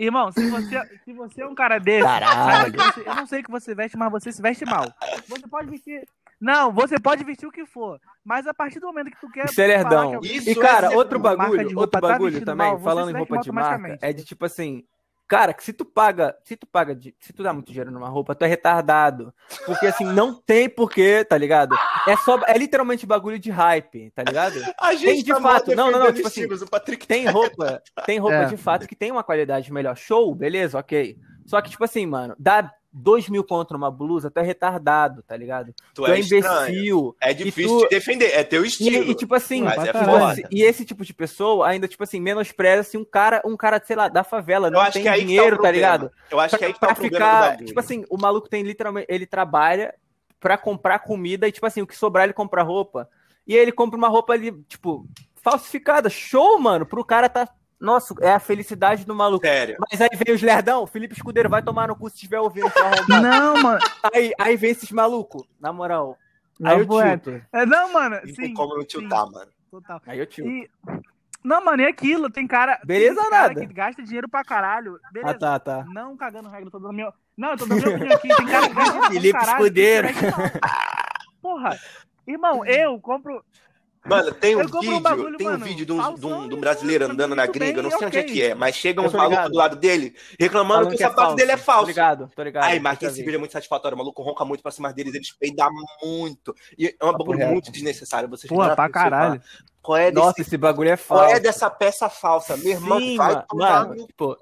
Irmão, 0.00 0.32
se 0.32 0.48
você, 0.48 0.98
se 1.04 1.12
você 1.12 1.42
é 1.42 1.46
um 1.46 1.54
cara 1.54 1.78
desse, 1.78 2.08
você, 2.08 3.00
eu 3.06 3.14
não 3.14 3.26
sei 3.26 3.42
que 3.42 3.50
você 3.50 3.74
veste, 3.74 3.98
mas 3.98 4.10
você 4.10 4.32
se 4.32 4.40
veste 4.40 4.64
mal. 4.64 4.86
Você 5.28 5.46
pode 5.46 5.68
vestir. 5.68 6.08
Não, 6.40 6.72
você 6.72 6.98
pode 6.98 7.22
vestir 7.22 7.46
o 7.46 7.52
que 7.52 7.66
for. 7.66 8.00
Mas 8.24 8.46
a 8.46 8.54
partir 8.54 8.80
do 8.80 8.86
momento 8.86 9.10
que 9.10 9.20
tu 9.20 9.30
quer. 9.30 9.48
Celerdão. 9.48 10.20
É 10.24 10.26
e, 10.26 10.54
cara, 10.54 10.90
outro 10.90 11.18
bagulho, 11.18 11.78
outro 11.78 12.00
tá 12.00 12.00
bagulho 12.00 12.44
também, 12.44 12.68
mal, 12.68 12.80
falando 12.80 13.10
em 13.10 13.18
roupa 13.18 13.38
de 13.38 13.52
marca, 13.52 13.98
é 14.00 14.12
de 14.12 14.24
tipo 14.24 14.44
assim, 14.44 14.84
Cara, 15.30 15.54
que 15.54 15.62
se 15.62 15.72
tu 15.72 15.84
paga, 15.84 16.36
se 16.42 16.56
tu 16.56 16.66
paga, 16.66 16.92
de, 16.92 17.14
se 17.20 17.32
tu 17.32 17.44
dá 17.44 17.52
muito 17.52 17.68
dinheiro 17.68 17.92
numa 17.92 18.08
roupa, 18.08 18.34
tu 18.34 18.44
é 18.44 18.48
retardado. 18.48 19.32
Porque 19.64 19.86
assim, 19.86 20.04
não 20.04 20.34
tem 20.34 20.68
porquê, 20.68 21.24
tá 21.24 21.38
ligado? 21.38 21.76
É 22.08 22.16
só, 22.16 22.40
é 22.48 22.58
literalmente 22.58 23.06
bagulho 23.06 23.38
de 23.38 23.48
hype, 23.48 24.10
tá 24.10 24.24
ligado? 24.24 24.56
A 24.76 24.92
gente 24.94 25.04
tem 25.04 25.22
de 25.22 25.32
tá 25.32 25.40
fato, 25.40 25.72
não, 25.76 25.88
não, 25.88 26.00
não, 26.00 26.12
tipo 26.12 26.26
assim, 26.26 26.46
o 26.46 26.68
Patrick 26.68 27.06
tem 27.06 27.28
roupa, 27.28 27.80
tem 28.04 28.18
roupa 28.18 28.38
é. 28.38 28.44
de 28.46 28.56
fato 28.56 28.88
que 28.88 28.96
tem 28.96 29.12
uma 29.12 29.22
qualidade 29.22 29.72
melhor. 29.72 29.96
Show, 29.96 30.34
beleza, 30.34 30.76
ok. 30.76 31.16
Só 31.46 31.60
que, 31.62 31.70
tipo 31.70 31.84
assim, 31.84 32.06
mano, 32.06 32.34
dá 32.36 32.68
dois 32.92 33.28
mil 33.28 33.44
contra 33.44 33.76
uma 33.76 33.90
blusa, 33.90 34.30
tu 34.30 34.38
é 34.38 34.42
retardado, 34.42 35.22
tá 35.22 35.36
ligado? 35.36 35.72
Tu, 35.94 36.02
tu 36.02 36.06
é, 36.06 36.18
é 36.18 36.20
imbecil. 36.20 37.16
É 37.20 37.32
difícil 37.32 37.78
tu... 37.78 37.82
de 37.84 37.88
defender, 37.88 38.26
é 38.34 38.42
teu 38.42 38.64
estilo. 38.64 39.04
E, 39.04 39.10
e 39.10 39.14
tipo 39.14 39.34
assim, 39.34 39.62
mas 39.62 39.84
é 39.84 39.92
foda. 39.92 40.48
e 40.50 40.62
esse 40.62 40.84
tipo 40.84 41.04
de 41.04 41.14
pessoa 41.14 41.68
ainda, 41.68 41.86
tipo 41.86 42.02
assim, 42.02 42.20
menospreza 42.20 42.80
assim, 42.80 42.98
um 42.98 43.04
cara, 43.04 43.40
um 43.44 43.56
cara, 43.56 43.80
sei 43.84 43.96
lá, 43.96 44.08
da 44.08 44.24
favela, 44.24 44.68
Eu 44.68 44.72
não 44.72 44.90
tem 44.90 45.10
dinheiro, 45.12 45.56
tá, 45.56 45.62
tá, 45.64 45.70
ligado? 45.70 46.10
Eu 46.30 46.40
acho 46.40 46.50
pra, 46.50 46.58
que 46.58 46.64
aí 46.64 46.72
que 46.72 46.80
tá 46.80 46.92
o 46.92 46.96
ficar, 46.96 47.56
Tipo 47.58 47.80
assim, 47.80 48.04
o 48.10 48.18
maluco 48.18 48.48
tem 48.48 48.62
literalmente, 48.62 49.06
ele 49.08 49.26
trabalha 49.26 49.94
pra 50.40 50.56
comprar 50.56 50.98
comida 51.00 51.46
e, 51.46 51.52
tipo 51.52 51.66
assim, 51.66 51.82
o 51.82 51.86
que 51.86 51.96
sobrar 51.96 52.24
ele 52.24 52.32
compra 52.32 52.62
roupa. 52.62 53.08
E 53.46 53.54
aí 53.54 53.60
ele 53.60 53.72
compra 53.72 53.96
uma 53.96 54.08
roupa 54.08 54.32
ali, 54.32 54.52
tipo, 54.68 55.06
falsificada. 55.42 56.08
Show, 56.08 56.58
mano, 56.58 56.86
pro 56.86 57.04
cara 57.04 57.28
tá 57.28 57.48
nossa, 57.80 58.14
é 58.20 58.32
a 58.32 58.38
felicidade 58.38 59.06
do 59.06 59.14
maluco. 59.14 59.46
Sério. 59.46 59.76
Mas 59.90 60.00
aí 60.00 60.10
vem 60.12 60.34
os 60.34 60.42
lerdão, 60.42 60.86
Felipe 60.86 61.14
Escudeiro 61.14 61.48
vai 61.48 61.62
tomar 61.62 61.88
no 61.88 61.96
cu 61.96 62.10
se 62.10 62.16
estiver 62.16 62.38
ouvindo 62.38 62.66
Não, 63.08 63.62
mano. 63.62 63.80
Aí, 64.14 64.32
aí 64.38 64.56
vem 64.56 64.70
esses 64.70 64.90
malucos, 64.90 65.44
na 65.58 65.72
moral. 65.72 66.18
Aí 66.62 66.78
eu 66.78 66.86
tilto. 66.86 67.42
É, 67.52 67.64
não, 67.64 67.92
mano. 67.92 68.16
Não 68.16 68.28
sim, 68.28 68.34
tem 68.34 68.54
como 68.54 68.76
não 68.76 68.84
tiltar, 68.84 69.26
sim. 69.26 69.32
mano. 69.32 69.50
Total. 69.70 70.02
Aí 70.06 70.18
eu 70.18 70.26
tilto. 70.26 70.50
E... 70.50 70.70
Não, 71.42 71.64
mano, 71.64 71.82
é 71.82 71.86
aquilo. 71.86 72.28
Tem 72.28 72.46
cara. 72.46 72.78
Beleza, 72.84 73.18
tem 73.18 73.30
cara 73.30 73.48
nada. 73.48 73.66
que 73.66 73.72
gasta 73.72 74.02
dinheiro 74.02 74.28
pra 74.28 74.44
caralho. 74.44 74.98
Beleza. 75.10 75.32
Ah, 75.32 75.38
tá, 75.38 75.58
tá. 75.58 75.84
Não 75.86 76.14
cagando 76.16 76.50
regra, 76.50 76.70
tô 76.70 76.78
dando 76.78 76.92
meu. 76.92 77.10
Não, 77.34 77.52
eu 77.52 77.56
tô 77.56 77.64
dando 77.64 77.88
opinião 77.88 78.14
aqui. 78.14 78.28
Tem 78.28 78.46
cara 78.46 78.68
que 78.68 78.74
gasta 78.74 79.02
Felipe 79.08 79.38
Escudeiro. 79.38 80.08
Porra. 81.40 81.78
Irmão, 82.26 82.64
eu 82.66 83.00
compro. 83.00 83.42
Mano, 84.04 84.32
tem 84.32 84.56
um 84.56 84.64
vídeo, 84.64 84.96
um 84.96 85.00
bagulho, 85.00 85.36
tem 85.36 85.46
um 85.46 85.50
mano, 85.50 85.64
vídeo 85.64 85.84
de 85.84 85.92
um, 85.92 86.14
de, 86.14 86.26
um, 86.26 86.48
de 86.48 86.54
um, 86.54 86.60
brasileiro 86.60 87.04
andando 87.04 87.36
na 87.36 87.46
gringa, 87.46 87.82
não 87.82 87.90
sei 87.90 88.06
okay. 88.06 88.08
onde 88.08 88.18
é 88.18 88.22
que 88.22 88.42
é, 88.42 88.54
mas 88.54 88.74
chega 88.74 89.02
uns 89.02 89.12
malucos 89.12 89.50
do 89.50 89.56
lado 89.56 89.76
dele 89.76 90.14
reclamando 90.38 90.88
que, 90.88 90.96
que, 90.96 91.02
o 91.02 91.06
é 91.06 91.08
sapato 91.08 91.32
é 91.32 91.36
dele 91.36 91.52
é 91.52 91.56
falso. 91.58 91.82
Tô 91.82 91.88
ligado, 91.88 92.30
tô 92.34 92.42
ligado. 92.42 92.64
Aí, 92.64 92.80
mas 92.80 93.00
esse 93.02 93.22
vídeo 93.22 93.34
é 93.34 93.38
muito 93.38 93.52
satisfatório, 93.52 93.94
o 93.94 93.98
maluco 93.98 94.22
ronca 94.22 94.42
muito 94.42 94.62
pra 94.62 94.72
cima 94.72 94.90
deles, 94.90 95.14
eles 95.14 95.32
peidam 95.32 95.68
muito. 96.02 96.54
E 96.78 96.96
é 96.98 97.04
um 97.04 97.12
bagulho 97.12 97.46
muito 97.48 97.70
desnecessário. 97.70 98.28
Vocês 98.28 98.48
Pô, 98.48 98.56
pra 98.56 98.88
caralho. 98.88 99.42
Qual 99.82 99.96
é 99.96 100.10
desse, 100.10 100.26
Nossa, 100.26 100.40
esse 100.42 100.56
bagulho 100.58 100.90
é 100.90 100.96
falso. 100.96 101.24
Qual 101.24 101.36
é 101.36 101.40
dessa 101.40 101.70
peça 101.70 102.08
falsa? 102.10 102.56
Meu 102.58 102.72
irmão, 102.72 102.98
Sim, 102.98 103.16
vai 103.16 103.44
mano, 103.54 104.06
tipo, 104.06 104.36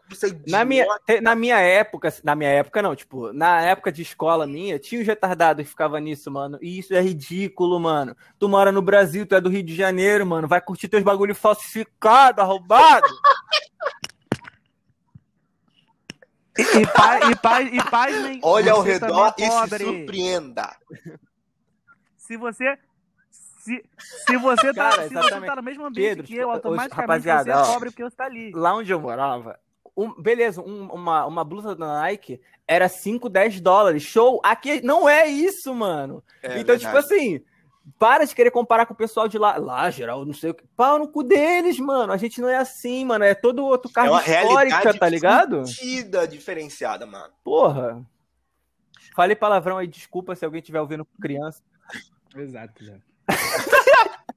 na 0.49 0.65
minha, 0.65 0.85
na 1.23 1.35
minha 1.37 1.61
época, 1.61 2.13
na 2.25 2.35
minha 2.35 2.51
época 2.51 2.83
não, 2.83 2.97
tipo, 2.97 3.33
na 3.33 3.61
época 3.63 3.93
de 3.93 4.03
escola 4.03 4.49
minha, 4.49 4.81
tinha 4.81 5.01
um 5.01 5.05
retardado 5.05 5.63
que 5.63 5.69
ficava 5.69 6.01
nisso, 6.01 6.29
mano. 6.29 6.59
E 6.61 6.81
isso 6.81 6.93
é 6.93 7.01
ridículo, 7.01 7.79
mano. 7.79 8.17
Tu 8.37 8.49
mora 8.49 8.73
no 8.73 8.83
Brasil, 8.83 9.25
tu 9.27 9.37
é 9.37 9.41
do 9.41 9.49
Rio 9.49 9.63
de 9.63 9.77
Janeiro, 9.77 10.27
mano. 10.27 10.49
Vai 10.49 10.61
curtir 10.61 10.89
teus 10.89 11.05
bagulho 11.05 11.37
falsificado, 11.37 12.41
arrombado. 12.41 13.07
E, 16.59 16.87
paz, 16.89 17.31
e, 17.31 17.37
paz, 17.37 17.73
e 17.73 17.85
paz, 17.89 18.23
nem, 18.23 18.41
Olha 18.43 18.73
ao 18.73 18.83
redor 18.83 19.33
e 19.39 19.49
se 19.49 19.79
surpreenda. 19.79 20.77
Se 22.17 22.37
você 22.37 22.77
se, 23.69 23.85
se 23.99 24.37
você 24.39 24.73
tá, 24.73 24.91
Cara, 24.91 25.09
se 25.09 25.15
você 25.15 25.41
tá 25.41 25.57
no 25.57 25.63
mesmo 25.63 25.85
ambiente 25.85 26.09
Pedro, 26.09 26.27
que 26.27 26.37
eu, 26.37 26.51
automaticamente 26.51 27.01
rapaziada, 27.01 27.65
você 27.65 27.71
é 27.71 27.73
pobre 27.75 27.91
porque 27.91 28.03
você 28.03 28.17
tá 28.17 28.25
ali. 28.25 28.51
Lá 28.53 28.75
onde 28.75 28.91
eu 28.91 28.99
morava, 28.99 29.59
um, 29.97 30.15
beleza, 30.15 30.63
um, 30.63 30.87
uma, 30.87 31.27
uma 31.27 31.45
blusa 31.45 31.75
da 31.75 32.01
Nike 32.01 32.41
era 32.67 32.89
5, 32.89 33.29
10 33.29 33.61
dólares. 33.61 34.03
Show! 34.03 34.41
Aqui 34.43 34.81
não 34.81 35.09
é 35.09 35.27
isso, 35.27 35.75
mano. 35.75 36.23
É, 36.43 36.59
então, 36.59 36.79
tipo 36.79 36.93
verdade. 36.93 37.09
tipo 37.09 37.15
assim, 37.15 37.45
para 37.99 38.25
de 38.25 38.35
querer 38.35 38.51
comparar 38.51 38.87
com 38.87 38.95
o 38.95 38.97
pessoal 38.97 39.29
de 39.29 39.37
lá. 39.37 39.57
Lá, 39.57 39.91
geral, 39.91 40.25
não 40.25 40.33
sei 40.33 40.51
o 40.51 40.55
que. 40.55 40.65
Pau 40.77 40.99
no 40.99 41.09
cu 41.09 41.23
deles, 41.23 41.79
mano. 41.79 42.13
A 42.13 42.17
gente 42.17 42.41
não 42.41 42.49
é 42.49 42.57
assim, 42.57 43.05
mano. 43.05 43.25
É 43.25 43.35
todo 43.35 43.67
outro 43.67 43.91
carro 43.93 44.19
é 44.19 44.45
histórica, 44.45 44.99
tá 44.99 45.09
ligado? 45.09 45.63
diferenciada, 46.27 47.05
mano. 47.05 47.33
Porra. 47.45 48.03
Falei 49.15 49.35
palavrão 49.35 49.79
aí, 49.79 49.87
desculpa 49.89 50.37
se 50.37 50.45
alguém 50.45 50.61
estiver 50.61 50.81
ouvindo 50.81 51.05
criança. 51.21 51.61
Exato, 52.37 52.85
já. 52.85 52.95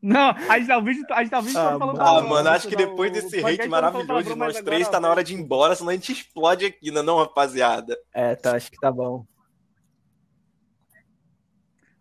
Não, 0.01 0.29
a 0.29 0.57
gente 0.57 0.67
tá 0.67 0.77
ouvindo, 0.77 1.05
a 1.11 1.19
gente 1.19 1.29
tá 1.29 1.37
ouvindo 1.37 1.57
ah, 1.59 1.77
falando 1.77 2.01
Ah, 2.01 2.21
mano, 2.23 2.49
acho 2.49 2.67
que 2.67 2.75
depois 2.75 3.11
desse 3.11 3.39
hate 3.45 3.67
maravilhoso 3.69 4.29
de 4.29 4.35
nós 4.35 4.59
três, 4.61 4.89
tá 4.89 4.99
na 4.99 5.09
hora 5.09 5.23
de 5.23 5.35
ir 5.35 5.39
embora, 5.39 5.75
senão 5.75 5.91
a 5.91 5.93
gente 5.93 6.11
explode 6.11 6.65
aqui, 6.65 6.89
não, 6.89 7.01
é 7.01 7.03
não 7.03 7.17
rapaziada? 7.17 7.95
É, 8.11 8.35
tá, 8.35 8.55
acho 8.55 8.71
que 8.71 8.79
tá 8.79 8.91
bom. 8.91 9.25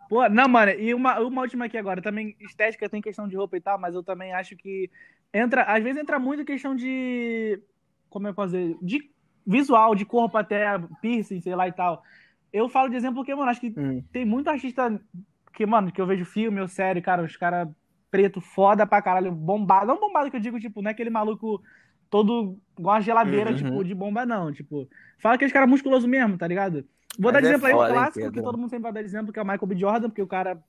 Pô, 0.08 0.28
não, 0.28 0.48
mano, 0.48 0.72
e 0.72 0.94
uma, 0.94 1.20
uma 1.20 1.42
última 1.42 1.66
aqui 1.66 1.76
agora. 1.76 2.02
Também, 2.02 2.34
estética 2.40 2.88
tem 2.88 3.02
questão 3.02 3.28
de 3.28 3.36
roupa 3.36 3.56
e 3.56 3.60
tal, 3.60 3.78
mas 3.78 3.94
eu 3.94 4.02
também 4.02 4.32
acho 4.32 4.56
que 4.56 4.90
entra, 5.32 5.62
às 5.62 5.84
vezes 5.84 6.00
entra 6.00 6.18
muito 6.18 6.44
questão 6.44 6.74
de. 6.74 7.62
Como 8.08 8.26
eu 8.26 8.34
posso 8.34 8.52
dizer? 8.52 8.76
De 8.82 9.10
visual, 9.46 9.94
de 9.94 10.04
corpo 10.04 10.36
até, 10.36 10.66
piercing, 11.00 11.40
sei 11.40 11.54
lá 11.54 11.68
e 11.68 11.72
tal. 11.72 12.02
Eu 12.52 12.68
falo 12.68 12.88
de 12.88 12.96
exemplo 12.96 13.16
porque, 13.16 13.34
mano, 13.34 13.50
acho 13.50 13.60
que 13.60 13.72
hum. 13.76 14.02
tem 14.10 14.24
muito 14.24 14.48
artista 14.48 15.00
que, 15.54 15.64
mano, 15.64 15.92
que 15.92 16.00
eu 16.00 16.06
vejo 16.06 16.24
filme 16.24 16.60
ou 16.60 16.66
série, 16.66 17.00
cara, 17.00 17.22
os 17.22 17.36
caras 17.36 17.68
preto 18.10 18.40
foda 18.40 18.86
pra 18.86 19.02
caralho, 19.02 19.32
bombado. 19.32 19.86
Não 19.86 20.00
bombado 20.00 20.30
que 20.30 20.36
eu 20.36 20.40
digo, 20.40 20.58
tipo, 20.58 20.82
não 20.82 20.88
é 20.88 20.92
aquele 20.92 21.10
maluco 21.10 21.62
todo 22.10 22.58
igual 22.78 22.96
uma 22.96 23.00
geladeira, 23.00 23.50
uhum. 23.50 23.56
tipo, 23.56 23.84
de 23.84 23.94
bomba, 23.94 24.26
não. 24.26 24.52
Tipo, 24.52 24.88
fala 25.18 25.36
aqueles 25.36 25.52
caras 25.52 25.68
musculoso 25.68 26.08
mesmo, 26.08 26.36
tá 26.36 26.46
ligado? 26.46 26.84
Vou 27.18 27.32
Mas 27.32 27.42
dar 27.42 27.48
é 27.48 27.50
exemplo 27.50 27.66
aí, 27.66 27.74
um 27.74 27.94
clássico, 27.94 28.26
hein, 28.26 28.32
que 28.32 28.42
todo 28.42 28.58
mundo 28.58 28.70
sempre 28.70 28.84
vai 28.84 28.92
dar 28.92 29.02
exemplo, 29.02 29.32
que 29.32 29.38
é 29.38 29.42
o 29.42 29.46
Michael 29.46 29.66
B. 29.66 29.76
Jordan, 29.76 30.08
porque 30.08 30.22
o 30.22 30.26
cara 30.26 30.62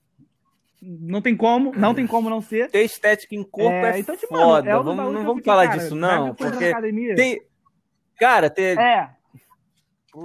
não 0.80 1.20
tem 1.20 1.36
como, 1.36 1.72
não 1.76 1.94
tem 1.94 2.06
como 2.06 2.28
não 2.28 2.40
ser. 2.40 2.70
Ter 2.70 2.84
estética 2.84 3.34
em 3.34 3.44
corpo 3.44 3.70
é, 3.70 3.96
é 3.96 3.98
então, 4.00 4.16
tipo, 4.16 4.36
foda. 4.36 4.68
é 4.68 4.74
vamos, 4.74 5.12
não 5.12 5.24
vamos 5.24 5.44
falar 5.44 5.68
cara, 5.68 5.78
disso, 5.78 5.94
não. 5.94 6.34
Porque 6.34 6.72
tem... 7.14 7.42
Cara, 8.18 8.50
ter... 8.50 8.78
É. 8.78 9.10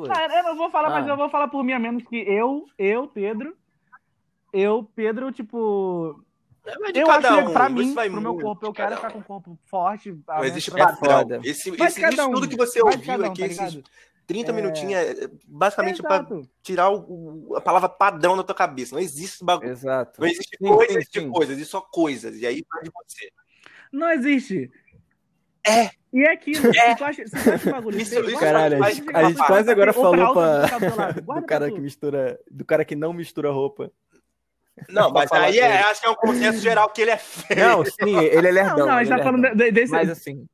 Cara, 0.07 0.39
eu 0.39 0.43
não 0.43 0.57
vou 0.57 0.69
falar, 0.69 0.89
ah. 0.89 0.91
mas 0.91 1.07
eu 1.07 1.15
vou 1.15 1.29
falar 1.29 1.47
por 1.47 1.63
mim 1.63 1.73
a 1.73 1.79
menos 1.79 2.03
que 2.03 2.17
eu, 2.17 2.65
eu, 2.77 3.07
Pedro, 3.07 3.55
eu, 4.51 4.83
Pedro, 4.95 5.31
tipo... 5.31 6.21
É 6.67 7.01
eu 7.01 7.09
acho 7.09 7.47
que 7.47 7.53
pra 7.53 7.69
mim, 7.69 7.93
pro 7.93 8.21
meu 8.21 8.37
corpo, 8.37 8.65
eu 8.65 8.73
quero 8.73 8.95
ficar 8.95 9.11
com 9.11 9.19
um 9.19 9.23
corpo 9.23 9.59
forte. 9.65 10.11
Não 10.27 10.43
existe 10.43 10.71
padrão. 10.71 11.39
Esse, 11.43 11.69
esse, 11.69 12.21
um, 12.21 12.31
tudo 12.31 12.47
que 12.47 12.57
você 12.57 12.81
ouviu 12.81 13.25
aqui, 13.25 13.41
tá 13.41 13.47
esses 13.47 13.81
30 14.27 14.51
é... 14.51 14.53
minutinhos 14.53 14.93
é 14.93 15.29
basicamente 15.47 16.01
para 16.01 16.27
tirar 16.61 16.91
o, 16.91 17.55
a 17.55 17.61
palavra 17.61 17.87
padrão 17.87 18.35
da 18.35 18.43
tua 18.43 18.53
cabeça. 18.53 18.93
Não 18.93 19.01
existe 19.01 19.43
bagulho. 19.43 19.71
Exato. 19.71 20.19
Não 20.19 20.27
existe 20.27 20.57
sim, 20.57 20.67
coisas 20.67 21.05
sim, 21.05 21.09
sim. 21.13 21.25
de 21.25 21.31
coisas, 21.31 21.55
existe 21.55 21.71
só 21.71 21.81
coisas. 21.81 22.37
E 22.37 22.45
aí 22.45 22.65
vai 22.69 22.83
de 22.83 22.91
você. 22.91 23.31
Não 23.91 24.09
existe. 24.11 24.69
É. 25.65 25.89
E 26.13 26.23
é 26.23 26.31
aquilo. 26.31 26.69
É. 26.69 26.91
Se 26.91 26.95
tu 26.97 27.03
acha, 27.05 27.27
se 27.27 27.43
tu 27.43 27.51
acha 27.51 27.71
bagulho 27.71 27.99
isso, 27.99 28.19
isso 28.19 28.39
Caralho, 28.39 28.83
a 28.83 28.89
gente, 28.89 29.15
a 29.15 29.23
gente 29.23 29.45
quase 29.45 29.71
agora 29.71 29.93
falou 29.93 30.33
pra... 30.33 31.11
do 31.39 31.45
cara 31.45 31.71
que 31.71 31.79
mistura. 31.79 32.39
Do 32.51 32.65
cara 32.65 32.83
que 32.83 32.95
não 32.95 33.13
mistura 33.13 33.51
roupa. 33.51 33.91
Não, 34.89 35.11
mas 35.11 35.31
aí 35.31 35.59
é, 35.59 35.81
acho 35.81 36.01
que 36.01 36.07
é 36.07 36.09
um 36.09 36.15
consenso 36.15 36.59
geral 36.59 36.89
que 36.89 37.01
ele 37.01 37.11
é 37.11 37.17
feio. 37.17 37.59
Não, 37.59 37.85
sim, 37.85 38.17
ele 38.17 38.47
é 38.47 38.51
lerdão. 38.51 38.77
Não, 38.77 38.85
não 38.87 38.93
a 38.93 39.03
gente 39.03 39.15
tá 39.15 39.19
é 39.19 39.23
falando 39.23 39.55
desse. 39.55 39.91
Mas 39.91 40.09
assim. 40.09 40.47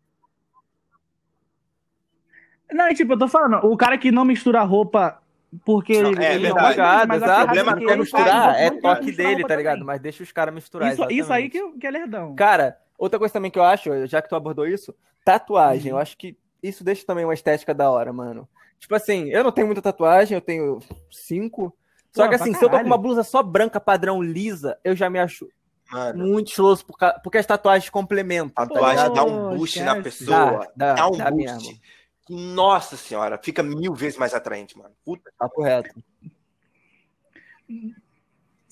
Não, 2.71 2.89
e 2.89 2.95
tipo, 2.95 3.13
eu 3.13 3.19
tô 3.19 3.27
falando, 3.27 3.65
o 3.65 3.77
cara 3.77 3.97
que 3.97 4.11
não 4.11 4.25
mistura 4.25 4.63
roupa 4.63 5.21
porque 5.63 6.01
não, 6.01 6.11
ele, 6.11 6.23
é, 6.23 6.35
ele 6.35 6.43
verdade, 6.45 7.07
não 7.07 7.07
mas 7.07 7.21
o 7.21 7.45
problema 7.45 7.71
é 7.71 7.95
misturar, 7.95 8.59
é 8.59 8.71
toque 8.71 9.11
dele, 9.11 9.45
tá 9.45 9.55
ligado? 9.55 9.73
Também. 9.73 9.87
Mas 9.87 10.01
deixa 10.01 10.23
os 10.23 10.31
caras 10.31 10.53
misturar. 10.53 10.91
Isso, 10.91 11.07
isso 11.11 11.33
aí 11.33 11.49
que, 11.49 11.61
que 11.77 11.85
é 11.85 11.91
lerdão. 11.91 12.33
Cara, 12.35 12.77
outra 12.97 13.19
coisa 13.19 13.33
também 13.33 13.51
que 13.51 13.59
eu 13.59 13.63
acho, 13.63 14.07
já 14.07 14.21
que 14.21 14.29
tu 14.29 14.35
abordou 14.35 14.67
isso, 14.67 14.95
tatuagem. 15.23 15.91
Uhum. 15.91 15.97
Eu 15.97 16.01
acho 16.01 16.17
que 16.17 16.35
isso 16.61 16.83
deixa 16.83 17.05
também 17.05 17.25
uma 17.25 17.33
estética 17.33 17.73
da 17.73 17.89
hora, 17.91 18.11
mano. 18.11 18.47
Tipo 18.79 18.95
assim, 18.95 19.29
eu 19.29 19.43
não 19.43 19.51
tenho 19.51 19.67
muita 19.67 19.81
tatuagem, 19.81 20.35
eu 20.35 20.41
tenho 20.41 20.79
cinco. 21.11 21.75
Só 22.15 22.23
Pô, 22.23 22.29
que 22.29 22.35
assim, 22.35 22.53
se 22.53 22.63
eu 22.63 22.69
tô 22.69 22.79
com 22.79 22.85
uma 22.85 22.97
blusa 22.97 23.23
só 23.23 23.41
branca, 23.41 23.79
padrão 23.79 24.21
lisa, 24.21 24.77
eu 24.83 24.95
já 24.95 25.09
me 25.09 25.19
acho 25.19 25.49
Mano. 25.91 26.25
muito 26.25 26.49
estiloso, 26.49 26.85
porque 27.23 27.37
as 27.37 27.45
tatuagens 27.45 27.89
complementam. 27.89 28.51
A 28.55 28.67
tá 28.67 28.73
tatuagem 28.73 29.05
tá 29.05 29.09
dá 29.09 29.23
um 29.23 29.57
boost 29.57 29.81
na 29.81 30.01
pessoa. 30.01 30.71
Dá, 30.75 30.93
dá, 30.93 30.93
dá 30.93 31.07
um 31.07 31.17
dá 31.17 31.31
boost. 31.31 31.45
Mesmo 31.45 31.79
nossa 32.29 32.95
senhora, 32.95 33.37
fica 33.37 33.61
mil 33.61 33.93
vezes 33.93 34.17
mais 34.17 34.33
atraente, 34.33 34.77
mano. 34.77 34.95
Puta. 35.03 35.31
Tá 35.37 35.49
correto. 35.49 35.93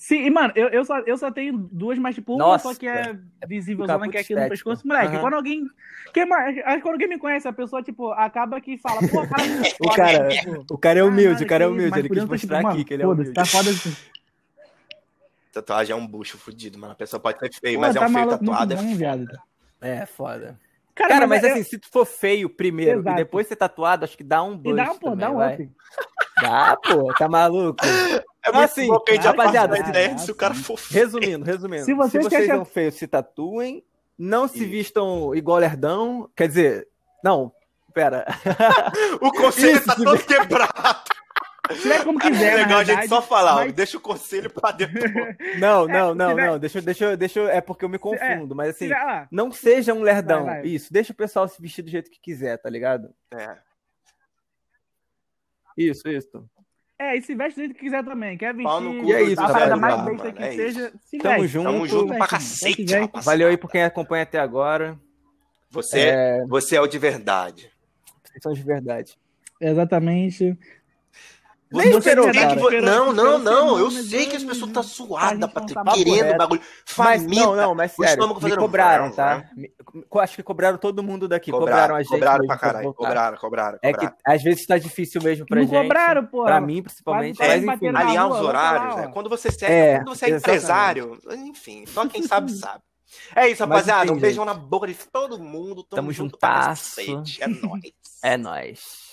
Sim, 0.01 0.27
mano, 0.31 0.51
eu, 0.55 0.67
eu, 0.69 0.83
só, 0.83 0.97
eu 1.01 1.15
só 1.15 1.29
tenho 1.29 1.55
duas, 1.71 1.95
mas 1.99 2.15
tipo, 2.15 2.33
uma 2.33 2.45
Nossa, 2.45 2.69
só 2.69 2.75
que 2.75 2.87
é 2.87 3.15
visível, 3.47 3.85
zona 3.85 4.09
que 4.09 4.17
é 4.17 4.21
aqui 4.21 4.33
no 4.33 4.49
pescoço. 4.49 4.87
Moleque, 4.87 5.15
uhum. 5.15 5.21
quando 5.21 5.35
alguém. 5.35 5.67
Que, 6.11 6.25
quando 6.25 6.93
alguém 6.93 7.07
me 7.07 7.19
conhece, 7.19 7.47
a 7.47 7.53
pessoa, 7.53 7.83
tipo, 7.83 8.11
acaba 8.13 8.59
que 8.59 8.79
fala, 8.79 8.99
pô, 9.01 9.21
cara. 9.27 9.43
o, 9.79 9.89
cara 9.93 10.29
tipo, 10.29 10.65
o 10.71 10.77
cara 10.79 10.99
é 11.01 11.03
humilde, 11.03 11.43
o 11.43 11.47
cara 11.47 11.65
é 11.65 11.67
humilde. 11.67 11.99
Ele 11.99 12.09
quis 12.09 12.25
mostrar 12.25 12.37
tipo, 12.37 12.55
aqui 12.55 12.63
mano, 12.63 12.85
que 12.85 12.93
ele 12.95 13.03
é 13.03 13.07
humilde. 13.07 13.31
Tá 13.31 13.45
foda 13.45 13.69
assim. 13.69 13.95
Tatuagem 15.53 15.93
é 15.93 15.95
um 15.95 16.07
bucho 16.07 16.35
fudido, 16.35 16.79
mano. 16.79 16.93
A 16.93 16.95
pessoa 16.95 17.19
pode 17.19 17.37
ser 17.37 17.53
feio, 17.53 17.79
mas 17.79 17.93
tá 17.93 18.03
é 18.03 18.07
um 18.07 18.11
feio 18.11 18.27
tatuado. 18.27 18.73
É, 19.81 19.97
é 19.97 20.05
foda. 20.07 20.59
Cara, 20.95 21.09
Cara 21.09 21.27
mas, 21.27 21.43
mas 21.43 21.51
é 21.51 21.53
assim, 21.53 21.63
se 21.63 21.77
tu 21.77 21.87
for 21.91 22.05
feio 22.05 22.49
primeiro 22.49 23.01
Exato. 23.01 23.15
e 23.15 23.23
depois 23.23 23.45
ser 23.45 23.55
tatuado, 23.55 24.03
acho 24.03 24.17
que 24.17 24.23
dá 24.23 24.41
um. 24.41 24.59
E 24.65 24.73
dá, 24.73 24.95
pô, 24.95 25.11
também, 25.11 25.17
dá 25.19 25.31
um 25.31 25.47
up. 25.47 25.71
Dá, 26.41 26.75
pô, 26.75 27.13
tá 27.13 27.29
maluco? 27.29 27.77
É 28.43 28.51
muito 28.51 28.65
assim, 28.65 28.87
bom 28.87 29.03
rapaziada, 29.21 29.77
ideia, 29.77 30.17
se 30.17 30.31
o 30.31 30.35
cara 30.35 30.53
for 30.55 30.77
feio. 30.77 31.05
Resumindo, 31.05 31.45
resumindo. 31.45 31.85
Se 31.85 31.93
vocês, 31.93 32.23
se 32.23 32.29
vocês 32.29 32.47
são 32.47 32.65
feios, 32.65 32.95
se 32.95 33.07
tatuem, 33.07 33.83
não 34.17 34.47
se 34.47 34.65
vistam 34.65 35.35
igual 35.35 35.59
lerdão, 35.59 36.29
quer 36.35 36.47
dizer, 36.47 36.87
não, 37.23 37.51
pera. 37.93 38.25
o 39.21 39.31
conselho 39.31 39.77
Isso, 39.77 39.85
tá 39.85 39.95
todo 39.95 40.23
quebrado. 40.23 41.03
Tiver 41.69 42.03
como 42.03 42.19
quiser. 42.19 42.53
É 42.53 42.55
legal 42.57 42.79
a 42.79 42.83
gente 42.83 43.07
só 43.07 43.21
falar, 43.21 43.55
mas... 43.55 43.73
deixa 43.73 43.97
o 43.97 44.01
conselho 44.01 44.49
pra 44.49 44.71
dentro. 44.73 45.01
Não, 45.59 45.87
não, 45.87 46.11
é, 46.11 46.15
não, 46.15 46.29
tiver... 46.29 46.47
não. 46.47 46.59
Deixa, 46.59 46.81
deixa, 46.81 47.15
deixa. 47.15 47.41
É 47.41 47.61
porque 47.61 47.85
eu 47.85 47.89
me 47.89 47.99
confundo, 47.99 48.53
é, 48.53 48.57
mas 48.57 48.69
assim, 48.69 48.87
tiver... 48.87 49.27
não 49.31 49.51
seja 49.51 49.93
um 49.93 50.01
lerdão. 50.01 50.45
Vai, 50.45 50.61
vai. 50.61 50.67
Isso, 50.67 50.91
deixa 50.91 51.13
o 51.13 51.15
pessoal 51.15 51.47
se 51.47 51.61
vestir 51.61 51.83
do 51.83 51.91
jeito 51.91 52.11
que 52.11 52.19
quiser, 52.19 52.57
tá 52.57 52.69
ligado? 52.69 53.13
É. 53.31 53.57
Isso, 55.77 56.07
isso. 56.09 56.43
É, 57.01 57.17
e 57.17 57.21
se 57.23 57.33
veste 57.33 57.55
do 57.55 57.61
jeito 57.61 57.73
que 57.73 57.79
quiser 57.79 58.03
também. 58.05 58.37
Quer 58.37 58.53
vestir. 58.53 59.01
Cu, 59.01 59.07
e 59.07 59.11
é 59.11 59.23
isso, 59.23 59.41
a 59.41 59.51
parada 59.51 59.75
mais 59.75 60.05
besta 60.05 60.31
que 60.31 60.43
é 60.43 60.51
seja. 60.51 60.93
Se 61.03 61.17
Tamo 61.17 61.41
veste. 61.41 61.47
junto. 61.47 61.71
Tamo 61.71 61.87
junto 61.87 62.15
pra 62.15 62.27
cacete, 62.27 62.85
Valeu 63.23 63.47
aí 63.47 63.57
por 63.57 63.71
quem 63.71 63.81
acompanha 63.81 64.21
até 64.21 64.37
agora. 64.37 64.95
Você 65.71 65.99
é, 65.99 66.45
você 66.47 66.75
é 66.75 66.81
o 66.81 66.85
de 66.85 66.99
verdade. 66.99 67.71
Vocês 68.23 68.43
são 68.43 68.53
de 68.53 68.61
verdade. 68.61 69.17
Exatamente. 69.59 70.55
Você 71.71 71.87
Nem 71.87 71.97
esperou. 71.97 72.29
Que... 72.29 72.81
Não, 72.81 73.13
não, 73.13 73.39
não. 73.39 73.79
Eu 73.79 73.89
sei 73.89 74.25
que 74.25 74.35
as 74.35 74.43
pessoas 74.43 74.67
estão 74.67 74.83
suadas 74.83 75.49
pra 75.49 75.63
ter, 75.63 76.03
querendo 76.03 76.37
bagulho. 76.37 76.61
Família. 76.85 77.45
Não, 77.45 77.55
não, 77.55 77.75
mas 77.75 77.93
sério, 77.93 78.27
me 78.27 78.55
cobraram, 78.57 79.09
tá? 79.11 79.45
Né? 79.55 79.69
Acho 80.19 80.35
que 80.35 80.43
cobraram 80.43 80.77
todo 80.77 81.01
mundo 81.01 81.29
daqui. 81.29 81.49
Cobraram, 81.49 81.71
cobraram 81.71 81.95
a 81.95 82.01
gente. 82.01 82.11
Cobraram 82.11 82.45
pra 82.45 82.57
caralho. 82.57 82.93
Cobraram, 82.93 83.37
cobraram, 83.37 83.79
É 83.81 83.93
que 83.93 84.09
às 84.25 84.43
vezes 84.43 84.65
tá 84.65 84.77
difícil 84.77 85.21
mesmo 85.21 85.45
pra 85.45 85.61
não 85.61 85.67
gente. 85.67 85.81
cobraram, 85.81 86.25
pô. 86.25 86.43
Pra 86.43 86.59
mim, 86.59 86.83
principalmente. 86.83 87.39
Mas, 87.39 87.63
enfim. 87.63 87.87
Alinhar 87.95 88.27
os 88.27 88.39
horários, 88.41 88.95
né? 88.97 89.09
Quando 89.13 89.29
você 89.29 89.47
é, 89.61 89.97
quando 89.99 90.15
você 90.15 90.25
é 90.25 90.29
empresário, 90.31 91.17
enfim, 91.31 91.85
só 91.85 92.05
quem 92.05 92.23
sabe 92.23 92.51
sabe. 92.51 92.83
É 93.35 93.49
isso, 93.49 93.63
rapaziada. 93.63 94.11
Um 94.11 94.19
beijão 94.19 94.45
na 94.45 94.53
boca 94.53 94.87
de 94.87 94.93
todo 94.93 95.39
mundo. 95.39 95.83
Tamo, 95.83 96.01
Tamo 96.01 96.11
juntasso. 96.11 96.99
É 97.39 97.47
nóis. 97.47 97.91
É 98.23 98.37
nóis. 98.37 99.10